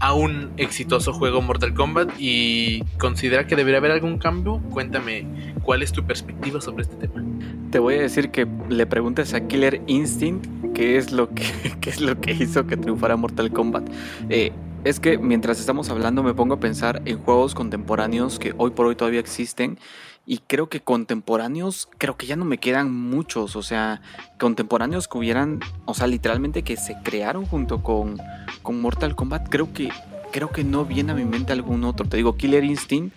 a 0.00 0.14
un 0.14 0.52
exitoso 0.56 1.12
juego 1.12 1.42
Mortal 1.42 1.74
Kombat 1.74 2.10
y 2.18 2.82
considera 2.98 3.46
que 3.46 3.56
debería 3.56 3.78
haber 3.78 3.90
algún 3.90 4.18
cambio, 4.18 4.60
cuéntame 4.70 5.26
cuál 5.62 5.82
es 5.82 5.92
tu 5.92 6.04
perspectiva 6.04 6.60
sobre 6.60 6.82
este 6.82 6.96
tema. 6.96 7.24
Te 7.70 7.78
voy 7.78 7.94
a 7.94 8.02
decir 8.02 8.30
que 8.30 8.46
le 8.68 8.86
preguntes 8.86 9.34
a 9.34 9.46
Killer 9.46 9.80
Instinct 9.86 10.46
qué 10.74 10.96
es 10.96 11.12
lo 11.12 11.30
que, 11.30 11.44
es 11.86 12.00
lo 12.00 12.20
que 12.20 12.32
hizo 12.32 12.66
que 12.66 12.76
triunfara 12.76 13.16
Mortal 13.16 13.50
Kombat. 13.52 13.88
Eh, 14.28 14.52
es 14.84 15.00
que 15.00 15.16
mientras 15.16 15.58
estamos 15.60 15.88
hablando 15.88 16.22
me 16.22 16.34
pongo 16.34 16.54
a 16.54 16.60
pensar 16.60 17.00
en 17.06 17.18
juegos 17.18 17.54
contemporáneos 17.54 18.38
que 18.38 18.54
hoy 18.58 18.70
por 18.70 18.86
hoy 18.86 18.96
todavía 18.96 19.20
existen 19.20 19.78
y 20.26 20.38
creo 20.38 20.68
que 20.68 20.80
contemporáneos, 20.80 21.88
creo 21.98 22.16
que 22.16 22.26
ya 22.26 22.36
no 22.36 22.44
me 22.44 22.58
quedan 22.58 22.92
muchos, 22.92 23.56
o 23.56 23.62
sea, 23.62 24.00
contemporáneos 24.38 25.08
que 25.08 25.18
hubieran, 25.18 25.60
o 25.84 25.94
sea, 25.94 26.06
literalmente 26.06 26.62
que 26.62 26.76
se 26.76 26.96
crearon 27.02 27.46
junto 27.46 27.82
con, 27.82 28.18
con 28.62 28.80
Mortal 28.80 29.14
Kombat, 29.14 29.48
creo 29.48 29.72
que 29.72 29.90
creo 30.34 30.50
que 30.50 30.64
no 30.64 30.84
viene 30.84 31.12
a 31.12 31.14
mi 31.14 31.24
mente 31.24 31.52
algún 31.52 31.84
otro. 31.84 32.08
Te 32.08 32.16
digo 32.16 32.36
Killer 32.36 32.64
Instinct, 32.64 33.14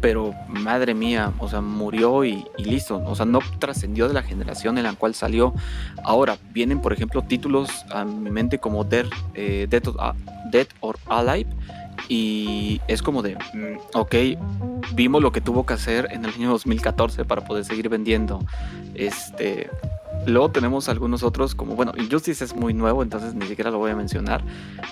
pero 0.00 0.32
madre 0.46 0.94
mía, 0.94 1.32
o 1.40 1.48
sea, 1.48 1.60
murió 1.60 2.24
y, 2.24 2.44
listo. 2.58 3.02
O 3.06 3.16
sea, 3.16 3.26
no 3.26 3.40
trascendió 3.58 4.06
de 4.06 4.14
la 4.14 4.22
generación 4.22 4.78
en 4.78 4.84
la 4.84 4.92
cual 4.92 5.16
salió. 5.16 5.52
Ahora, 6.04 6.38
vienen, 6.52 6.80
por 6.80 6.92
ejemplo, 6.92 7.22
títulos 7.22 7.84
a 7.90 8.04
mi 8.04 8.30
mente 8.30 8.60
como 8.60 8.84
Dead, 8.84 9.06
eh, 9.34 9.66
Dead 9.68 10.68
or 10.78 10.96
Alive 11.06 11.50
y 12.10 12.80
es 12.88 13.02
como 13.02 13.22
de, 13.22 13.36
mm, 13.36 13.78
ok, 13.94 14.14
vimos 14.94 15.22
lo 15.22 15.30
que 15.30 15.40
tuvo 15.40 15.64
que 15.64 15.74
hacer 15.74 16.08
en 16.10 16.24
el 16.24 16.34
año 16.34 16.50
2014 16.50 17.24
para 17.24 17.44
poder 17.44 17.64
seguir 17.64 17.88
vendiendo. 17.88 18.44
Este, 18.94 19.70
Luego 20.26 20.50
tenemos 20.50 20.88
algunos 20.88 21.22
otros, 21.22 21.54
como 21.54 21.74
bueno, 21.74 21.92
Injustice 21.96 22.44
es 22.44 22.54
muy 22.54 22.74
nuevo, 22.74 23.02
entonces 23.02 23.34
ni 23.34 23.46
siquiera 23.46 23.70
lo 23.70 23.78
voy 23.78 23.90
a 23.90 23.96
mencionar. 23.96 24.44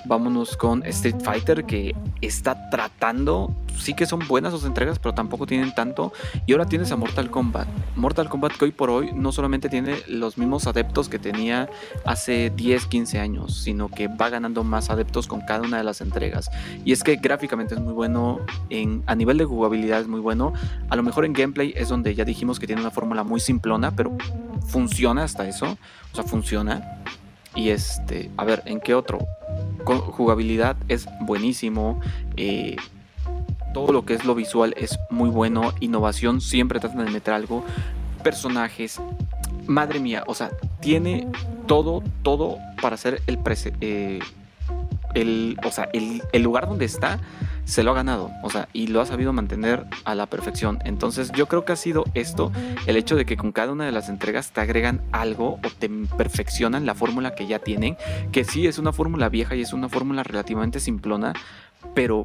Vámonos 0.06 0.56
con 0.56 0.82
Street 0.84 1.16
Fighter, 1.22 1.64
que 1.64 1.94
está 2.22 2.70
tratando, 2.70 3.54
sí 3.78 3.94
que 3.94 4.06
son 4.06 4.26
buenas 4.26 4.52
sus 4.52 4.64
entregas, 4.64 4.98
pero 4.98 5.14
tampoco 5.14 5.46
tienen 5.46 5.74
tanto. 5.74 6.12
Y 6.46 6.52
ahora 6.52 6.64
tienes 6.64 6.92
a 6.92 6.96
Mortal 6.96 7.30
Kombat. 7.30 7.68
Mortal 7.94 8.28
Kombat 8.28 8.52
que 8.52 8.64
hoy 8.64 8.72
por 8.72 8.88
hoy 8.88 9.10
no 9.12 9.30
solamente 9.32 9.68
tiene 9.68 9.96
los 10.08 10.38
mismos 10.38 10.66
adeptos 10.66 11.08
que 11.08 11.18
tenía 11.18 11.68
hace 12.06 12.50
10, 12.50 12.86
15 12.86 13.18
años, 13.18 13.54
sino 13.54 13.88
que 13.88 14.08
va 14.08 14.30
ganando 14.30 14.64
más 14.64 14.88
adeptos 14.88 15.26
con 15.26 15.42
cada 15.42 15.62
una 15.62 15.76
de 15.76 15.84
las 15.84 16.00
entregas. 16.00 16.50
Y 16.84 16.92
es 16.92 17.02
que 17.02 17.16
gráficamente 17.16 17.74
es 17.74 17.80
muy 17.80 17.92
bueno, 17.92 18.40
en, 18.70 19.02
a 19.06 19.14
nivel 19.14 19.36
de 19.36 19.44
jugabilidad 19.44 20.00
es 20.00 20.08
muy 20.08 20.20
bueno. 20.20 20.54
A 20.88 20.96
lo 20.96 21.02
mejor 21.02 21.26
en 21.26 21.34
gameplay 21.34 21.74
es 21.76 21.88
donde 21.88 22.14
ya 22.14 22.24
dijimos 22.24 22.58
que 22.58 22.66
tiene 22.66 22.80
una 22.80 22.90
fórmula 22.90 23.24
muy 23.24 23.40
simplona, 23.40 23.94
pero 23.94 24.16
funciona 24.66 25.24
hasta 25.24 25.48
eso. 25.48 25.78
O 26.12 26.14
sea, 26.14 26.24
funciona. 26.24 27.02
Y 27.54 27.70
este, 27.70 28.30
a 28.36 28.44
ver, 28.44 28.62
¿en 28.66 28.80
qué 28.80 28.94
otro? 28.94 29.18
Con 29.84 30.00
jugabilidad 30.00 30.76
es 30.88 31.08
buenísimo. 31.20 32.00
Eh, 32.36 32.76
todo 33.74 33.92
lo 33.92 34.04
que 34.04 34.14
es 34.14 34.24
lo 34.24 34.34
visual 34.34 34.74
es 34.76 34.98
muy 35.10 35.30
bueno. 35.30 35.72
Innovación, 35.80 36.40
siempre 36.40 36.80
tratan 36.80 37.04
de 37.04 37.10
meter 37.10 37.34
algo. 37.34 37.64
Personajes. 38.22 39.00
Madre 39.66 40.00
mía, 40.00 40.24
o 40.26 40.34
sea, 40.34 40.50
tiene 40.80 41.28
todo, 41.66 42.02
todo 42.22 42.56
para 42.80 42.96
ser 42.96 43.20
el, 43.26 43.38
eh, 43.82 44.18
el, 45.14 45.58
o 45.62 45.70
sea, 45.70 45.90
el, 45.92 46.22
el 46.32 46.42
lugar 46.42 46.66
donde 46.68 46.86
está 46.86 47.20
se 47.68 47.82
lo 47.82 47.90
ha 47.90 47.94
ganado, 47.94 48.30
o 48.42 48.48
sea, 48.48 48.66
y 48.72 48.86
lo 48.86 49.02
ha 49.02 49.06
sabido 49.06 49.34
mantener 49.34 49.84
a 50.06 50.14
la 50.14 50.24
perfección. 50.24 50.78
Entonces 50.86 51.30
yo 51.32 51.46
creo 51.46 51.66
que 51.66 51.72
ha 51.72 51.76
sido 51.76 52.04
esto, 52.14 52.50
el 52.86 52.96
hecho 52.96 53.14
de 53.14 53.26
que 53.26 53.36
con 53.36 53.52
cada 53.52 53.72
una 53.72 53.84
de 53.84 53.92
las 53.92 54.08
entregas 54.08 54.52
te 54.52 54.62
agregan 54.62 55.02
algo 55.12 55.60
o 55.62 55.70
te 55.78 55.90
perfeccionan 56.16 56.86
la 56.86 56.94
fórmula 56.94 57.34
que 57.34 57.46
ya 57.46 57.58
tienen, 57.58 57.98
que 58.32 58.44
sí 58.44 58.66
es 58.66 58.78
una 58.78 58.94
fórmula 58.94 59.28
vieja 59.28 59.54
y 59.54 59.60
es 59.60 59.74
una 59.74 59.90
fórmula 59.90 60.22
relativamente 60.22 60.80
simplona, 60.80 61.34
pero 61.94 62.24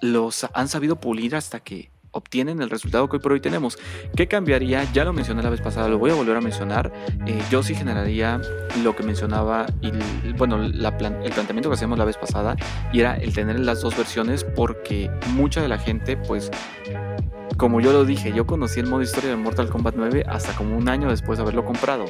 los 0.00 0.46
han 0.54 0.68
sabido 0.68 0.96
pulir 0.96 1.36
hasta 1.36 1.60
que 1.60 1.90
obtienen 2.12 2.60
el 2.60 2.70
resultado 2.70 3.08
que 3.08 3.16
hoy 3.16 3.22
por 3.22 3.32
hoy 3.32 3.40
tenemos. 3.40 3.78
¿Qué 4.16 4.26
cambiaría? 4.26 4.84
Ya 4.92 5.04
lo 5.04 5.12
mencioné 5.12 5.42
la 5.42 5.50
vez 5.50 5.60
pasada, 5.60 5.88
lo 5.88 5.98
voy 5.98 6.10
a 6.10 6.14
volver 6.14 6.36
a 6.36 6.40
mencionar. 6.40 6.92
Eh, 7.26 7.40
yo 7.50 7.62
sí 7.62 7.74
generaría 7.74 8.40
lo 8.82 8.96
que 8.96 9.02
mencionaba, 9.02 9.66
y, 9.80 9.90
bueno, 10.32 10.62
el 10.62 10.72
planteamiento 10.72 11.68
que 11.68 11.74
hacíamos 11.74 11.98
la 11.98 12.04
vez 12.04 12.16
pasada, 12.16 12.56
y 12.92 13.00
era 13.00 13.16
el 13.16 13.32
tener 13.32 13.60
las 13.60 13.80
dos 13.80 13.96
versiones 13.96 14.44
porque 14.44 15.10
mucha 15.34 15.62
de 15.62 15.68
la 15.68 15.78
gente 15.78 16.16
pues 16.16 16.50
como 17.60 17.82
yo 17.82 17.92
lo 17.92 18.06
dije, 18.06 18.32
yo 18.32 18.46
conocí 18.46 18.80
el 18.80 18.86
modo 18.86 19.02
historia 19.02 19.28
de 19.28 19.36
Mortal 19.36 19.68
Kombat 19.68 19.94
9 19.94 20.24
hasta 20.26 20.54
como 20.54 20.78
un 20.78 20.88
año 20.88 21.10
después 21.10 21.36
de 21.36 21.42
haberlo 21.42 21.62
comprado, 21.62 22.06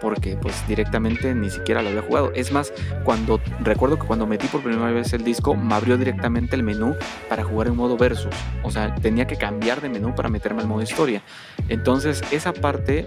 porque 0.00 0.34
pues 0.40 0.66
directamente 0.66 1.34
ni 1.34 1.50
siquiera 1.50 1.82
lo 1.82 1.90
había 1.90 2.00
jugado. 2.00 2.32
Es 2.34 2.52
más, 2.52 2.72
cuando 3.04 3.38
recuerdo 3.60 3.98
que 3.98 4.06
cuando 4.06 4.26
metí 4.26 4.46
por 4.46 4.62
primera 4.62 4.90
vez 4.90 5.12
el 5.12 5.22
disco, 5.22 5.54
me 5.56 5.74
abrió 5.74 5.98
directamente 5.98 6.56
el 6.56 6.62
menú 6.62 6.96
para 7.28 7.44
jugar 7.44 7.66
en 7.66 7.76
modo 7.76 7.98
versus. 7.98 8.34
O 8.62 8.70
sea, 8.70 8.94
tenía 8.94 9.26
que 9.26 9.36
cambiar 9.36 9.82
de 9.82 9.90
menú 9.90 10.14
para 10.14 10.30
meterme 10.30 10.62
al 10.62 10.68
modo 10.68 10.80
historia. 10.80 11.20
Entonces, 11.68 12.22
esa 12.30 12.54
parte, 12.54 13.06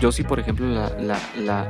yo 0.00 0.12
sí, 0.12 0.22
por 0.22 0.38
ejemplo, 0.38 0.66
la, 0.66 0.90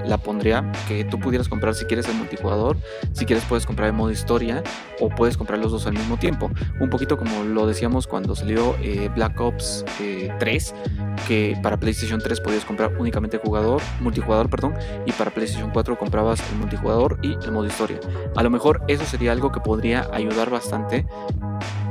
la, 0.06 0.18
pondría 0.18 0.70
que 0.88 1.04
tú 1.04 1.18
pudieras 1.18 1.48
comprar 1.48 1.74
si 1.74 1.84
quieres 1.84 2.08
el 2.08 2.14
multijugador, 2.14 2.76
si 3.12 3.26
quieres 3.26 3.44
puedes 3.44 3.66
comprar 3.66 3.88
el 3.88 3.94
modo 3.94 4.10
historia 4.10 4.62
o 5.00 5.08
puedes 5.08 5.36
comprar 5.36 5.58
los 5.58 5.72
dos 5.72 5.86
al 5.86 5.94
mismo 5.94 6.16
tiempo. 6.16 6.50
Un 6.80 6.90
poquito 6.90 7.16
como 7.16 7.44
lo 7.44 7.66
decíamos 7.66 8.06
cuando 8.06 8.34
salió 8.34 8.76
eh, 8.80 9.10
Black 9.14 9.40
Ops 9.40 9.84
3, 10.38 10.74
que 11.26 11.58
para 11.62 11.78
PlayStation 11.78 12.20
3 12.20 12.40
podías 12.40 12.64
comprar 12.64 12.92
únicamente 12.98 13.38
jugador, 13.38 13.82
multijugador, 14.00 14.48
perdón, 14.48 14.74
y 15.06 15.12
para 15.12 15.30
PlayStation 15.30 15.70
4 15.70 15.98
comprabas 15.98 16.40
el 16.52 16.58
multijugador 16.58 17.18
y 17.22 17.34
el 17.44 17.52
modo 17.52 17.66
historia. 17.66 18.00
A 18.36 18.42
lo 18.42 18.50
mejor 18.50 18.82
eso 18.88 19.04
sería 19.04 19.32
algo 19.32 19.52
que 19.52 19.60
podría 19.60 20.08
ayudar 20.12 20.50
bastante, 20.50 21.06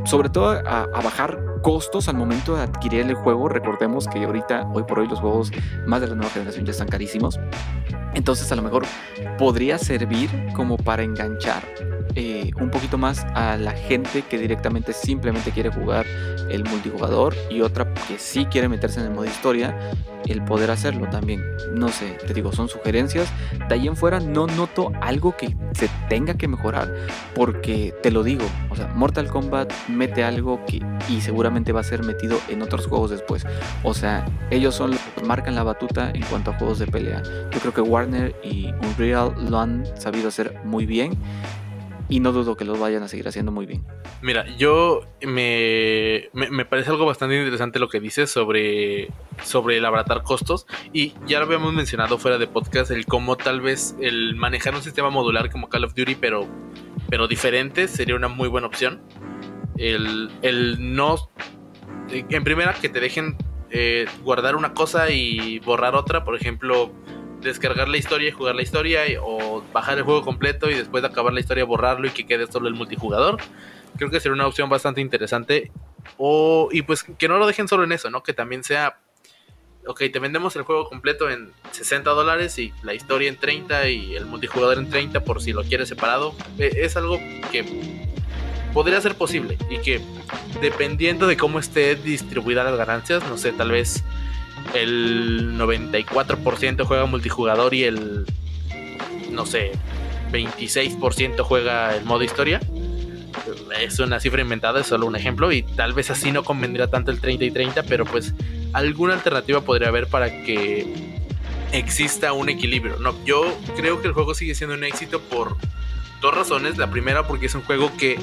sobre 0.06 0.30
todo 0.30 0.52
a, 0.66 0.86
bajar 1.02 1.40
costos 1.62 2.08
al 2.08 2.16
momento 2.16 2.56
de 2.56 2.64
adquirir 2.64 3.02
el 3.02 3.16
juego. 3.16 3.48
Recordemos 3.50 4.08
que 4.08 4.24
ahorita, 4.24 4.70
hoy 4.74 4.84
por 4.84 5.00
hoy, 5.00 5.08
los 5.08 5.20
juegos 5.20 5.52
más 5.86 6.02
de 6.02 6.08
la 6.08 6.16
nueva 6.16 6.32
generación 6.32 6.66
ya 6.66 6.72
están 6.72 6.88
carísimos. 6.88 7.40
Entonces 8.14 8.52
a 8.52 8.56
lo 8.56 8.62
mejor 8.62 8.86
podría 9.38 9.78
servir 9.78 10.30
como 10.56 10.78
para 10.78 11.04
enganchar 11.04 11.64
eh, 12.16 12.52
un 12.60 12.70
poquito 12.70 12.98
más 12.98 13.26
a 13.34 13.58
la 13.58 13.72
gente 13.72 14.22
que 14.24 14.38
directamente 14.38 14.94
simplemente 14.94 15.52
quiere 15.52 15.70
jugar 15.70 16.06
el 16.50 16.64
multijugador 16.64 17.36
y 17.50 17.62
otra 17.62 17.92
que 18.08 18.20
sí 18.20 18.46
quiere 18.46 18.70
meterse 18.70 19.00
en 19.00 19.08
el 19.08 19.12
modo 19.12 19.26
historia, 19.26 19.76
el 20.28 20.44
poder 20.44 20.72
hacerlo 20.72 21.10
también. 21.10 21.44
No 21.74 21.90
sé, 21.90 22.18
te 22.26 22.34
digo, 22.34 22.52
son 22.52 22.70
sugerencias. 22.70 23.28
De 23.68 23.76
ahí 23.76 23.88
en 23.88 23.96
fuera 23.96 24.20
no 24.20 24.48
noto 24.48 24.92
algo 25.02 25.36
que 25.36 25.56
se 25.74 25.90
tenga 26.10 26.36
que 26.36 26.48
mejorar 26.48 26.94
porque 27.34 27.94
te 28.04 28.12
lo 28.12 28.24
digo, 28.24 28.46
o 28.70 28.76
sea, 28.76 28.88
Mortal 28.88 29.28
Kombat 29.28 29.74
mete 29.90 30.24
algo 30.24 30.64
que 30.66 30.82
y 31.10 31.22
seguramente 31.22 31.72
va 31.72 31.82
a 31.82 31.84
ser 31.84 32.04
metido 32.04 32.38
en 32.50 32.62
otros 32.62 32.88
juegos 32.88 33.10
después. 33.10 33.46
O 33.84 33.94
sea, 33.94 34.26
ellos 34.52 34.76
son 34.76 34.92
los 34.92 35.00
que 35.00 35.24
marcan 35.24 35.56
la 35.56 35.64
batuta 35.64 36.12
en 36.12 36.22
cuanto 36.24 36.52
a 36.52 36.58
juegos 36.58 36.80
de 36.80 36.88
pelea. 36.88 37.24
Yo 37.52 37.60
creo 37.60 37.74
que 37.74 37.82
Warner 37.82 38.36
y 38.44 38.72
Unreal 38.86 39.34
lo 39.50 39.60
han 39.60 39.86
sabido 40.00 40.28
hacer 40.30 40.60
muy 40.64 40.86
bien 40.86 41.18
y 42.14 42.20
no 42.20 42.32
dudo 42.32 42.56
que 42.56 42.64
lo 42.64 42.78
vayan 42.78 43.02
a 43.02 43.08
seguir 43.08 43.28
haciendo 43.28 43.52
muy 43.52 43.66
bien. 43.66 43.84
Mira, 44.22 44.46
yo 44.56 45.02
me, 45.24 46.30
me, 46.32 46.64
parece 46.64 46.92
algo 46.92 47.08
bastante 47.08 47.36
interesante 47.40 47.80
lo 47.80 47.90
que 47.90 48.00
dices 48.00 48.30
sobre, 48.30 49.10
sobre 49.44 49.78
el 49.78 49.86
abaratar 49.86 50.22
costos 50.22 50.68
y 50.94 51.14
ya 51.26 51.40
lo 51.40 51.46
habíamos 51.46 51.74
mencionado 51.74 52.20
fuera 52.20 52.38
de 52.38 52.46
podcast, 52.46 52.92
el 52.92 53.08
cómo 53.08 53.36
tal 53.36 53.62
vez 53.62 53.96
el 54.00 54.36
manejar 54.36 54.76
un 54.76 54.84
sistema 54.84 55.10
modular 55.10 55.50
como 55.50 55.70
Call 55.70 55.86
of 55.86 55.96
Duty 55.96 56.14
pero, 56.14 56.48
pero 57.10 57.28
diferente 57.28 57.88
sería 57.88 58.16
una 58.16 58.28
muy 58.28 58.48
buena 58.48 58.68
opción. 58.68 59.02
El, 59.78 60.30
el 60.44 60.94
no, 60.94 61.32
en 62.10 62.44
primera 62.44 62.74
que 62.74 62.90
te 62.90 63.00
dejen 63.00 63.38
eh, 63.72 64.06
guardar 64.22 64.56
una 64.56 64.76
cosa 64.76 65.10
y 65.10 65.58
borrar 65.62 65.96
otra, 65.96 66.24
por 66.24 66.36
ejemplo 66.36 66.92
descargar 67.44 67.88
la 67.88 67.98
historia 67.98 68.30
y 68.30 68.32
jugar 68.32 68.56
la 68.56 68.62
historia 68.62 69.02
o 69.22 69.64
bajar 69.74 69.98
el 69.98 70.04
juego 70.04 70.24
completo 70.24 70.70
y 70.70 70.76
después 70.76 71.04
de 71.04 71.10
acabar 71.10 71.34
la 71.34 71.40
historia 71.40 71.66
borrarlo 71.66 72.08
y 72.08 72.12
que 72.12 72.26
quede 72.26 72.52
solo 72.52 72.68
el 72.68 72.74
multijugador. 72.74 73.38
Creo 73.98 74.10
que 74.10 74.20
sería 74.20 74.34
una 74.34 74.48
opción 74.48 74.70
bastante 74.70 75.02
interesante. 75.02 75.72
O, 76.18 76.70
y 76.72 76.82
pues 76.82 77.04
que 77.04 77.28
no 77.28 77.38
lo 77.38 77.48
dejen 77.48 77.68
solo 77.68 77.84
en 77.84 77.92
eso, 77.92 78.10
¿no? 78.10 78.24
Que 78.24 78.34
también 78.34 78.64
sea 78.64 78.98
ok, 79.86 80.04
te 80.12 80.20
vendemos 80.20 80.56
el 80.56 80.64
juego 80.64 80.88
completo 80.88 81.30
en 81.30 81.52
60 81.72 82.10
dólares 82.12 82.58
y 82.58 82.74
la 82.84 82.94
historia 82.94 83.30
en 83.30 83.38
30 83.38 83.90
y 83.90 84.16
el 84.16 84.26
multijugador 84.26 84.78
en 84.78 84.90
30 84.90 85.22
por 85.22 85.42
si 85.42 85.52
lo 85.52 85.64
quieres 85.64 85.90
separado, 85.90 86.36
eh, 86.58 86.72
es 86.78 86.96
algo 86.96 87.20
que 87.52 87.66
podría 88.74 89.00
ser 89.02 89.16
posible 89.16 89.58
y 89.70 89.80
que 89.80 90.02
dependiendo 90.62 91.28
de 91.28 91.38
cómo 91.38 91.60
esté 91.60 91.96
distribuida 91.96 92.64
las 92.64 92.78
ganancias, 92.78 93.24
no 93.28 93.38
sé, 93.38 93.52
tal 93.52 93.72
vez 93.72 94.04
el 94.74 95.58
94% 95.58 96.86
juega 96.86 97.06
multijugador 97.06 97.74
y 97.74 97.84
el, 97.84 98.26
no 99.32 99.46
sé, 99.46 99.72
26% 100.32 101.42
juega 101.44 101.96
el 101.96 102.06
modo 102.06 102.24
historia. 102.24 102.60
Es 103.80 104.00
una 104.00 104.20
cifra 104.20 104.42
inventada, 104.42 104.82
es 104.82 104.88
solo 104.88 105.06
un 105.06 105.16
ejemplo 105.16 105.52
y 105.52 105.64
tal 105.64 105.94
vez 105.94 106.10
así 106.12 106.32
no 106.32 106.44
convendría 106.44 106.88
tanto 106.88 107.12
el 107.12 107.20
30 107.20 107.46
y 107.46 107.52
30, 107.52 107.84
pero 107.84 108.06
pues 108.06 108.34
alguna 108.74 109.14
alternativa 109.14 109.62
podría 109.62 109.90
haber 109.90 110.08
para 110.08 110.30
que 110.44 111.14
exista 111.72 112.34
un 112.34 112.50
equilibrio. 112.50 112.98
No, 113.00 113.14
yo 113.26 113.46
creo 113.76 114.02
que 114.02 114.08
el 114.08 114.14
juego 114.14 114.34
sigue 114.34 114.56
siendo 114.56 114.76
un 114.76 114.84
éxito 114.84 115.20
por 115.20 115.58
dos 116.22 116.34
razones. 116.34 116.78
La 116.78 116.90
primera 116.90 117.28
porque 117.28 117.48
es 117.48 117.56
un 117.56 117.62
juego 117.62 117.92
que 117.98 118.18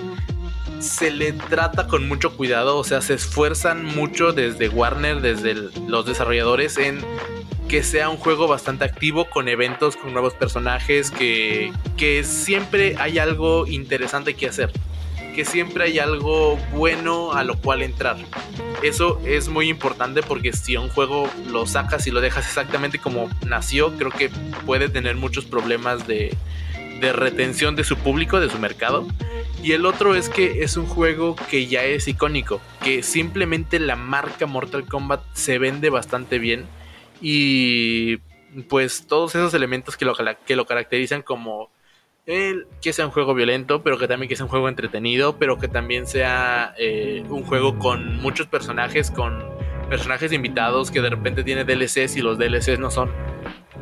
se 0.81 1.11
le 1.11 1.33
trata 1.33 1.87
con 1.87 2.09
mucho 2.09 2.37
cuidado, 2.37 2.79
o 2.79 2.85
sea, 2.85 3.01
se 3.03 3.15
esfuerzan 3.15 3.85
mucho 3.85 4.33
desde 4.33 4.69
Warner, 4.69 5.21
desde 5.21 5.55
los 5.87 6.07
desarrolladores 6.07 6.79
en 6.79 7.05
que 7.69 7.83
sea 7.85 8.09
un 8.09 8.17
juego 8.17 8.49
bastante 8.49 8.85
activo 8.85 9.27
con 9.31 9.49
eventos, 9.49 9.97
con 9.97 10.13
nuevos 10.13 10.35
personajes, 10.35 11.11
que, 11.11 11.73
que 11.97 12.25
siempre 12.25 12.97
hay 12.99 13.19
algo 13.19 13.67
interesante 13.67 14.35
que 14.35 14.49
hacer, 14.49 14.73
que 15.37 15.45
siempre 15.45 15.85
hay 15.85 15.99
algo 16.01 16.57
bueno 16.73 17.33
a 17.33 17.45
lo 17.45 17.59
cual 17.59 17.83
entrar. 17.83 18.17
Eso 18.83 19.21
es 19.25 19.49
muy 19.49 19.69
importante 19.69 20.23
porque 20.23 20.53
si 20.53 20.77
un 20.77 20.89
juego 20.89 21.29
lo 21.47 21.67
sacas 21.67 22.07
y 22.07 22.11
lo 22.11 22.21
dejas 22.21 22.47
exactamente 22.47 22.99
como 22.99 23.29
nació, 23.47 23.97
creo 23.97 24.11
que 24.11 24.31
puede 24.67 24.89
tener 24.89 25.15
muchos 25.15 25.45
problemas 25.45 26.09
de, 26.09 26.37
de 27.01 27.13
retención 27.13 27.77
de 27.77 27.85
su 27.85 27.97
público, 27.97 28.41
de 28.41 28.51
su 28.51 28.59
mercado. 28.59 29.07
Y 29.63 29.73
el 29.73 29.87
otro 29.87 30.15
es 30.15 30.29
que 30.29 30.63
es 30.63 30.77
un 30.77 30.87
juego 30.87 31.37
que 31.51 31.67
ya 31.67 31.85
es 31.85 32.09
icónico, 32.09 32.61
que 32.83 33.03
simplemente 33.03 33.79
la 33.79 33.97
marca 33.97 34.47
Mortal 34.47 34.87
Kombat 34.87 35.23
se 35.33 35.59
vende 35.59 35.91
bastante 35.91 36.39
bien 36.39 36.67
y 37.21 38.19
pues 38.69 39.07
todos 39.07 39.35
esos 39.35 39.55
elementos 39.55 39.97
que 39.97 40.05
lo, 40.05 40.15
que 40.47 40.57
lo 40.57 40.67
caracterizan 40.67 41.23
como 41.23 41.71
que 42.25 42.93
sea 42.93 43.07
un 43.07 43.11
juego 43.11 43.35
violento, 43.35 43.83
pero 43.83 43.99
que 43.99 44.07
también 44.07 44.29
que 44.29 44.37
sea 44.37 44.45
un 44.45 44.51
juego 44.51 44.69
entretenido, 44.69 45.37
pero 45.37 45.59
que 45.59 45.67
también 45.67 46.07
sea 46.07 46.75
eh, 46.79 47.25
un 47.29 47.43
juego 47.43 47.79
con 47.79 48.19
muchos 48.19 48.47
personajes, 48.47 49.11
con 49.11 49.45
personajes 49.89 50.33
invitados 50.33 50.93
que 50.93 51.01
de 51.01 51.11
repente 51.11 51.43
tiene 51.43 51.65
DLCs 51.65 52.17
y 52.17 52.23
los 52.23 52.39
DLCs 52.39 52.79
no 52.79 52.91
son 52.91 53.11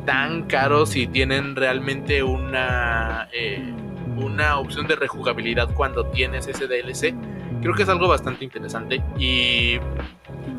tan 0.05 0.43
caros 0.43 0.95
y 0.95 1.07
tienen 1.07 1.55
realmente 1.55 2.23
una... 2.23 3.29
Eh, 3.33 3.73
una 4.17 4.57
opción 4.57 4.85
de 4.85 4.97
rejugabilidad 4.97 5.73
cuando 5.73 6.07
tienes 6.07 6.45
ese 6.45 6.67
DLC. 6.67 7.15
Creo 7.61 7.73
que 7.73 7.83
es 7.83 7.89
algo 7.89 8.09
bastante 8.09 8.43
interesante 8.43 9.01
y 9.17 9.79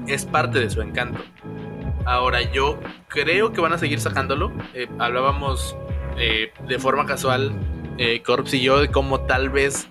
es 0.07 0.25
parte 0.25 0.61
de 0.61 0.71
su 0.71 0.81
encanto. 0.81 1.21
Ahora 2.07 2.41
yo 2.41 2.81
creo 3.09 3.53
que 3.53 3.61
van 3.61 3.75
a 3.75 3.79
seguir 3.79 4.01
sacándolo. 4.01 4.51
Eh, 4.73 4.89
hablábamos 4.99 5.77
eh, 6.17 6.53
de 6.67 6.79
forma 6.79 7.05
casual, 7.05 7.53
Corps 8.25 8.55
y 8.55 8.63
yo, 8.63 8.81
de 8.81 8.89
cómo 8.91 9.21
tal 9.21 9.51
vez 9.51 9.91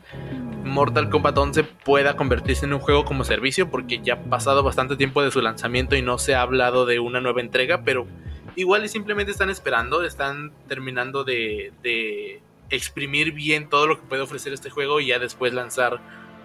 Mortal 0.63 1.09
Kombat 1.09 1.37
11 1.37 1.63
pueda 1.63 2.15
convertirse 2.15 2.65
en 2.65 2.73
un 2.73 2.79
juego 2.79 3.05
como 3.05 3.23
servicio, 3.23 3.69
porque 3.69 3.99
ya 3.99 4.15
ha 4.15 4.23
pasado 4.23 4.63
bastante 4.63 4.95
tiempo 4.95 5.21
de 5.21 5.31
su 5.31 5.41
lanzamiento 5.41 5.95
y 5.95 6.01
no 6.01 6.17
se 6.17 6.35
ha 6.35 6.41
hablado 6.41 6.85
de 6.85 6.99
una 6.99 7.21
nueva 7.21 7.41
entrega, 7.41 7.81
pero 7.83 8.07
igual 8.55 8.85
y 8.85 8.89
simplemente 8.89 9.31
están 9.31 9.49
esperando, 9.49 10.03
están 10.03 10.51
terminando 10.67 11.23
de 11.23 12.41
exprimir 12.69 13.31
bien 13.31 13.69
todo 13.69 13.87
lo 13.87 13.99
que 13.99 14.07
puede 14.07 14.21
ofrecer 14.21 14.53
este 14.53 14.69
juego 14.69 14.99
y 14.99 15.07
ya 15.07 15.19
después 15.19 15.53
lanzar 15.53 15.99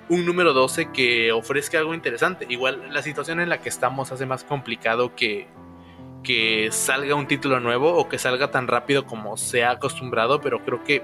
un 0.08 0.26
número 0.26 0.52
12 0.52 0.90
que 0.92 1.32
ofrezca 1.32 1.78
algo 1.78 1.94
interesante. 1.94 2.46
Igual 2.48 2.92
la 2.92 3.02
situación 3.02 3.40
en 3.40 3.48
la 3.48 3.60
que 3.60 3.68
estamos 3.68 4.12
hace 4.12 4.26
más 4.26 4.44
complicado 4.44 5.14
que, 5.14 5.46
que 6.22 6.68
salga 6.72 7.14
un 7.14 7.26
título 7.26 7.60
nuevo 7.60 7.94
o 7.94 8.08
que 8.08 8.18
salga 8.18 8.50
tan 8.50 8.68
rápido 8.68 9.06
como 9.06 9.36
se 9.36 9.64
ha 9.64 9.72
acostumbrado, 9.72 10.40
pero 10.40 10.64
creo 10.64 10.84
que, 10.84 11.02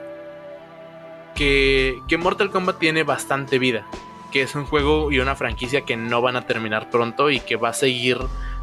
que, 1.34 1.98
que 2.08 2.18
Mortal 2.18 2.50
Kombat 2.50 2.78
tiene 2.78 3.02
bastante 3.02 3.58
vida, 3.58 3.86
que 4.32 4.42
es 4.42 4.54
un 4.54 4.64
juego 4.64 5.10
y 5.10 5.18
una 5.18 5.34
franquicia 5.34 5.82
que 5.82 5.96
no 5.96 6.20
van 6.20 6.36
a 6.36 6.46
terminar 6.46 6.90
pronto 6.90 7.30
y 7.30 7.40
que 7.40 7.56
va 7.56 7.70
a 7.70 7.74
seguir 7.74 8.18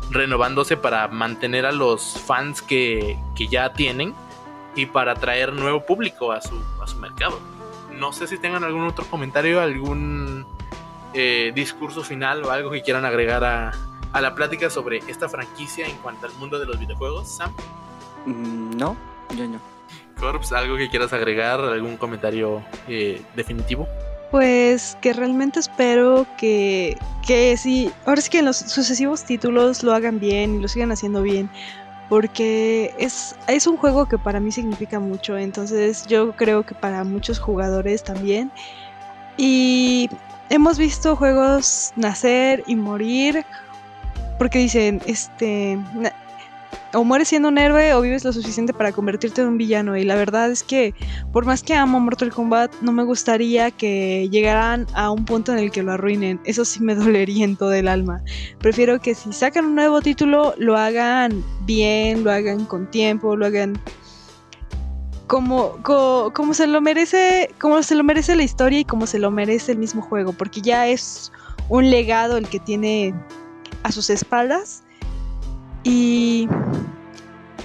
renovándose 0.09 0.77
para 0.77 1.07
mantener 1.07 1.65
a 1.65 1.71
los 1.71 2.19
fans 2.25 2.61
que, 2.61 3.17
que 3.35 3.47
ya 3.47 3.73
tienen 3.73 4.13
y 4.75 4.85
para 4.85 5.13
atraer 5.13 5.53
nuevo 5.53 5.85
público 5.85 6.31
a 6.31 6.41
su, 6.41 6.61
a 6.81 6.87
su 6.87 6.97
mercado. 6.97 7.39
No 7.91 8.13
sé 8.13 8.27
si 8.27 8.37
tengan 8.37 8.63
algún 8.63 8.85
otro 8.85 9.05
comentario, 9.05 9.59
algún 9.59 10.45
eh, 11.13 11.51
discurso 11.55 12.03
final 12.03 12.43
o 12.45 12.51
algo 12.51 12.69
que 12.71 12.83
quieran 12.83 13.05
agregar 13.05 13.43
a, 13.43 13.71
a, 14.13 14.21
la 14.21 14.35
plática 14.35 14.69
sobre 14.69 14.99
esta 15.07 15.27
franquicia 15.27 15.87
en 15.87 15.97
cuanto 15.97 16.27
al 16.27 16.33
mundo 16.33 16.59
de 16.59 16.67
los 16.67 16.79
videojuegos, 16.79 17.27
Sam. 17.27 17.51
Mm, 18.25 18.77
no, 18.77 18.95
yo 19.35 19.47
no. 19.47 19.59
Corps, 20.19 20.51
¿algo 20.53 20.77
que 20.77 20.89
quieras 20.89 21.13
agregar? 21.13 21.59
¿Algún 21.59 21.97
comentario 21.97 22.63
eh, 22.87 23.21
definitivo? 23.35 23.87
Pues 24.31 24.97
que 24.99 25.13
realmente 25.13 25.59
espero 25.59 26.25
que, 26.37 26.97
que 27.25 27.55
sí, 27.55 27.91
ahora 28.05 28.19
sí 28.19 28.29
que 28.29 28.39
en 28.39 28.45
los 28.45 28.57
sucesivos 28.57 29.23
títulos 29.23 29.83
lo 29.83 29.93
hagan 29.93 30.19
bien 30.19 30.55
y 30.55 30.59
lo 30.59 30.67
sigan 30.67 30.91
haciendo 30.91 31.21
bien, 31.21 31.49
porque 32.09 32.93
es, 32.97 33.35
es 33.47 33.67
un 33.67 33.77
juego 33.77 34.07
que 34.07 34.17
para 34.17 34.41
mí 34.41 34.51
significa 34.51 34.99
mucho, 34.99 35.37
entonces 35.37 36.05
yo 36.07 36.33
creo 36.35 36.65
que 36.65 36.75
para 36.75 37.03
muchos 37.05 37.39
jugadores 37.39 38.03
también. 38.03 38.51
Y 39.37 40.09
hemos 40.49 40.77
visto 40.77 41.15
juegos 41.15 41.93
nacer 41.95 42.63
y 42.67 42.75
morir, 42.75 43.45
porque 44.37 44.59
dicen, 44.59 45.01
este, 45.05 45.79
o 46.93 47.03
mueres 47.03 47.27
siendo 47.27 47.49
un 47.49 47.57
héroe 47.57 47.93
o 47.93 48.01
vives 48.01 48.23
lo 48.23 48.33
suficiente 48.33 48.73
para 48.73 48.91
convertirte 48.91 49.41
en 49.41 49.49
un 49.49 49.57
villano. 49.57 49.97
Y 49.97 50.03
la 50.03 50.15
verdad 50.15 50.49
es 50.51 50.63
que, 50.63 50.93
por 51.31 51.45
más 51.45 51.63
que 51.63 51.73
amo 51.73 51.99
Mortal 51.99 52.31
Kombat, 52.31 52.73
no 52.81 52.91
me 52.91 53.03
gustaría 53.03 53.71
que 53.71 54.29
llegaran 54.29 54.87
a 54.93 55.11
un 55.11 55.25
punto 55.25 55.51
en 55.51 55.59
el 55.59 55.71
que 55.71 55.83
lo 55.83 55.91
arruinen. 55.91 56.39
Eso 56.45 56.65
sí 56.65 56.81
me 56.81 56.95
dolería 56.95 57.45
en 57.45 57.55
todo 57.55 57.73
el 57.73 57.87
alma. 57.87 58.23
Prefiero 58.59 58.99
que 58.99 59.15
si 59.15 59.33
sacan 59.33 59.65
un 59.65 59.75
nuevo 59.75 60.01
título, 60.01 60.53
lo 60.57 60.77
hagan 60.77 61.43
bien, 61.65 62.23
lo 62.23 62.31
hagan 62.31 62.65
con 62.65 62.89
tiempo, 62.89 63.35
lo 63.35 63.45
hagan 63.45 63.79
como, 65.27 66.53
se 66.53 66.67
lo 66.67 66.81
merece, 66.81 67.49
como 67.59 67.83
se 67.83 67.95
lo 67.95 68.03
merece 68.03 68.35
la 68.35 68.43
historia 68.43 68.79
y 68.79 68.85
como 68.85 69.05
se 69.05 69.19
lo 69.19 69.29
merece 69.29 69.73
el 69.73 69.77
mismo 69.77 70.01
juego, 70.01 70.31
porque 70.31 70.61
ya 70.61 70.87
es 70.87 71.33
un 71.67 71.89
legado 71.89 72.37
el 72.37 72.47
que 72.47 72.59
tiene 72.59 73.13
a 73.83 73.91
sus 73.91 74.09
espaldas 74.09 74.83
y 75.87 76.49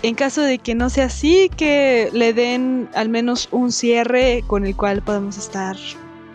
en 0.02 0.14
caso 0.14 0.42
de 0.42 0.58
que 0.58 0.76
no 0.76 0.90
sea 0.90 1.06
así, 1.06 1.50
que 1.56 2.08
le 2.12 2.32
den 2.32 2.88
al 2.94 3.08
menos 3.08 3.48
un 3.50 3.72
cierre 3.72 4.44
con 4.46 4.64
el 4.64 4.76
cual 4.76 5.02
podamos 5.02 5.36
estar 5.36 5.76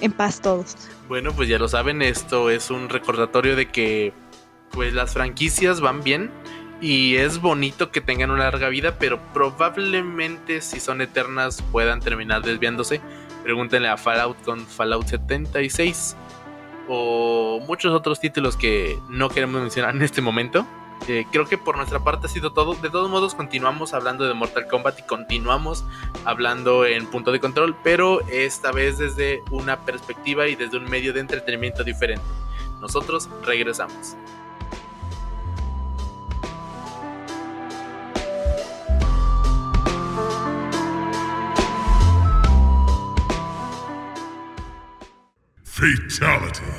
en 0.02 0.12
paz 0.12 0.42
todos. 0.42 0.76
Bueno, 1.08 1.32
pues 1.32 1.48
ya 1.48 1.58
lo 1.58 1.70
saben, 1.70 2.02
esto 2.02 2.50
es 2.50 2.72
un 2.72 2.90
recordatorio 2.90 3.56
de 3.56 3.72
que 3.72 4.14
pues 4.72 4.94
las 4.94 5.14
franquicias 5.14 5.80
van 5.80 6.04
bien 6.04 6.30
y 6.82 7.16
es 7.16 7.40
bonito 7.40 7.90
que 7.90 8.02
tengan 8.02 8.32
una 8.32 8.44
larga 8.44 8.68
vida, 8.68 8.98
pero 9.00 9.20
probablemente 9.34 10.60
si 10.62 10.82
son 10.82 11.02
eternas 11.02 11.62
puedan 11.72 12.02
terminar 12.02 12.42
desviándose. 12.42 13.00
Pregúntenle 13.44 13.88
a 13.88 13.96
Fallout 13.96 14.42
con 14.44 14.68
Fallout 14.68 15.08
76 15.08 16.18
o 16.90 17.62
muchos 17.66 17.94
otros 17.94 18.20
títulos 18.20 18.58
que 18.58 18.98
no 19.10 19.30
queremos 19.30 19.62
mencionar 19.62 19.96
en 19.96 20.02
este 20.02 20.22
momento. 20.22 20.68
Eh, 21.08 21.26
creo 21.32 21.46
que 21.46 21.58
por 21.58 21.78
nuestra 21.78 22.00
parte 22.00 22.28
ha 22.28 22.30
sido 22.30 22.52
todo. 22.52 22.76
De 22.76 22.90
todos 22.90 23.10
modos, 23.10 23.36
continuamos 23.36 23.94
hablando 23.94 24.28
de 24.28 24.34
Mortal 24.34 24.68
Kombat 24.68 25.00
y 25.00 25.04
continuamos 25.04 25.86
hablando 26.26 26.86
en 26.86 27.06
punto 27.08 27.32
de 27.32 27.40
control, 27.40 27.76
pero 27.84 28.22
esta 28.28 28.72
vez 28.72 28.98
desde 28.98 29.42
una 29.52 29.82
perspectiva 29.86 30.48
y 30.48 30.56
desde 30.56 30.78
un 30.78 30.86
medio 30.86 31.14
de 31.14 31.22
entretenimiento 31.22 31.84
diferente. 31.84 32.26
Nosotros 32.82 33.30
regresamos. 33.44 34.16
Fatality. 46.18 46.77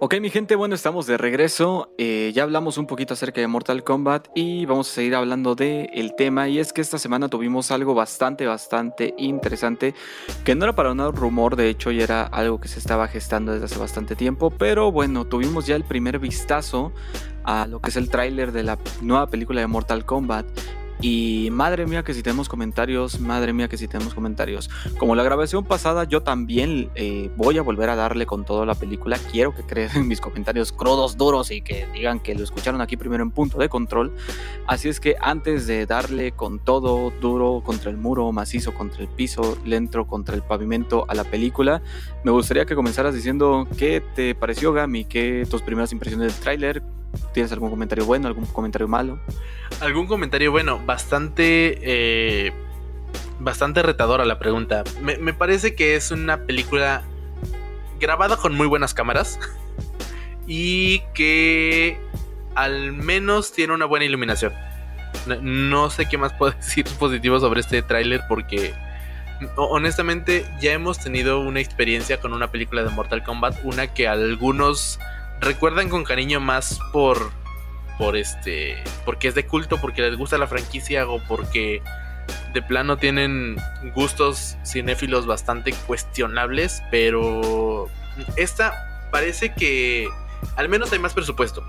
Ok, 0.00 0.16
mi 0.20 0.28
gente, 0.28 0.56
bueno, 0.56 0.74
estamos 0.74 1.06
de 1.06 1.16
regreso. 1.16 1.94
Eh, 1.98 2.32
ya 2.34 2.42
hablamos 2.42 2.78
un 2.78 2.86
poquito 2.86 3.14
acerca 3.14 3.40
de 3.40 3.46
Mortal 3.46 3.84
Kombat 3.84 4.26
y 4.34 4.66
vamos 4.66 4.90
a 4.90 4.92
seguir 4.92 5.14
hablando 5.14 5.54
del 5.54 5.88
el 5.94 6.16
tema. 6.16 6.48
Y 6.48 6.58
es 6.58 6.72
que 6.72 6.80
esta 6.80 6.98
semana 6.98 7.28
tuvimos 7.28 7.70
algo 7.70 7.94
bastante, 7.94 8.44
bastante 8.44 9.14
interesante, 9.16 9.94
que 10.44 10.56
no 10.56 10.64
era 10.64 10.74
para 10.74 10.90
un 10.90 11.14
rumor, 11.14 11.54
de 11.54 11.68
hecho, 11.68 11.92
ya 11.92 12.02
era 12.02 12.24
algo 12.24 12.60
que 12.60 12.66
se 12.66 12.80
estaba 12.80 13.06
gestando 13.06 13.52
desde 13.52 13.66
hace 13.66 13.78
bastante 13.78 14.16
tiempo. 14.16 14.50
Pero 14.50 14.90
bueno, 14.90 15.26
tuvimos 15.26 15.64
ya 15.66 15.76
el 15.76 15.84
primer 15.84 16.18
vistazo 16.18 16.92
a 17.44 17.66
lo 17.68 17.80
que 17.80 17.90
es 17.90 17.96
el 17.96 18.10
tráiler 18.10 18.50
de 18.50 18.64
la 18.64 18.78
nueva 19.00 19.28
película 19.28 19.60
de 19.60 19.68
Mortal 19.68 20.04
Kombat. 20.04 20.46
Y 21.06 21.50
madre 21.50 21.84
mía 21.84 22.02
que 22.02 22.14
si 22.14 22.22
tenemos 22.22 22.48
comentarios, 22.48 23.20
madre 23.20 23.52
mía 23.52 23.68
que 23.68 23.76
si 23.76 23.86
tenemos 23.86 24.14
comentarios. 24.14 24.70
Como 24.96 25.14
la 25.14 25.22
grabación 25.22 25.62
pasada, 25.62 26.04
yo 26.04 26.22
también 26.22 26.88
eh, 26.94 27.30
voy 27.36 27.58
a 27.58 27.62
volver 27.62 27.90
a 27.90 27.94
darle 27.94 28.24
con 28.24 28.46
toda 28.46 28.64
la 28.64 28.74
película. 28.74 29.18
Quiero 29.30 29.54
que 29.54 29.62
creen 29.64 30.08
mis 30.08 30.22
comentarios 30.22 30.72
crudos, 30.72 31.18
duros 31.18 31.50
y 31.50 31.60
que 31.60 31.86
digan 31.92 32.20
que 32.20 32.34
lo 32.34 32.42
escucharon 32.42 32.80
aquí 32.80 32.96
primero 32.96 33.22
en 33.22 33.30
punto 33.32 33.58
de 33.58 33.68
control. 33.68 34.16
Así 34.66 34.88
es 34.88 34.98
que 34.98 35.14
antes 35.20 35.66
de 35.66 35.84
darle 35.84 36.32
con 36.32 36.58
todo 36.58 37.12
duro 37.20 37.60
contra 37.62 37.90
el 37.90 37.98
muro, 37.98 38.32
macizo 38.32 38.72
contra 38.72 39.02
el 39.02 39.08
piso, 39.08 39.58
lento 39.62 40.06
contra 40.06 40.34
el 40.34 40.40
pavimento 40.40 41.04
a 41.08 41.14
la 41.14 41.24
película, 41.24 41.82
me 42.24 42.30
gustaría 42.30 42.64
que 42.64 42.74
comenzaras 42.74 43.14
diciendo 43.14 43.68
qué 43.76 44.02
te 44.14 44.34
pareció 44.34 44.72
Gami, 44.72 45.04
qué 45.04 45.46
tus 45.50 45.60
primeras 45.60 45.92
impresiones 45.92 46.32
del 46.32 46.42
tráiler, 46.42 46.82
¿Tienes 47.32 47.52
algún 47.52 47.70
comentario 47.70 48.04
bueno, 48.04 48.28
algún 48.28 48.46
comentario 48.46 48.88
malo? 48.88 49.18
Algún 49.80 50.06
comentario 50.06 50.50
bueno, 50.50 50.80
bastante... 50.84 51.78
Eh, 51.82 52.52
bastante 53.38 53.82
retadora 53.82 54.24
la 54.24 54.38
pregunta. 54.38 54.84
Me, 55.00 55.34
parece 55.34 55.74
que 55.74 55.96
es 55.96 56.10
una 56.10 56.46
película 56.46 57.02
grabada 58.00 58.36
con 58.36 58.54
muy 58.54 58.66
buenas 58.66 58.94
cámaras 58.94 59.38
y 60.46 61.00
que 61.14 61.98
al 62.54 62.92
menos 62.92 63.52
tiene 63.52 63.74
una 63.74 63.86
buena 63.86 64.04
iluminación. 64.04 64.52
No, 65.26 65.90
sé 65.90 66.06
qué 66.06 66.18
más 66.18 66.32
puedo 66.34 66.52
decir 66.56 66.84
positivo 66.98 67.38
sobre 67.40 67.60
este 67.60 67.82
tráiler 67.82 68.22
porque 68.28 68.74
honestamente 69.56 70.46
ya 70.60 70.72
hemos 70.72 70.98
tenido 70.98 71.40
una 71.40 71.60
experiencia 71.60 72.20
con 72.20 72.32
una 72.32 72.50
película 72.50 72.82
de 72.82 72.90
Mortal 72.90 73.22
Kombat, 73.24 73.56
una 73.64 73.88
que 73.88 74.06
algunos 74.08 74.98
recuerdan 75.44 75.88
con 75.88 76.04
cariño 76.04 76.40
más 76.40 76.80
por 76.92 77.30
por 77.98 78.16
este 78.16 78.82
porque 79.04 79.28
es 79.28 79.34
de 79.34 79.46
culto, 79.46 79.80
porque 79.80 80.02
les 80.02 80.16
gusta 80.16 80.38
la 80.38 80.46
franquicia 80.46 81.08
o 81.08 81.20
porque 81.28 81.82
de 82.52 82.62
plano 82.62 82.96
tienen 82.96 83.56
gustos 83.94 84.56
cinéfilos 84.64 85.26
bastante 85.26 85.72
cuestionables, 85.86 86.82
pero 86.90 87.88
esta 88.36 89.08
parece 89.10 89.52
que 89.52 90.08
al 90.56 90.68
menos 90.68 90.92
hay 90.92 90.98
más 90.98 91.14
presupuesto. 91.14 91.64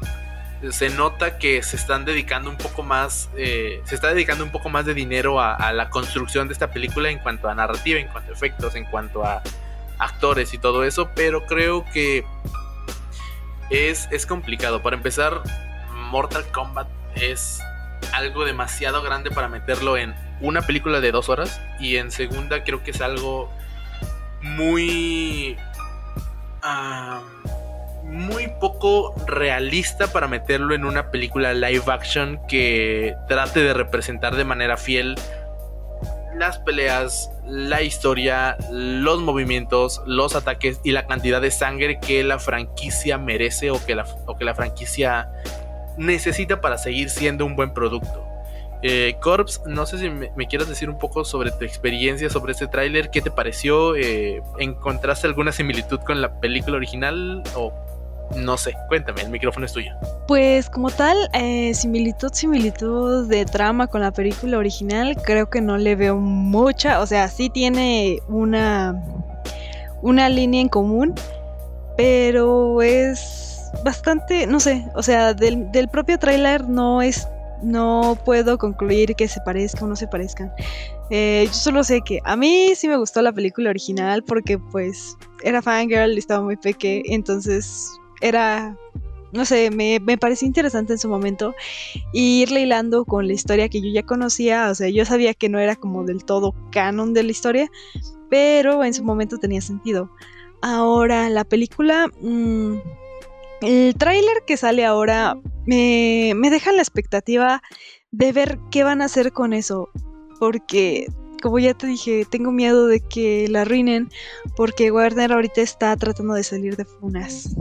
Se 0.71 0.89
nota 0.89 1.37
que 1.37 1.61
se 1.61 1.75
están 1.75 2.05
dedicando 2.05 2.49
un 2.49 2.57
poco 2.57 2.81
más, 2.81 3.29
eh, 3.37 3.81
se 3.85 3.93
está 3.93 4.07
dedicando 4.07 4.43
un 4.43 4.51
poco 4.51 4.69
más 4.69 4.85
de 4.85 4.93
dinero 4.93 5.39
a 5.39 5.73
la 5.73 5.89
construcción 5.89 6.47
de 6.47 6.53
esta 6.53 6.71
película 6.71 7.09
en 7.09 7.19
cuanto 7.19 7.49
a 7.49 7.55
narrativa, 7.55 7.99
en 7.99 8.07
cuanto 8.07 8.31
a 8.31 8.33
efectos, 8.33 8.75
en 8.75 8.85
cuanto 8.85 9.23
a 9.23 9.43
actores 9.99 10.53
y 10.53 10.57
todo 10.57 10.83
eso, 10.83 11.11
pero 11.15 11.45
creo 11.45 11.85
que 11.93 12.25
es, 13.69 14.25
complicado. 14.25 14.81
Para 14.81 14.95
empezar, 14.95 15.41
Mortal 15.91 16.45
Kombat 16.51 16.87
es 17.15 17.59
algo 18.13 18.45
demasiado 18.45 19.01
grande 19.01 19.31
para 19.31 19.47
meterlo 19.47 19.97
en 19.97 20.13
una 20.41 20.61
película 20.61 20.99
de 20.99 21.11
dos 21.11 21.29
horas. 21.29 21.61
Y 21.79 21.97
en 21.97 22.11
segunda 22.11 22.63
creo 22.63 22.83
que 22.83 22.91
es 22.91 23.01
algo 23.01 23.51
muy... 24.41 25.57
muy 28.03 28.47
poco 28.59 29.15
realista 29.27 30.07
para 30.07 30.27
meterlo 30.27 30.75
en 30.75 30.85
una 30.85 31.11
película 31.11 31.53
live 31.53 31.83
action 31.87 32.39
que 32.47 33.15
trate 33.27 33.61
de 33.61 33.73
representar 33.73 34.35
de 34.35 34.45
manera 34.45 34.77
fiel 34.77 35.15
las 36.37 36.59
peleas, 36.59 37.31
la 37.45 37.81
historia, 37.81 38.57
los 38.71 39.21
movimientos, 39.21 40.01
los 40.05 40.35
ataques 40.35 40.79
y 40.83 40.91
la 40.91 41.07
cantidad 41.07 41.41
de 41.41 41.51
sangre 41.51 41.99
que 41.99 42.23
la 42.23 42.39
franquicia 42.39 43.17
merece 43.17 43.71
o 43.71 43.83
que 43.85 43.95
la, 43.95 44.05
que 44.37 44.45
la 44.45 44.55
franquicia 44.55 45.29
necesita 45.97 46.61
para 46.61 46.77
seguir 46.77 47.09
siendo 47.09 47.45
un 47.45 47.55
buen 47.55 47.73
producto. 47.73 48.25
Eh, 48.81 49.15
Corps, 49.19 49.61
no 49.65 49.85
sé 49.85 49.97
si 49.97 50.09
me, 50.09 50.47
quieres 50.47 50.67
decir 50.67 50.89
un 50.89 50.99
poco 50.99 51.25
sobre 51.25 51.51
tu 51.51 51.63
experiencia 51.63 52.29
sobre 52.29 52.51
este 52.51 52.67
tráiler, 52.67 53.09
qué 53.09 53.21
te 53.21 53.31
pareció, 53.31 53.95
eh, 53.95 54.43
¿encontraste 54.59 55.25
alguna 55.25 55.51
similitud 55.51 55.99
con 56.01 56.21
la 56.21 56.39
película 56.39 56.75
original 56.75 57.41
o 57.55 57.73
no 58.35 58.57
sé, 58.57 58.75
cuéntame, 58.87 59.21
el 59.21 59.29
micrófono 59.29 59.65
es 59.65 59.73
tuyo. 59.73 59.91
Pues 60.27 60.69
como 60.69 60.89
tal, 60.89 61.17
eh, 61.33 61.73
similitud, 61.73 62.31
similitud 62.33 63.27
de 63.27 63.45
trama 63.45 63.87
con 63.87 64.01
la 64.01 64.11
película 64.11 64.57
original, 64.57 65.15
creo 65.23 65.49
que 65.49 65.61
no 65.61 65.77
le 65.77 65.95
veo 65.95 66.17
mucha, 66.17 67.01
o 67.01 67.05
sea, 67.05 67.27
sí 67.27 67.49
tiene 67.49 68.19
una, 68.27 69.01
una 70.01 70.29
línea 70.29 70.61
en 70.61 70.69
común, 70.69 71.13
pero 71.97 72.81
es 72.81 73.69
bastante, 73.83 74.47
no 74.47 74.59
sé, 74.59 74.85
o 74.95 75.03
sea, 75.03 75.33
del, 75.33 75.87
propio 75.91 76.17
tráiler 76.17 76.67
no 76.67 77.01
es, 77.01 77.27
no 77.61 78.17
puedo 78.25 78.57
concluir 78.57 79.15
que 79.15 79.27
se 79.27 79.39
parezca 79.41 79.85
o 79.85 79.87
no 79.87 79.95
se 79.95 80.07
parezcan. 80.07 80.51
Eh, 81.11 81.43
yo 81.47 81.53
solo 81.53 81.83
sé 81.83 82.01
que 82.01 82.19
a 82.23 82.35
mí 82.35 82.73
sí 82.75 82.87
me 82.87 82.97
gustó 82.97 83.21
la 83.21 83.31
película 83.31 83.69
original 83.69 84.23
porque 84.23 84.57
pues 84.57 85.15
era 85.43 85.61
fangirl 85.61 86.13
y 86.13 86.17
estaba 86.17 86.43
muy 86.43 86.57
peque, 86.57 87.03
entonces 87.05 87.91
era, 88.21 88.77
no 89.31 89.45
sé, 89.45 89.71
me, 89.71 89.99
me 89.99 90.17
pareció 90.17 90.47
interesante 90.47 90.93
en 90.93 90.99
su 90.99 91.09
momento 91.09 91.53
irle 92.13 92.61
hilando 92.61 93.05
con 93.05 93.27
la 93.27 93.33
historia 93.33 93.69
que 93.69 93.81
yo 93.81 93.89
ya 93.89 94.03
conocía, 94.03 94.69
o 94.69 94.75
sea, 94.75 94.89
yo 94.89 95.05
sabía 95.05 95.33
que 95.33 95.49
no 95.49 95.59
era 95.59 95.75
como 95.75 96.03
del 96.03 96.25
todo 96.25 96.53
canon 96.71 97.13
de 97.13 97.23
la 97.23 97.31
historia, 97.31 97.71
pero 98.29 98.83
en 98.83 98.93
su 98.93 99.03
momento 99.03 99.37
tenía 99.37 99.61
sentido. 99.61 100.09
Ahora, 100.61 101.29
la 101.29 101.43
película, 101.43 102.07
mm, 102.21 102.75
el 103.61 103.95
tráiler 103.97 104.43
que 104.47 104.57
sale 104.57 104.85
ahora 104.85 105.37
me, 105.65 106.33
me 106.35 106.49
deja 106.49 106.71
la 106.71 106.81
expectativa 106.81 107.61
de 108.11 108.31
ver 108.31 108.59
qué 108.71 108.83
van 108.83 109.01
a 109.01 109.05
hacer 109.05 109.31
con 109.31 109.53
eso, 109.53 109.89
porque 110.39 111.07
como 111.41 111.59
ya 111.59 111.73
te 111.73 111.85
dije, 111.85 112.25
tengo 112.27 112.51
miedo 112.51 112.87
de 112.87 113.01
que 113.01 113.47
la 113.49 113.61
arruinen 113.61 114.09
porque 114.55 114.91
Warner 114.91 115.31
ahorita 115.31 115.61
está 115.61 115.95
tratando 115.95 116.33
de 116.33 116.43
salir 116.43 116.75
de 116.75 116.85
funas 116.85 117.55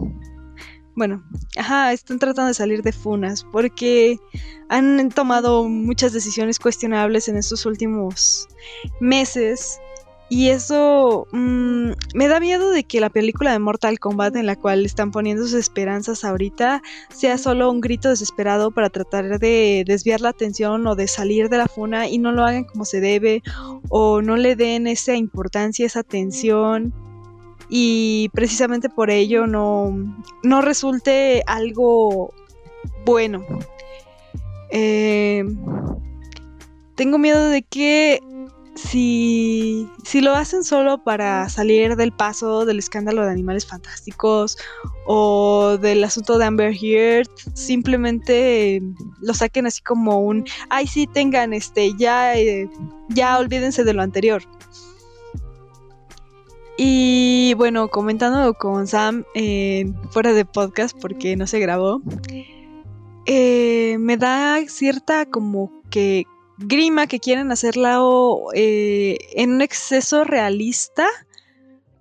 bueno, 0.96 1.24
ajá, 1.56 1.92
están 1.92 2.18
tratando 2.18 2.48
de 2.48 2.54
salir 2.54 2.82
de 2.82 2.92
funas 2.92 3.44
porque 3.44 4.18
han 4.68 5.08
tomado 5.10 5.64
muchas 5.64 6.12
decisiones 6.12 6.58
cuestionables 6.58 7.28
en 7.28 7.36
estos 7.36 7.66
últimos 7.66 8.48
meses 9.00 9.78
y 10.28 10.48
eso 10.48 11.26
mm, 11.32 11.90
me 12.14 12.28
da 12.28 12.40
miedo 12.40 12.70
de 12.70 12.84
que 12.84 13.00
la 13.00 13.10
película 13.10 13.52
de 13.52 13.58
Mortal 13.58 13.98
Kombat 13.98 14.36
en 14.36 14.46
la 14.46 14.56
cual 14.56 14.86
están 14.86 15.10
poniendo 15.10 15.42
sus 15.42 15.54
esperanzas 15.54 16.24
ahorita 16.24 16.82
sea 17.10 17.36
solo 17.38 17.70
un 17.70 17.80
grito 17.80 18.08
desesperado 18.08 18.70
para 18.70 18.88
tratar 18.88 19.38
de 19.38 19.84
desviar 19.86 20.22
la 20.22 20.30
atención 20.30 20.86
o 20.86 20.94
de 20.94 21.08
salir 21.08 21.50
de 21.50 21.58
la 21.58 21.68
funa 21.68 22.08
y 22.08 22.18
no 22.18 22.32
lo 22.32 22.42
hagan 22.44 22.64
como 22.64 22.84
se 22.84 23.00
debe 23.00 23.42
o 23.90 24.22
no 24.22 24.36
le 24.36 24.56
den 24.56 24.86
esa 24.86 25.14
importancia, 25.14 25.86
esa 25.86 26.00
atención 26.00 26.94
y 27.68 28.30
precisamente 28.32 28.88
por 28.88 29.10
ello 29.10 29.46
no, 29.46 29.94
no 30.42 30.62
resulte 30.62 31.42
algo 31.46 32.32
bueno. 33.04 33.44
Eh, 34.70 35.44
tengo 36.96 37.18
miedo 37.18 37.48
de 37.48 37.62
que 37.62 38.20
si, 38.74 39.88
si 40.04 40.20
lo 40.20 40.34
hacen 40.34 40.64
solo 40.64 40.98
para 41.02 41.48
salir 41.48 41.96
del 41.96 42.12
paso 42.12 42.64
del 42.64 42.78
escándalo 42.78 43.24
de 43.24 43.30
animales 43.30 43.66
fantásticos 43.66 44.58
o 45.06 45.78
del 45.80 46.02
asunto 46.02 46.38
de 46.38 46.44
Amber 46.44 46.74
Heard, 46.80 47.28
simplemente 47.54 48.82
lo 49.20 49.34
saquen 49.34 49.66
así 49.66 49.80
como 49.82 50.20
un, 50.20 50.44
ay 50.70 50.86
sí, 50.86 51.06
tengan 51.06 51.52
este, 51.52 51.92
ya, 51.96 52.36
eh, 52.36 52.68
ya 53.10 53.38
olvídense 53.38 53.84
de 53.84 53.94
lo 53.94 54.02
anterior. 54.02 54.42
Y 56.76 57.54
bueno, 57.56 57.88
comentando 57.88 58.54
con 58.54 58.86
Sam 58.86 59.24
eh, 59.34 59.92
fuera 60.10 60.32
de 60.32 60.44
podcast 60.44 60.96
porque 61.00 61.36
no 61.36 61.46
se 61.46 61.60
grabó, 61.60 62.02
eh, 63.26 63.96
me 64.00 64.16
da 64.16 64.58
cierta 64.66 65.24
como 65.26 65.70
que 65.90 66.24
grima 66.58 67.06
que 67.06 67.20
quieren 67.20 67.52
hacerlo 67.52 68.48
eh, 68.54 69.18
en 69.34 69.52
un 69.52 69.62
exceso 69.62 70.24
realista, 70.24 71.06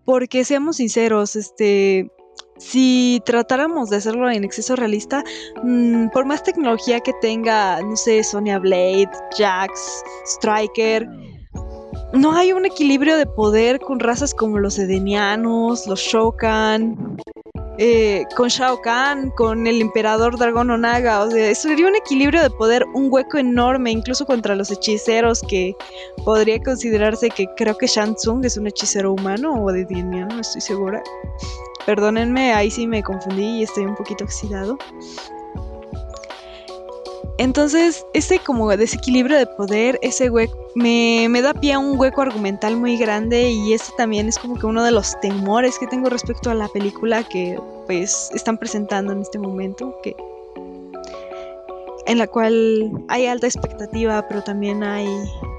porque 0.05 0.43
seamos 0.43 0.77
sinceros, 0.77 1.35
este, 1.35 2.09
si 2.57 3.21
tratáramos 3.25 3.89
de 3.89 3.97
hacerlo 3.97 4.29
en 4.29 4.43
exceso 4.43 4.75
realista, 4.75 5.23
mm, 5.63 6.09
por 6.09 6.25
más 6.25 6.43
tecnología 6.43 6.99
que 6.99 7.13
tenga, 7.21 7.79
no 7.81 7.95
sé, 7.95 8.23
Sonya 8.23 8.57
Blade, 8.59 9.09
Jax, 9.37 10.03
Striker, 10.25 11.07
no 12.13 12.33
hay 12.33 12.53
un 12.53 12.65
equilibrio 12.65 13.17
de 13.17 13.25
poder 13.25 13.79
con 13.79 13.99
razas 13.99 14.33
como 14.33 14.59
los 14.59 14.77
edenianos, 14.77 15.87
los 15.87 15.99
Shokan, 15.99 17.17
eh, 17.79 18.23
con 18.35 18.49
Shao 18.49 18.79
Kahn, 18.81 19.31
con 19.31 19.65
el 19.65 19.81
emperador 19.81 20.37
Dragón 20.37 20.69
Onaga. 20.69 21.21
O 21.21 21.31
sea, 21.31 21.53
sería 21.55 21.87
un 21.87 21.95
equilibrio 21.95 22.43
de 22.43 22.51
poder, 22.51 22.85
un 22.93 23.07
hueco 23.11 23.39
enorme, 23.39 23.91
incluso 23.91 24.25
contra 24.25 24.55
los 24.55 24.69
hechiceros, 24.69 25.41
que 25.47 25.75
podría 26.23 26.61
considerarse 26.61 27.29
que 27.29 27.47
creo 27.57 27.75
que 27.77 27.87
Shang 27.87 28.15
es 28.43 28.57
un 28.57 28.67
hechicero 28.67 29.13
humano 29.13 29.63
o 29.63 29.71
de 29.71 29.83
Dien 29.85 30.11
no 30.11 30.39
estoy 30.39 30.61
segura. 30.61 31.01
Perdónenme, 31.85 32.53
ahí 32.53 32.69
sí 32.69 32.85
me 32.85 33.01
confundí 33.01 33.59
y 33.59 33.63
estoy 33.63 33.85
un 33.85 33.95
poquito 33.95 34.23
oxidado. 34.23 34.77
Entonces, 37.39 38.05
ese 38.13 38.39
como 38.39 38.69
desequilibrio 38.75 39.37
de 39.37 39.47
poder, 39.47 39.97
ese 40.03 40.29
hueco, 40.29 40.55
me, 40.75 41.27
da 41.41 41.53
pie 41.53 41.73
a 41.73 41.79
un 41.79 41.99
hueco 41.99 42.21
argumental 42.21 42.77
muy 42.77 42.95
grande 42.97 43.49
y 43.49 43.73
ese 43.73 43.91
también 43.97 44.27
es 44.27 44.37
como 44.37 44.59
que 44.59 44.67
uno 44.67 44.83
de 44.83 44.91
los 44.91 45.19
temores 45.19 45.79
que 45.79 45.87
tengo 45.87 46.09
respecto 46.09 46.51
a 46.51 46.53
la 46.53 46.67
película 46.67 47.23
que 47.23 47.59
pues 47.87 48.29
están 48.33 48.57
presentando 48.57 49.13
en 49.13 49.21
este 49.21 49.39
momento, 49.39 49.97
que 50.03 50.15
en 52.05 52.17
la 52.19 52.27
cual 52.27 52.91
hay 53.07 53.25
alta 53.25 53.47
expectativa, 53.47 54.27
pero 54.27 54.43
también 54.43 54.83
hay 54.83 55.07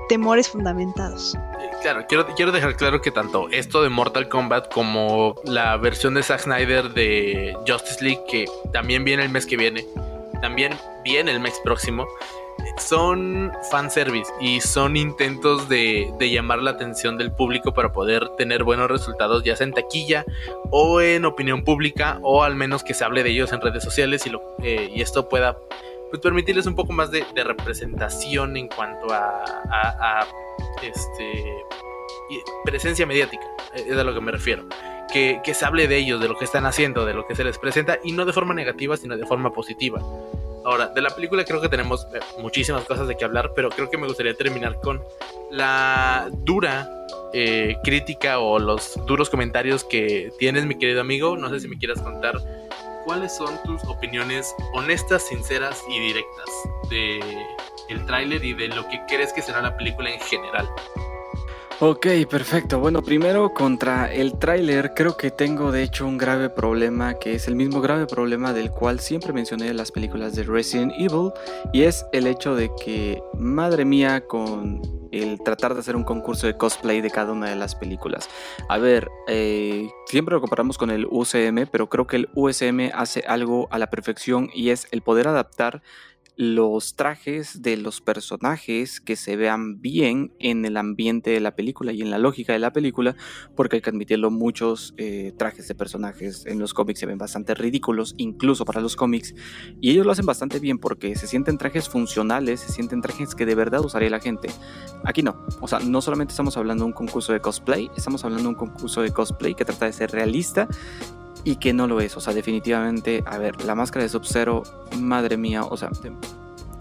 temores 0.09 0.49
fundamentados. 0.49 1.37
Claro, 1.83 2.05
quiero, 2.09 2.27
quiero 2.37 2.53
dejar 2.53 2.77
claro 2.77 3.01
que 3.01 3.11
tanto 3.11 3.49
esto 3.51 3.83
de 3.83 3.89
Mortal 3.89 4.29
Kombat 4.29 4.73
como 4.73 5.35
la 5.45 5.77
versión 5.77 6.15
de 6.15 6.23
Zack 6.23 6.41
Snyder 6.41 6.95
de 6.95 7.57
Justice 7.67 8.03
League, 8.03 8.23
que 8.29 8.45
también 8.73 9.05
viene 9.05 9.25
el 9.25 9.31
mes 9.31 9.45
que 9.45 9.57
viene, 9.57 9.85
también 10.41 10.73
viene 11.05 11.31
el 11.31 11.41
mes 11.41 11.61
próximo, 11.63 12.07
son 12.79 13.53
fanservice 13.71 14.33
y 14.41 14.61
son 14.61 14.97
intentos 14.97 15.69
de, 15.69 16.13
llamar 16.21 16.61
la 16.61 16.73
atención 16.73 17.19
del 17.19 17.33
público 17.33 17.75
para 17.75 17.93
poder 17.93 18.29
tener 18.37 18.65
buenos 18.65 18.91
resultados, 18.91 19.45
ya 19.45 19.57
sea 19.57 19.67
en 19.67 19.73
taquilla 19.73 20.25
o 20.71 21.01
en 21.01 21.25
opinión 21.25 21.65
pública, 21.65 22.19
o 22.23 22.43
al 22.43 22.57
menos 22.57 22.83
que 22.83 22.95
se 22.95 23.05
hable 23.05 23.23
de 23.23 23.31
ellos 23.31 23.53
en 23.53 23.61
redes 23.61 23.85
sociales 23.85 24.27
y, 24.27 24.31
lo, 24.31 24.43
eh, 24.63 24.91
y 24.95 25.03
esto 25.03 25.29
pueda 25.29 25.59
pues, 26.11 26.21
permitirles 26.23 26.67
un 26.67 26.75
poco 26.75 26.93
más 26.93 27.11
de, 27.11 27.25
representación 27.35 28.57
en 28.57 28.69
cuanto 28.69 29.07
a, 29.11 30.27
este, 30.83 31.45
presencia 32.65 33.07
mediática, 33.07 33.45
eh, 33.75 33.85
es 33.89 33.97
a 33.97 34.05
lo 34.05 34.15
que 34.15 34.21
me 34.21 34.33
refiero. 34.33 34.65
Que, 35.13 35.41
que, 35.45 35.55
se 35.55 35.65
hable 35.65 35.87
de 35.87 35.97
ellos, 35.97 36.21
de 36.21 36.27
lo 36.27 36.37
que 36.37 36.45
están 36.45 36.67
haciendo, 36.67 37.05
de 37.05 37.15
lo 37.15 37.27
que 37.27 37.37
se 37.37 37.45
les 37.45 37.59
presenta, 37.59 38.01
y 38.03 38.13
no 38.13 38.25
de 38.25 38.33
forma 38.33 38.53
negativa, 38.53 38.97
sino 38.97 39.17
de 39.17 39.25
forma 39.27 39.53
positiva. 39.53 40.01
Ahora, 40.65 40.89
de 40.89 41.03
la 41.03 41.11
película 41.11 41.45
creo 41.45 41.61
que 41.61 41.69
tenemos 41.69 42.07
eh, 42.15 42.21
muchísimas 42.39 42.85
cosas 42.85 43.07
de 43.07 43.17
qué 43.17 43.25
hablar, 43.25 43.53
pero 43.55 43.69
creo 43.69 43.91
que 43.91 43.99
me 43.99 44.07
gustaría 44.07 44.35
terminar 44.35 44.81
con 44.81 45.03
la 45.51 46.29
dura 46.33 47.07
eh, 47.35 47.77
crítica 47.85 48.39
o 48.39 48.59
los 48.59 48.99
duros 49.07 49.29
comentarios 49.29 49.85
que 49.85 50.33
tienes, 50.39 50.65
mi 50.65 50.79
querido 50.79 51.03
amigo. 51.03 51.37
No 51.37 51.51
sé 51.51 51.61
si 51.61 51.69
me 51.69 51.77
quieras 51.77 52.01
contar 52.01 52.39
cuáles 53.05 53.37
son 53.37 53.63
tus 53.65 53.85
opiniones 53.85 54.55
honestas, 54.73 55.27
sinceras 55.27 55.83
y 55.89 56.01
directas 56.01 56.49
de 56.89 57.21
el 57.91 58.07
tráiler 58.07 58.43
y 58.43 58.55
de 58.55 58.69
lo 58.69 58.89
que 58.89 59.01
crees 59.07 59.33
que 59.35 59.43
será 59.43 59.61
la 59.61 59.77
película 59.77 60.11
en 60.11 60.21
general. 60.21 60.67
Ok, 61.81 62.07
perfecto. 62.31 62.79
Bueno, 62.79 63.03
primero 63.03 63.53
contra 63.53 64.13
el 64.13 64.39
tráiler 64.39 64.95
creo 64.95 65.17
que 65.17 65.33
tengo 65.33 65.73
de 65.73 65.83
hecho 65.83 66.07
un 66.07 66.17
grave 66.17 66.49
problema 66.49 67.15
que 67.15 67.35
es 67.35 67.49
el 67.49 67.57
mismo 67.57 67.81
grave 67.81 68.07
problema 68.07 68.53
del 68.53 68.71
cual 68.71 69.01
siempre 69.01 69.33
mencioné 69.33 69.75
las 69.75 69.91
películas 69.91 70.37
de 70.37 70.45
Resident 70.45 70.93
Evil 70.97 71.33
y 71.73 71.83
es 71.83 72.07
el 72.13 72.29
hecho 72.29 72.55
de 72.55 72.71
que, 72.81 73.21
madre 73.37 73.85
mía, 73.85 74.21
con 74.21 74.83
el 75.11 75.41
tratar 75.43 75.75
de 75.75 75.81
hacer 75.81 75.97
un 75.97 76.05
concurso 76.05 76.47
de 76.47 76.57
cosplay 76.57 77.01
de 77.01 77.11
cada 77.11 77.33
una 77.33 77.51
de 77.51 77.57
las 77.57 77.75
películas. 77.75 78.29
A 78.69 78.79
ver, 78.79 79.09
eh, 79.27 79.89
siempre 80.07 80.35
lo 80.35 80.41
comparamos 80.41 80.79
con 80.79 80.91
el 80.91 81.07
UCM, 81.11 81.67
pero 81.71 81.89
creo 81.89 82.07
que 82.07 82.17
el 82.17 82.29
USM 82.35 82.93
hace 82.95 83.25
algo 83.27 83.67
a 83.73 83.81
la 83.81 83.91
perfección 83.91 84.49
y 84.55 84.71
es 84.71 84.87
el 84.93 85.03
poder 85.03 85.27
adaptar 85.27 85.83
los 86.37 86.97
trajes 86.97 87.63
de 87.63 87.77
los 87.77 88.01
personajes 88.01 89.01
que 89.01 89.17
se 89.17 89.37
vean 89.37 89.81
bien 89.81 90.33
en 90.39 90.65
el 90.65 90.77
ambiente 90.77 91.31
de 91.31 91.41
la 91.41 91.55
película 91.55 91.93
y 91.93 92.03
en 92.03 92.11
la 92.11 92.19
lógica 92.19 92.53
de 92.53 92.59
la 92.59 92.73
película, 92.73 93.17
porque 93.55 93.77
hay 93.77 93.83
que 93.83 93.91
admitirlo, 93.91 94.31
muchos 94.31 94.95
eh, 94.97 95.33
trajes 95.39 95.69
de 95.69 95.75
personajes 95.75 96.45
en 96.47 96.59
los 96.59 96.75
cómics 96.75 97.01
se 97.01 97.07
ven 97.07 97.19
bastante 97.19 97.55
ridículos, 97.55 98.15
incluso 98.17 98.65
para 98.65 98.81
los 98.81 98.97
cómics, 98.97 99.35
y 99.81 99.91
ellos 99.91 100.07
lo 100.07 100.13
hacen 100.13 100.27
bastante 100.27 100.59
bien 100.59 100.79
porque 100.79 101.15
se 101.17 101.27
sienten 101.27 101.59
trajes 101.59 101.89
funcionales, 101.89 102.61
se 102.61 102.73
sienten 102.73 103.01
trajes 103.01 103.35
que 103.35 103.47
de 103.47 103.55
verdad 103.55 103.85
usaría 103.85 104.11
la 104.11 104.21
gente. 104.21 104.49
Aquí 105.05 105.23
no, 105.23 105.47
o 105.61 105.69
sea, 105.69 105.79
no 105.81 106.01
solamente 106.01 106.33
estamos 106.33 106.57
hablando 106.57 106.85
de 106.85 106.89
un 106.89 106.95
concurso 106.95 107.33
de 107.33 107.41
cosplay, 107.41 107.91
estamos 107.97 108.25
hablando 108.25 108.45
de 108.45 108.49
un 108.51 108.55
concurso 108.55 109.03
de 109.03 109.13
cosplay 109.13 109.55
que 109.55 109.65
trata 109.65 109.87
de 109.87 109.93
ser 109.93 110.11
realista 110.11 110.69
y 111.45 111.57
que 111.57 111.73
no 111.73 111.87
lo 111.87 112.01
es. 112.01 112.17
O 112.17 112.21
sea, 112.21 112.33
definitivamente, 112.33 113.23
a 113.27 113.39
ver, 113.39 113.63
la 113.65 113.75
máscara 113.75 114.03
de 114.03 114.09
Sub-Zero, 114.09 114.63
madre 114.99 115.37
mía, 115.37 115.65
o 115.65 115.77
sea, 115.77 115.91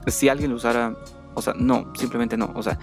si 0.07 0.30
alguien 0.30 0.49
lo 0.49 0.57
usara, 0.57 0.95
o 1.34 1.41
sea, 1.41 1.53
no, 1.57 1.91
simplemente 1.95 2.38
no, 2.38 2.51
o 2.55 2.64
sea, 2.64 2.80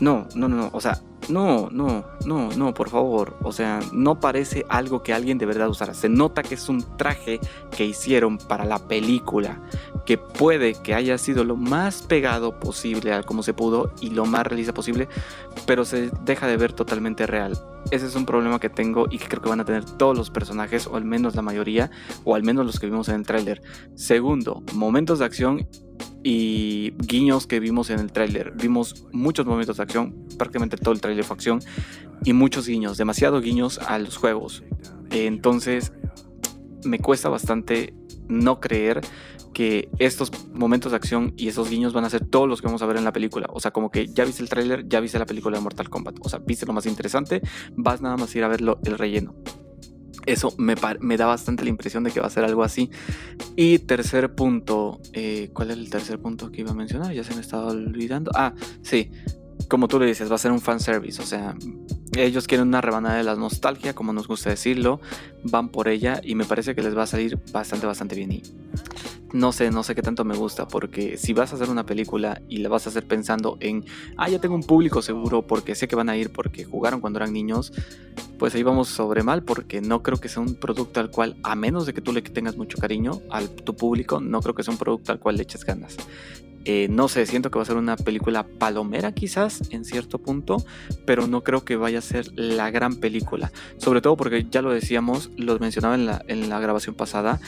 no, 0.00 0.26
no, 0.34 0.48
no, 0.48 0.56
no, 0.56 0.70
o 0.72 0.80
sea, 0.80 1.00
no, 1.28 1.68
no, 1.70 2.04
no, 2.26 2.50
no, 2.50 2.74
por 2.74 2.88
favor, 2.88 3.36
o 3.42 3.52
sea, 3.52 3.80
no 3.92 4.18
parece 4.18 4.64
algo 4.68 5.02
que 5.02 5.12
alguien 5.12 5.38
de 5.38 5.46
verdad 5.46 5.68
usara. 5.68 5.94
Se 5.94 6.08
nota 6.08 6.42
que 6.42 6.54
es 6.54 6.68
un 6.68 6.84
traje 6.96 7.40
que 7.76 7.84
hicieron 7.84 8.38
para 8.38 8.64
la 8.64 8.78
película, 8.78 9.60
que 10.04 10.18
puede 10.18 10.74
que 10.74 10.94
haya 10.94 11.18
sido 11.18 11.44
lo 11.44 11.56
más 11.56 12.02
pegado 12.02 12.58
posible 12.58 13.12
a 13.12 13.22
como 13.22 13.42
se 13.42 13.54
pudo 13.54 13.92
y 14.00 14.10
lo 14.10 14.26
más 14.26 14.46
realista 14.46 14.74
posible, 14.74 15.08
pero 15.66 15.84
se 15.84 16.10
deja 16.24 16.46
de 16.46 16.56
ver 16.56 16.72
totalmente 16.72 17.26
real. 17.26 17.58
Ese 17.90 18.06
es 18.06 18.14
un 18.14 18.26
problema 18.26 18.58
que 18.58 18.68
tengo 18.68 19.06
y 19.10 19.18
que 19.18 19.26
creo 19.26 19.42
que 19.42 19.48
van 19.48 19.60
a 19.60 19.64
tener 19.64 19.84
todos 19.84 20.16
los 20.16 20.30
personajes, 20.30 20.86
o 20.86 20.96
al 20.96 21.04
menos 21.04 21.34
la 21.34 21.42
mayoría, 21.42 21.90
o 22.24 22.34
al 22.34 22.42
menos 22.42 22.66
los 22.66 22.80
que 22.80 22.86
vimos 22.86 23.08
en 23.08 23.16
el 23.16 23.26
tráiler. 23.26 23.62
Segundo, 23.94 24.62
momentos 24.72 25.18
de 25.18 25.24
acción 25.24 25.66
y 26.24 26.92
guiños 26.98 27.46
que 27.46 27.60
vimos 27.60 27.90
en 27.90 28.00
el 28.00 28.12
tráiler. 28.12 28.52
Vimos 28.52 29.06
muchos 29.12 29.46
momentos 29.46 29.76
de 29.76 29.82
acción, 29.82 30.26
prácticamente 30.38 30.76
todo 30.76 30.94
el 30.94 31.00
tráiler 31.00 31.11
fue 31.22 31.34
acción, 31.34 31.60
y 32.24 32.32
muchos 32.32 32.66
guiños, 32.66 32.96
demasiado 32.96 33.40
guiños 33.40 33.78
a 33.78 33.98
los 33.98 34.16
juegos. 34.16 34.62
Entonces, 35.10 35.92
me 36.84 36.98
cuesta 36.98 37.28
bastante 37.28 37.94
no 38.28 38.60
creer 38.60 39.00
que 39.52 39.90
estos 39.98 40.30
momentos 40.54 40.92
de 40.92 40.96
acción 40.96 41.34
y 41.36 41.48
esos 41.48 41.68
guiños 41.68 41.92
van 41.92 42.04
a 42.04 42.10
ser 42.10 42.24
todos 42.24 42.48
los 42.48 42.60
que 42.60 42.66
vamos 42.66 42.82
a 42.82 42.86
ver 42.86 42.96
en 42.96 43.04
la 43.04 43.12
película. 43.12 43.46
O 43.52 43.60
sea, 43.60 43.70
como 43.70 43.90
que 43.90 44.06
ya 44.06 44.24
viste 44.24 44.42
el 44.42 44.48
tráiler, 44.48 44.88
ya 44.88 45.00
viste 45.00 45.18
la 45.18 45.26
película 45.26 45.58
de 45.58 45.62
Mortal 45.62 45.90
Kombat. 45.90 46.16
O 46.20 46.28
sea, 46.28 46.38
viste 46.38 46.66
lo 46.66 46.72
más 46.72 46.86
interesante, 46.86 47.42
vas 47.76 48.00
nada 48.00 48.16
más 48.16 48.34
a 48.34 48.38
ir 48.38 48.44
a 48.44 48.48
ver 48.48 48.60
el 48.60 48.98
relleno. 48.98 49.34
Eso 50.24 50.54
me, 50.56 50.76
da 51.16 51.26
bastante 51.26 51.64
la 51.64 51.70
impresión 51.70 52.04
de 52.04 52.12
que 52.12 52.20
va 52.20 52.26
a 52.26 52.30
ser 52.30 52.44
algo 52.44 52.62
así. 52.62 52.90
Y 53.56 53.80
tercer 53.80 54.34
punto, 54.34 55.00
eh, 55.12 55.50
¿cuál 55.52 55.72
es 55.72 55.78
el 55.78 55.90
tercer 55.90 56.20
punto 56.20 56.50
que 56.52 56.60
iba 56.60 56.70
a 56.70 56.74
mencionar? 56.74 57.12
Ya 57.12 57.24
se 57.24 57.34
me 57.34 57.40
estaba 57.40 57.66
olvidando. 57.66 58.30
Ah, 58.34 58.54
sí, 58.82 59.10
como 59.72 59.88
tú 59.88 59.98
le 59.98 60.04
dices, 60.04 60.30
va 60.30 60.34
a 60.34 60.38
ser 60.38 60.52
un 60.52 60.60
fanservice. 60.60 61.22
O 61.22 61.24
sea, 61.24 61.56
ellos 62.14 62.46
quieren 62.46 62.68
una 62.68 62.82
rebanada 62.82 63.16
de 63.16 63.22
la 63.22 63.36
nostalgia, 63.36 63.94
como 63.94 64.12
nos 64.12 64.28
gusta 64.28 64.50
decirlo, 64.50 65.00
van 65.44 65.70
por 65.70 65.88
ella 65.88 66.20
y 66.22 66.34
me 66.34 66.44
parece 66.44 66.74
que 66.74 66.82
les 66.82 66.94
va 66.94 67.04
a 67.04 67.06
salir 67.06 67.38
bastante, 67.52 67.86
bastante 67.86 68.14
bien. 68.14 68.32
Y 68.32 68.42
no 69.32 69.52
sé, 69.52 69.70
no 69.70 69.82
sé 69.82 69.94
qué 69.94 70.02
tanto 70.02 70.24
me 70.24 70.36
gusta, 70.36 70.68
porque 70.68 71.16
si 71.16 71.32
vas 71.32 71.52
a 71.52 71.56
hacer 71.56 71.70
una 71.70 71.86
película 71.86 72.40
y 72.48 72.58
la 72.58 72.68
vas 72.68 72.86
a 72.86 72.90
hacer 72.90 73.06
pensando 73.06 73.56
en, 73.60 73.84
ah, 74.16 74.28
ya 74.28 74.40
tengo 74.40 74.54
un 74.54 74.62
público 74.62 75.02
seguro 75.02 75.46
porque 75.46 75.74
sé 75.74 75.88
que 75.88 75.96
van 75.96 76.08
a 76.08 76.16
ir 76.16 76.32
porque 76.32 76.64
jugaron 76.64 77.00
cuando 77.00 77.18
eran 77.18 77.32
niños, 77.32 77.72
pues 78.38 78.54
ahí 78.54 78.62
vamos 78.62 78.88
sobre 78.88 79.22
mal, 79.22 79.42
porque 79.42 79.80
no 79.80 80.02
creo 80.02 80.18
que 80.18 80.28
sea 80.28 80.42
un 80.42 80.54
producto 80.54 81.00
al 81.00 81.10
cual, 81.10 81.36
a 81.42 81.54
menos 81.54 81.86
de 81.86 81.94
que 81.94 82.00
tú 82.00 82.12
le 82.12 82.22
tengas 82.22 82.56
mucho 82.56 82.78
cariño 82.78 83.20
a 83.30 83.42
tu 83.42 83.74
público, 83.74 84.20
no 84.20 84.40
creo 84.40 84.54
que 84.54 84.62
sea 84.62 84.72
un 84.72 84.78
producto 84.78 85.12
al 85.12 85.18
cual 85.18 85.36
le 85.36 85.42
eches 85.44 85.64
ganas. 85.64 85.96
Eh, 86.64 86.86
no 86.88 87.08
sé, 87.08 87.26
siento 87.26 87.50
que 87.50 87.58
va 87.58 87.62
a 87.62 87.66
ser 87.66 87.76
una 87.76 87.96
película 87.96 88.46
palomera 88.46 89.12
quizás 89.12 89.62
en 89.70 89.84
cierto 89.84 90.18
punto, 90.18 90.58
pero 91.04 91.26
no 91.26 91.42
creo 91.42 91.64
que 91.64 91.76
vaya 91.76 91.98
a 91.98 92.02
ser 92.02 92.30
la 92.36 92.70
gran 92.70 92.96
película. 92.96 93.50
Sobre 93.78 94.00
todo 94.00 94.16
porque 94.16 94.46
ya 94.48 94.62
lo 94.62 94.72
decíamos, 94.72 95.30
lo 95.36 95.58
mencionaba 95.58 95.96
en 95.96 96.06
la, 96.06 96.24
en 96.28 96.48
la 96.48 96.60
grabación 96.60 96.94
pasada, 96.94 97.40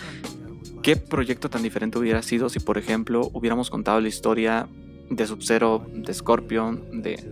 ¿qué 0.85 0.97
proyecto 0.97 1.49
tan 1.49 1.62
diferente 1.62 1.99
hubiera 1.99 2.20
sido 2.20 2.51
si 2.51 2.61
por 2.61 2.76
ejemplo 2.76 3.30
hubiéramos 3.32 3.70
contado 3.70 4.03
la 4.03 4.09
historia 4.09 4.68
de 5.09 5.26
Sub-Zero, 5.26 5.87
de 5.91 6.12
Scorpion, 6.12 7.01
de, 7.03 7.24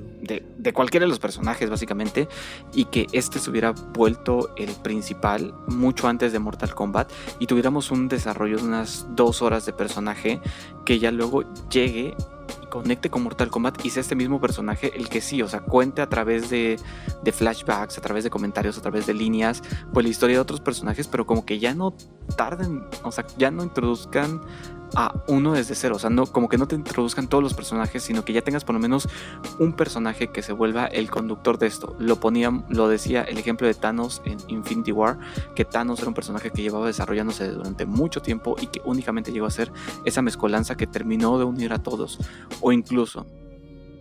de, 0.57 0.73
cualquiera 0.73 1.05
de 1.05 1.11
los 1.11 1.19
personajes 1.19 1.69
básicamente, 1.69 2.29
y 2.73 2.87
que 2.87 3.07
este 3.13 3.39
se 3.39 3.51
hubiera 3.51 3.73
vuelto 3.73 4.55
el 4.57 4.71
principal 4.71 5.55
mucho 5.67 6.09
antes 6.09 6.33
de 6.33 6.39
Mortal 6.39 6.75
Kombat 6.75 7.11
y 7.39 7.47
tuviéramos 7.47 7.91
un 7.91 8.09
desarrollo 8.09 8.59
de 8.59 8.65
unas 8.65 9.07
dos 9.11 9.43
horas 9.43 9.67
de 9.67 9.73
personaje 9.73 10.41
que 10.85 10.99
ya 10.99 11.11
luego 11.11 11.45
llegue 11.71 12.15
y 12.63 12.67
conecte 12.67 13.11
con 13.11 13.23
Mortal 13.23 13.51
Kombat 13.51 13.85
y 13.85 13.91
sea 13.91 14.01
este 14.01 14.15
mismo 14.15 14.41
personaje 14.41 14.93
el 14.97 15.09
que 15.09 15.21
sí, 15.21 15.43
o 15.43 15.49
sea, 15.49 15.61
cuente 15.61 16.03
a 16.03 16.09
través 16.09 16.51
de, 16.51 16.79
de 17.23 17.33
flashbacks, 17.33 17.99
a 17.99 18.01
través 18.01 18.25
de 18.25 18.31
comentarios, 18.31 18.79
a 18.79 18.83
través 18.83 19.07
de 19.07 19.15
líneas, 19.15 19.63
pues 19.93 20.05
la 20.05 20.11
historia 20.11 20.37
de 20.37 20.41
otros 20.41 20.61
personajes, 20.61 21.09
pero 21.09 21.27
como 21.27 21.45
que 21.45 21.59
ya 21.59 21.75
no 21.75 21.95
tarden, 22.37 22.85
o 23.03 23.13
sea, 23.13 23.27
ya 23.37 23.51
no 23.51 23.63
introduzcan 23.63 24.41
a 24.95 25.15
uno 25.27 25.53
desde 25.53 25.75
cero. 25.75 25.97
O 25.97 25.99
sea, 25.99 26.11
no, 26.11 26.27
como 26.27 26.49
que 26.49 26.59
no 26.59 26.67
te 26.67 26.75
introduzcan 26.75 27.29
todos 27.29 27.43
los 27.43 27.55
personajes, 27.55 28.03
sino 28.03 28.25
que 28.25 28.33
ya 28.33 28.43
tengas 28.43 28.65
por 28.65 28.75
lo 28.75 28.81
menos 28.81 29.09
un 29.59 29.73
personaje 29.75 30.29
que 30.29 30.43
se 30.43 30.53
vuelva 30.53 30.87
el 30.87 31.11
conductor 31.11 31.59
de 31.59 31.67
esto. 31.67 31.97
Lo 31.99 32.21
ponía, 32.21 32.51
lo 32.69 32.89
decía 32.89 33.23
el 33.23 33.39
ejemplo 33.39 33.67
de 33.67 33.75
Thanos 33.75 34.23
en 34.25 34.39
Infinity 34.49 34.93
War, 34.93 35.19
que 35.55 35.65
Thanos 35.65 36.01
era 36.01 36.09
un 36.09 36.15
personaje 36.15 36.51
que 36.51 36.63
llevaba 36.63 36.87
desarrollándose 36.87 37.49
durante 37.49 37.87
mucho 37.87 38.21
tiempo 38.23 38.57
y 38.61 38.67
que 38.67 38.81
únicamente 38.85 39.33
llegó 39.33 39.47
a 39.47 39.51
ser 39.51 39.73
esa 40.05 40.23
mezcolanza 40.23 40.77
que 40.77 40.87
terminó 40.87 41.39
de 41.39 41.45
unir 41.45 41.73
a 41.73 41.83
todos. 41.83 42.19
O 42.61 42.73
incluso, 42.73 43.27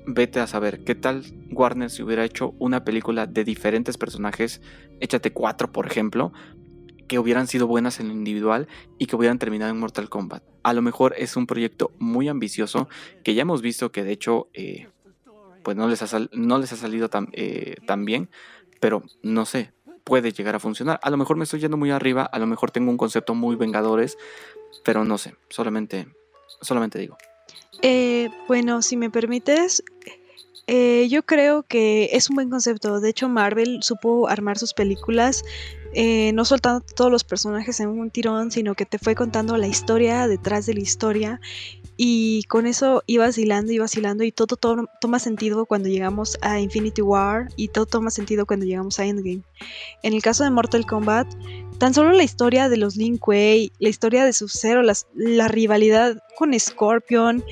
vete 0.05 0.39
a 0.39 0.47
saber, 0.47 0.83
¿qué 0.83 0.95
tal 0.95 1.23
Warner 1.51 1.89
si 1.89 2.03
hubiera 2.03 2.25
hecho 2.25 2.53
una 2.59 2.83
película 2.83 3.27
de 3.27 3.43
diferentes 3.43 3.97
personajes? 3.97 4.61
Échate 4.99 5.31
cuatro, 5.31 5.71
por 5.71 5.87
ejemplo, 5.87 6.31
que 7.11 7.19
hubieran 7.19 7.45
sido 7.45 7.67
buenas 7.67 7.99
en 7.99 8.07
lo 8.07 8.13
individual 8.13 8.69
y 8.97 9.05
que 9.05 9.17
hubieran 9.17 9.37
terminado 9.37 9.69
en 9.69 9.77
Mortal 9.77 10.07
Kombat. 10.07 10.43
A 10.63 10.71
lo 10.71 10.81
mejor 10.81 11.13
es 11.17 11.35
un 11.35 11.45
proyecto 11.45 11.91
muy 11.99 12.29
ambicioso 12.29 12.87
que 13.25 13.33
ya 13.33 13.41
hemos 13.41 13.61
visto 13.61 13.91
que 13.91 14.05
de 14.05 14.13
hecho 14.13 14.47
eh, 14.53 14.87
pues 15.61 15.75
no 15.75 15.89
les 15.89 16.01
ha, 16.01 16.07
salido 16.07 17.09
eh, 17.33 17.75
tan, 17.85 18.05
bien, 18.05 18.29
pero 18.79 19.03
no 19.23 19.45
sé, 19.45 19.73
puede 20.05 20.31
llegar 20.31 20.55
a 20.55 20.59
funcionar. 20.59 21.01
A 21.03 21.09
lo 21.09 21.17
mejor 21.17 21.35
me 21.35 21.43
estoy 21.43 21.59
yendo 21.59 21.75
muy 21.75 21.91
arriba, 21.91 22.23
a 22.23 22.39
lo 22.39 22.47
mejor 22.47 22.71
tengo 22.71 22.89
un 22.89 22.97
concepto 22.97 23.35
muy 23.35 23.57
vengadores, 23.57 24.17
pero 24.85 25.03
no 25.03 25.17
sé, 25.17 25.35
solamente, 25.49 26.07
solamente 26.61 26.97
digo. 26.97 27.17
Eh, 27.81 28.29
bueno, 28.47 28.81
si 28.81 28.95
me 28.95 29.09
permites, 29.09 29.83
eh, 30.67 31.09
yo 31.09 31.23
creo 31.23 31.63
que 31.63 32.11
es 32.13 32.29
un 32.29 32.35
buen 32.35 32.49
concepto. 32.49 33.01
De 33.01 33.09
hecho, 33.09 33.27
Marvel 33.27 33.83
supo 33.83 34.29
armar 34.29 34.57
sus 34.57 34.73
películas 34.73 35.43
eh, 35.93 36.31
no 36.33 36.45
soltando 36.45 36.81
todos 36.81 37.11
los 37.11 37.23
personajes 37.23 37.79
en 37.79 37.89
un 37.89 38.09
tirón, 38.09 38.51
sino 38.51 38.75
que 38.75 38.85
te 38.85 38.99
fue 38.99 39.15
contando 39.15 39.57
la 39.57 39.67
historia 39.67 40.27
detrás 40.27 40.65
de 40.65 40.73
la 40.73 40.79
historia. 40.79 41.39
Y 41.97 42.43
con 42.43 42.65
eso 42.65 43.03
ibas 43.05 43.37
hilando, 43.37 43.71
ibas 43.71 43.95
hilando 43.95 44.23
y 44.23 44.31
todo, 44.31 44.55
todo 44.55 44.87
toma 44.99 45.19
sentido 45.19 45.65
cuando 45.65 45.89
llegamos 45.89 46.37
a 46.41 46.59
Infinity 46.59 47.01
War 47.01 47.49
y 47.55 47.67
todo 47.67 47.85
toma 47.85 48.09
sentido 48.09 48.45
cuando 48.45 48.65
llegamos 48.65 48.99
a 48.99 49.05
Endgame. 49.05 49.43
En 50.01 50.13
el 50.13 50.21
caso 50.21 50.43
de 50.43 50.49
Mortal 50.49 50.85
Kombat, 50.85 51.27
tan 51.77 51.93
solo 51.93 52.11
la 52.13 52.23
historia 52.23 52.69
de 52.69 52.77
los 52.77 52.95
Lin 52.95 53.17
Kuei, 53.17 53.71
la 53.79 53.89
historia 53.89 54.25
de 54.25 54.33
Sub-Zero, 54.33 54.81
la 55.13 55.47
rivalidad 55.47 56.17
con 56.37 56.57
Scorpion, 56.59 57.43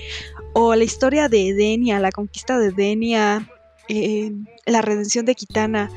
o 0.53 0.75
la 0.75 0.83
historia 0.83 1.29
de 1.29 1.49
Edenia, 1.49 1.99
la 1.99 2.11
conquista 2.11 2.57
de 2.57 2.67
Edenia, 2.67 3.49
eh, 3.87 4.31
la 4.65 4.81
redención 4.81 5.25
de 5.25 5.35
Kitana, 5.35 5.89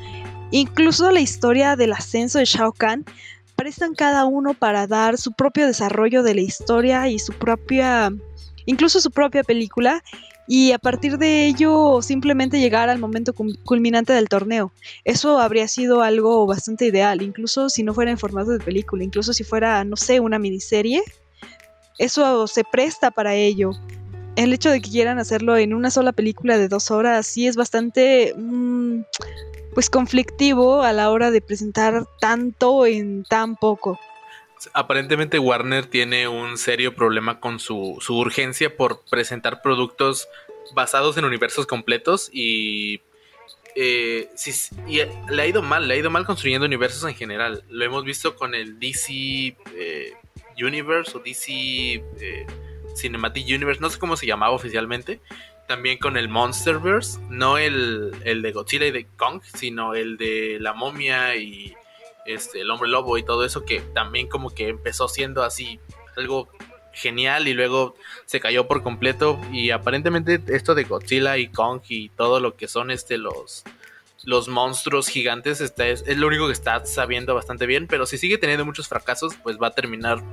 incluso 0.53 1.11
la 1.11 1.19
historia 1.19 1.75
del 1.75 1.93
ascenso 1.93 2.37
de 2.39 2.45
Shao 2.45 2.71
Kahn, 2.71 3.05
prestan 3.55 3.95
cada 3.95 4.25
uno 4.25 4.53
para 4.53 4.87
dar 4.87 5.17
su 5.17 5.31
propio 5.31 5.65
desarrollo 5.65 6.23
de 6.23 6.35
la 6.35 6.41
historia 6.41 7.07
y 7.09 7.19
su 7.19 7.33
propia, 7.33 8.11
incluso 8.65 9.01
su 9.01 9.11
propia 9.11 9.43
película, 9.43 10.03
y 10.47 10.71
a 10.71 10.77
partir 10.77 11.17
de 11.17 11.47
ello 11.47 12.01
simplemente 12.01 12.59
llegar 12.59 12.89
al 12.89 12.99
momento 12.99 13.33
culminante 13.33 14.13
del 14.13 14.29
torneo. 14.29 14.71
Eso 15.05 15.39
habría 15.39 15.67
sido 15.67 16.03
algo 16.03 16.45
bastante 16.45 16.85
ideal, 16.85 17.21
incluso 17.21 17.69
si 17.69 17.81
no 17.81 17.93
fuera 17.93 18.11
en 18.11 18.17
formato 18.17 18.51
de 18.51 18.59
película, 18.59 19.03
incluso 19.03 19.33
si 19.33 19.43
fuera, 19.43 19.83
no 19.85 19.95
sé, 19.95 20.19
una 20.19 20.37
miniserie. 20.37 21.01
Eso 21.97 22.45
se 22.45 22.63
presta 22.63 23.09
para 23.09 23.33
ello 23.33 23.71
el 24.35 24.53
hecho 24.53 24.69
de 24.71 24.81
que 24.81 24.89
quieran 24.89 25.19
hacerlo 25.19 25.57
en 25.57 25.73
una 25.73 25.91
sola 25.91 26.11
película 26.11 26.57
de 26.57 26.67
dos 26.67 26.91
horas 26.91 27.27
sí 27.27 27.47
es 27.47 27.55
bastante 27.55 28.33
mm, 28.35 29.01
pues 29.73 29.89
conflictivo 29.89 30.83
a 30.83 30.93
la 30.93 31.09
hora 31.09 31.31
de 31.31 31.41
presentar 31.41 32.05
tanto 32.19 32.85
en 32.85 33.23
tan 33.23 33.55
poco. 33.55 33.99
Aparentemente 34.73 35.39
Warner 35.39 35.85
tiene 35.85 36.27
un 36.27 36.57
serio 36.57 36.95
problema 36.95 37.39
con 37.39 37.59
su, 37.59 37.99
urgencia 38.07 38.77
por 38.77 39.01
presentar 39.09 39.61
productos 39.61 40.27
basados 40.73 41.17
en 41.17 41.25
universos 41.25 41.65
completos 41.65 42.29
y, 42.31 43.01
eh, 43.75 44.29
le 45.29 45.41
ha 45.41 45.47
ido 45.47 45.61
mal, 45.61 45.87
le 45.87 45.95
ha 45.95 45.97
ido 45.97 46.09
mal 46.09 46.25
construyendo 46.25 46.65
universos 46.65 47.03
en 47.09 47.15
general. 47.15 47.63
Lo 47.69 47.83
hemos 47.83 48.05
visto 48.05 48.35
con 48.35 48.55
el 48.55 48.79
DC 48.79 49.11
eh, 49.75 50.13
Universe 50.61 51.17
o 51.17 51.19
DC... 51.19 51.51
Eh, 51.51 52.45
Cinematic 52.95 53.47
Universe, 53.47 53.81
no 53.81 53.89
sé 53.89 53.99
cómo 53.99 54.15
se 54.15 54.25
llamaba 54.25 54.53
oficialmente. 54.53 55.19
También 55.67 55.97
con 55.97 56.17
el 56.17 56.29
Monsterverse, 56.29 57.19
no 57.29 57.57
el, 57.57 58.11
de 58.23 58.51
Godzilla 58.51 58.85
y 58.85 58.91
de 58.91 59.05
Kong, 59.17 59.41
sino 59.43 59.95
el 59.95 60.17
de 60.17 60.57
la 60.59 60.73
momia 60.73 61.35
y 61.35 61.73
este, 62.25 62.61
el 62.61 62.71
hombre 62.71 62.89
lobo 62.89 63.17
y 63.17 63.23
todo 63.23 63.45
eso, 63.45 63.63
que 63.63 63.79
también 63.79 64.27
como 64.27 64.49
que 64.49 64.67
empezó 64.67 65.07
siendo 65.07 65.43
así 65.43 65.79
algo 66.17 66.49
genial 66.91 67.47
y 67.47 67.53
luego 67.53 67.95
se 68.25 68.39
cayó 68.39 68.67
por 68.67 68.83
completo. 68.83 69.39
Y 69.51 69.71
aparentemente 69.71 70.41
esto 70.47 70.75
de 70.75 70.83
Godzilla 70.83 71.37
y 71.37 71.47
Kong 71.47 71.81
y 71.87 72.09
todo 72.09 72.39
lo 72.39 72.55
que 72.55 72.67
son 72.67 72.91
este 72.91 73.17
los 73.17 73.63
los 74.25 74.47
monstruos 74.47 75.09
gigantes 75.09 75.59
está, 75.59 75.87
es, 75.87 76.03
es, 76.07 76.17
lo 76.17 76.27
único 76.27 76.47
que 76.47 76.53
está 76.53 76.85
sabiendo 76.85 77.35
bastante 77.35 77.65
bien, 77.65 77.87
pero 77.87 78.05
si 78.05 78.17
sigue 78.17 78.37
teniendo 78.37 78.63
muchos 78.63 78.87
fracasos, 78.87 79.35
pues 79.43 79.57
va 79.61 79.67
a 79.67 79.71
terminar 79.71 80.23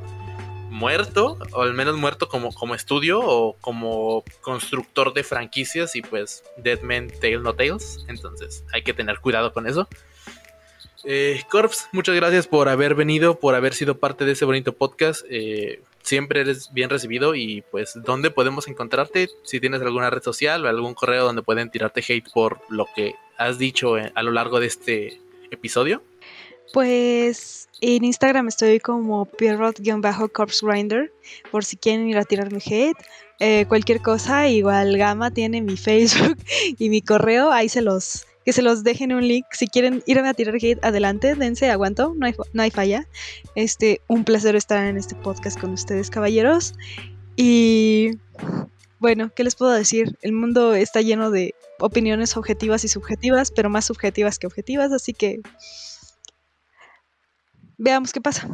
muerto, 0.81 1.39
o 1.53 1.61
al 1.61 1.75
menos 1.75 1.97
muerto 1.97 2.29
como, 2.29 2.53
como 2.53 2.75
estudio 2.75 3.21
o 3.21 3.55
como 3.61 4.25
constructor 4.41 5.13
de 5.13 5.23
franquicias 5.23 5.95
y 5.95 6.01
pues 6.01 6.43
Dead 6.57 6.81
Men 6.81 7.13
Tale 7.21 7.39
No 7.39 7.55
Tales. 7.55 8.05
Entonces 8.09 8.65
hay 8.73 8.83
que 8.83 8.95
tener 8.95 9.21
cuidado 9.21 9.53
con 9.53 9.67
eso. 9.67 9.87
Eh, 11.05 11.43
Corps, 11.51 11.89
muchas 11.93 12.17
gracias 12.17 12.47
por 12.47 12.69
haber 12.69 12.95
venido, 12.95 13.39
por 13.39 13.55
haber 13.55 13.75
sido 13.75 13.99
parte 13.99 14.25
de 14.25 14.33
ese 14.33 14.47
bonito 14.47 14.73
podcast. 14.73 15.25
Eh, 15.29 15.83
siempre 16.03 16.41
eres 16.41 16.73
bien 16.73 16.89
recibido 16.89 17.35
y 17.35 17.63
pues 17.71 17.93
¿dónde 17.95 18.31
podemos 18.31 18.67
encontrarte? 18.67 19.29
Si 19.45 19.61
tienes 19.61 19.83
alguna 19.83 20.09
red 20.09 20.23
social 20.23 20.65
o 20.65 20.69
algún 20.69 20.95
correo 20.95 21.25
donde 21.25 21.43
pueden 21.43 21.71
tirarte 21.71 22.01
hate 22.01 22.31
por 22.33 22.61
lo 22.71 22.87
que 22.97 23.15
has 23.37 23.59
dicho 23.59 23.99
eh, 23.99 24.13
a 24.15 24.23
lo 24.23 24.33
largo 24.33 24.61
de 24.61 24.67
este 24.67 25.21
episodio. 25.51 26.03
Pues 26.73 27.69
en 27.81 28.05
Instagram 28.05 28.49
estoy 28.49 28.79
como 28.81 29.25
Pierrot-Corpse 29.27 30.65
Grinder, 30.65 31.13
por 31.51 31.65
si 31.65 31.77
quieren 31.77 32.09
ir 32.09 32.19
a 32.19 32.25
tirarme 32.25 32.59
hate. 32.65 32.97
Eh, 33.41 33.65
cualquier 33.69 34.03
cosa, 34.03 34.49
igual 34.49 34.97
Gama 34.99 35.31
tiene 35.31 35.63
mi 35.63 35.77
Facebook 35.77 36.37
y 36.79 36.91
mi 36.91 37.01
correo, 37.01 37.51
ahí 37.51 37.71
se 37.71 37.81
los, 37.81 38.27
que 38.45 38.53
se 38.53 38.63
los 38.63 38.85
dejen 38.85 39.13
un 39.13 39.27
link. 39.27 39.47
Si 39.53 39.67
quieren 39.67 40.03
irme 40.07 40.29
a 40.29 40.35
tirar 40.35 40.57
hate, 40.57 40.85
adelante, 40.85 41.35
dense, 41.35 41.71
aguanto, 41.71 42.15
no 42.17 42.27
hay, 42.27 42.35
no 42.53 42.63
hay 42.63 42.71
falla. 42.71 43.07
Este, 43.55 44.03
un 44.09 44.25
placer 44.25 44.57
estar 44.57 44.87
en 44.87 44.97
este 44.97 45.15
podcast 45.15 45.59
con 45.59 45.73
ustedes, 45.73 46.11
caballeros. 46.11 46.75
Y 47.37 48.19
bueno, 48.99 49.33
¿qué 49.35 49.45
les 49.45 49.55
puedo 49.55 49.73
decir? 49.73 50.19
El 50.21 50.33
mundo 50.33 50.75
está 50.75 51.01
lleno 51.01 51.31
de 51.31 51.55
opiniones 51.79 52.37
objetivas 52.37 52.85
y 52.85 52.89
subjetivas, 52.89 53.51
pero 53.51 53.71
más 53.71 53.87
subjetivas 53.87 54.39
que 54.39 54.47
objetivas, 54.47 54.93
así 54.93 55.15
que 55.15 55.41
veamos 57.81 58.13
qué 58.13 58.21
pasa. 58.21 58.47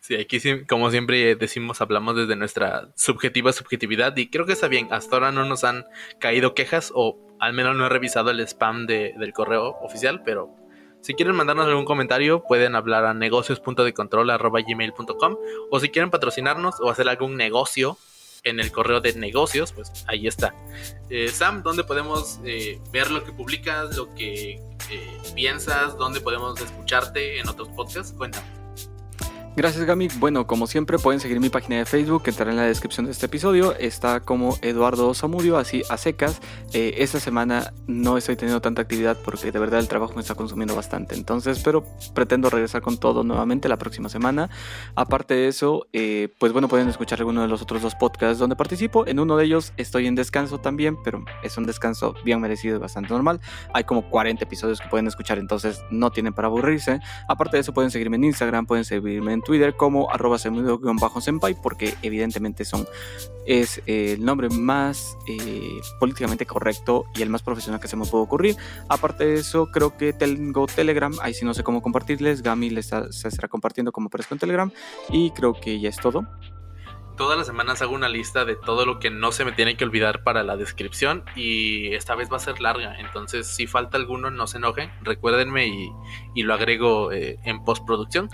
Sí, 0.00 0.16
aquí 0.16 0.38
como 0.66 0.90
siempre 0.90 1.34
decimos, 1.34 1.80
hablamos 1.80 2.14
desde 2.14 2.36
nuestra 2.36 2.90
subjetiva 2.94 3.54
subjetividad 3.54 4.14
y 4.16 4.28
creo 4.28 4.44
que 4.44 4.52
está 4.52 4.68
bien. 4.68 4.88
Hasta 4.90 5.16
ahora 5.16 5.32
no 5.32 5.46
nos 5.46 5.64
han 5.64 5.86
caído 6.18 6.54
quejas 6.54 6.92
o 6.94 7.18
al 7.40 7.54
menos 7.54 7.74
no 7.76 7.86
he 7.86 7.88
revisado 7.88 8.28
el 8.30 8.40
spam 8.40 8.84
del 8.86 9.32
correo 9.32 9.78
oficial, 9.80 10.22
pero 10.24 10.54
si 11.00 11.14
quieren 11.14 11.34
mandarnos 11.34 11.66
algún 11.66 11.86
comentario 11.86 12.44
pueden 12.44 12.76
hablar 12.76 13.06
a 13.06 13.14
negocios.decontrol.gmail.com 13.14 15.36
o 15.70 15.80
si 15.80 15.88
quieren 15.88 16.10
patrocinarnos 16.10 16.74
o 16.80 16.90
hacer 16.90 17.08
algún 17.08 17.36
negocio 17.36 17.96
en 18.44 18.60
el 18.60 18.70
correo 18.72 19.00
de 19.00 19.14
negocios, 19.14 19.72
pues 19.72 19.90
ahí 20.06 20.26
está. 20.26 20.54
Eh, 21.08 21.28
Sam, 21.28 21.62
¿dónde 21.62 21.84
podemos 21.84 22.40
eh, 22.44 22.78
ver 22.92 23.10
lo 23.10 23.24
que 23.24 23.32
publicas, 23.32 23.96
lo 23.96 24.14
que 24.14 24.60
eh, 24.90 25.18
piensas, 25.34 25.96
dónde 25.96 26.20
podemos 26.20 26.60
escucharte 26.60 27.38
en 27.40 27.48
otros 27.48 27.68
podcasts? 27.68 28.12
Cuéntame. 28.12 28.61
Gracias 29.54 29.84
Gami. 29.84 30.08
Bueno, 30.18 30.46
como 30.46 30.66
siempre 30.66 30.98
pueden 30.98 31.20
seguir 31.20 31.38
mi 31.38 31.50
página 31.50 31.76
de 31.76 31.84
Facebook 31.84 32.22
que 32.22 32.30
estará 32.30 32.52
en 32.52 32.56
la 32.56 32.62
descripción 32.62 33.04
de 33.04 33.12
este 33.12 33.26
episodio. 33.26 33.76
Está 33.76 34.20
como 34.20 34.56
Eduardo 34.62 35.12
Zamudio, 35.12 35.58
así 35.58 35.82
a 35.90 35.98
secas. 35.98 36.40
Eh, 36.72 36.94
esta 36.96 37.20
semana 37.20 37.74
no 37.86 38.16
estoy 38.16 38.36
teniendo 38.36 38.62
tanta 38.62 38.80
actividad 38.80 39.18
porque 39.22 39.52
de 39.52 39.58
verdad 39.58 39.80
el 39.80 39.88
trabajo 39.88 40.14
me 40.14 40.22
está 40.22 40.34
consumiendo 40.34 40.74
bastante. 40.74 41.16
Entonces, 41.16 41.60
pero 41.62 41.84
pretendo 42.14 42.48
regresar 42.48 42.80
con 42.80 42.96
todo 42.96 43.24
nuevamente 43.24 43.68
la 43.68 43.76
próxima 43.76 44.08
semana. 44.08 44.48
Aparte 44.94 45.34
de 45.34 45.48
eso, 45.48 45.86
eh, 45.92 46.32
pues 46.40 46.52
bueno, 46.52 46.66
pueden 46.68 46.88
escuchar 46.88 47.18
alguno 47.18 47.42
de 47.42 47.48
los 47.48 47.60
otros 47.60 47.82
dos 47.82 47.94
podcasts 47.94 48.38
donde 48.38 48.56
participo. 48.56 49.06
En 49.06 49.20
uno 49.20 49.36
de 49.36 49.44
ellos 49.44 49.74
estoy 49.76 50.06
en 50.06 50.14
descanso 50.14 50.60
también, 50.60 50.96
pero 51.04 51.26
es 51.42 51.58
un 51.58 51.64
descanso 51.64 52.14
bien 52.24 52.40
merecido 52.40 52.76
y 52.76 52.78
bastante 52.78 53.10
normal. 53.12 53.38
Hay 53.74 53.84
como 53.84 54.08
40 54.08 54.44
episodios 54.44 54.80
que 54.80 54.88
pueden 54.88 55.08
escuchar, 55.08 55.38
entonces 55.38 55.82
no 55.90 56.10
tienen 56.10 56.32
para 56.32 56.48
aburrirse. 56.48 57.00
Aparte 57.28 57.58
de 57.58 57.60
eso, 57.60 57.74
pueden 57.74 57.90
seguirme 57.90 58.16
en 58.16 58.24
Instagram, 58.24 58.64
pueden 58.64 58.86
seguirme 58.86 59.34
en 59.34 59.41
Twitter 59.42 59.74
como 59.74 60.10
arroba 60.10 60.38
senpai 60.38 61.54
porque 61.62 61.94
evidentemente 62.02 62.64
son, 62.64 62.86
es 63.46 63.78
eh, 63.86 64.14
el 64.14 64.24
nombre 64.24 64.48
más 64.48 65.16
eh, 65.28 65.80
políticamente 65.98 66.46
correcto 66.46 67.04
y 67.14 67.22
el 67.22 67.30
más 67.30 67.42
profesional 67.42 67.80
que 67.80 67.88
se 67.88 67.96
me 67.96 68.06
puede 68.06 68.24
ocurrir. 68.24 68.56
Aparte 68.88 69.26
de 69.26 69.34
eso, 69.34 69.66
creo 69.70 69.96
que 69.96 70.12
tengo 70.12 70.66
Telegram, 70.66 71.12
ahí 71.22 71.34
sí 71.34 71.44
no 71.44 71.54
sé 71.54 71.62
cómo 71.62 71.82
compartirles, 71.82 72.42
Gami 72.42 72.70
les 72.70 72.92
estará 72.92 73.48
compartiendo 73.48 73.92
como 73.92 74.06
aparezco 74.06 74.34
en 74.34 74.40
Telegram 74.40 74.70
y 75.08 75.30
creo 75.32 75.54
que 75.54 75.80
ya 75.80 75.88
es 75.88 75.96
todo. 75.96 76.26
todas 77.16 77.36
las 77.36 77.46
semanas 77.46 77.82
hago 77.82 77.94
una 77.94 78.08
lista 78.08 78.44
de 78.44 78.56
todo 78.56 78.86
lo 78.86 78.98
que 78.98 79.10
no 79.10 79.32
se 79.32 79.44
me 79.44 79.52
tiene 79.52 79.76
que 79.76 79.84
olvidar 79.84 80.24
para 80.24 80.42
la 80.42 80.56
descripción 80.56 81.24
y 81.36 81.94
esta 81.94 82.14
vez 82.14 82.32
va 82.32 82.36
a 82.36 82.40
ser 82.40 82.60
larga, 82.60 82.98
entonces 82.98 83.46
si 83.46 83.66
falta 83.66 83.96
alguno 83.96 84.30
no 84.30 84.46
se 84.46 84.58
enojen, 84.58 84.90
recuérdenme 85.02 85.66
y, 85.66 86.42
lo 86.42 86.54
agrego 86.54 87.12
eh, 87.12 87.38
en 87.44 87.64
postproducción. 87.64 88.28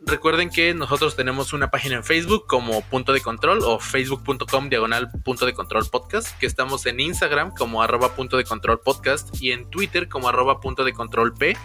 Recuerden 0.00 0.48
que 0.48 0.74
nosotros 0.74 1.16
tenemos 1.16 1.52
una 1.52 1.70
página 1.70 1.96
en 1.96 2.04
Facebook 2.04 2.46
como 2.46 2.82
punto 2.82 3.12
de 3.12 3.20
control 3.20 3.62
o 3.64 3.80
facebook.com 3.80 4.68
diagonal 4.68 5.10
punto 5.24 5.44
de 5.44 5.54
control 5.54 5.84
podcast, 5.90 6.38
que 6.38 6.46
estamos 6.46 6.86
en 6.86 7.00
Instagram 7.00 7.52
como 7.52 7.82
arroba 7.82 8.14
punto 8.14 8.36
de 8.36 8.44
control 8.44 8.80
podcast 8.80 9.28
y 9.42 9.50
en 9.50 9.68
Twitter 9.70 10.08
como 10.08 10.28
arroba 10.28 10.60
punto 10.60 10.84
de 10.84 10.92
control 10.92 11.34
p, 11.34 11.56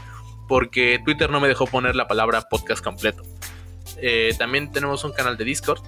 porque 0.48 1.00
Twitter 1.06 1.30
no 1.30 1.40
me 1.40 1.48
dejó 1.48 1.68
poner 1.68 1.96
la 1.96 2.08
palabra 2.08 2.42
podcast 2.50 2.84
completo. 2.84 3.24
Eh, 3.98 4.34
también 4.38 4.72
tenemos 4.72 5.04
un 5.04 5.14
canal 5.14 5.38
de 5.38 5.46
Discord 5.46 5.82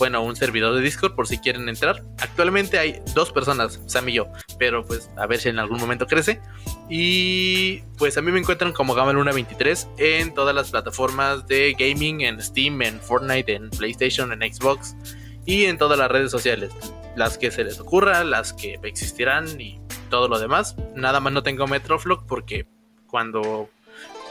bueno, 0.00 0.22
un 0.22 0.34
servidor 0.34 0.74
de 0.74 0.80
Discord 0.80 1.14
por 1.14 1.28
si 1.28 1.36
quieren 1.36 1.68
entrar. 1.68 2.02
Actualmente 2.20 2.78
hay 2.78 3.02
dos 3.14 3.30
personas, 3.30 3.82
Sam 3.86 4.08
y 4.08 4.14
yo, 4.14 4.28
pero 4.58 4.82
pues 4.82 5.10
a 5.18 5.26
ver 5.26 5.38
si 5.38 5.50
en 5.50 5.58
algún 5.58 5.78
momento 5.78 6.06
crece. 6.06 6.40
Y 6.88 7.82
pues 7.98 8.16
a 8.16 8.22
mí 8.22 8.32
me 8.32 8.40
encuentran 8.40 8.72
como 8.72 8.96
Gamal123 8.96 9.88
en 9.98 10.32
todas 10.32 10.54
las 10.54 10.70
plataformas 10.70 11.46
de 11.46 11.76
gaming, 11.78 12.22
en 12.22 12.40
Steam, 12.40 12.80
en 12.80 12.98
Fortnite, 12.98 13.52
en 13.52 13.68
PlayStation, 13.68 14.32
en 14.32 14.40
Xbox 14.50 14.96
y 15.44 15.66
en 15.66 15.76
todas 15.76 15.98
las 15.98 16.10
redes 16.10 16.30
sociales. 16.30 16.72
Las 17.14 17.36
que 17.36 17.50
se 17.50 17.62
les 17.62 17.78
ocurra, 17.78 18.24
las 18.24 18.54
que 18.54 18.80
existirán 18.82 19.60
y 19.60 19.82
todo 20.08 20.28
lo 20.28 20.38
demás. 20.38 20.76
Nada 20.96 21.20
más 21.20 21.34
no 21.34 21.42
tengo 21.42 21.66
Metroflog 21.66 22.24
porque 22.26 22.66
cuando 23.06 23.68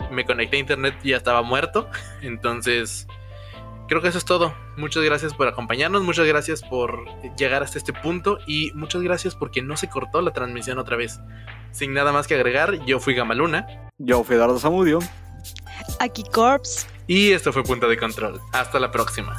me 0.10 0.26
conecté 0.26 0.58
a 0.58 0.62
internet 0.62 0.96
ya 1.04 1.18
estaba 1.18 1.44
muerto. 1.44 1.88
Entonces 2.24 3.06
creo 3.90 4.02
que 4.02 4.08
eso 4.08 4.18
es 4.18 4.26
todo. 4.26 4.54
Muchas 4.78 5.04
gracias 5.04 5.34
por 5.34 5.48
acompañarnos, 5.48 6.04
muchas 6.04 6.26
gracias 6.28 6.62
por 6.62 7.04
llegar 7.36 7.64
hasta 7.64 7.78
este 7.78 7.92
punto 7.92 8.38
y 8.48 8.72
muchas 8.76 9.02
gracias 9.02 9.36
porque 9.36 9.62
no 9.62 9.76
se 9.76 9.90
cortó 9.90 10.22
la 10.22 10.32
transmisión 10.32 10.78
otra 10.78 10.96
vez. 10.96 11.20
Sin 11.72 11.94
nada 11.94 12.14
más 12.14 12.28
que 12.28 12.36
agregar, 12.36 12.86
yo 12.86 13.00
fui 13.00 13.16
Gamaluna. 13.16 13.68
Yo 13.98 14.24
fui 14.24 14.36
Eduardo 14.36 14.60
Zamudio. 14.60 15.00
Aquí 16.00 16.24
Corps. 16.24 16.88
Y 17.08 17.32
esto 17.32 17.52
fue 17.52 17.64
Punto 17.64 17.90
de 17.90 17.98
Control. 17.98 18.40
Hasta 18.54 18.80
la 18.80 18.92
próxima. 18.92 19.38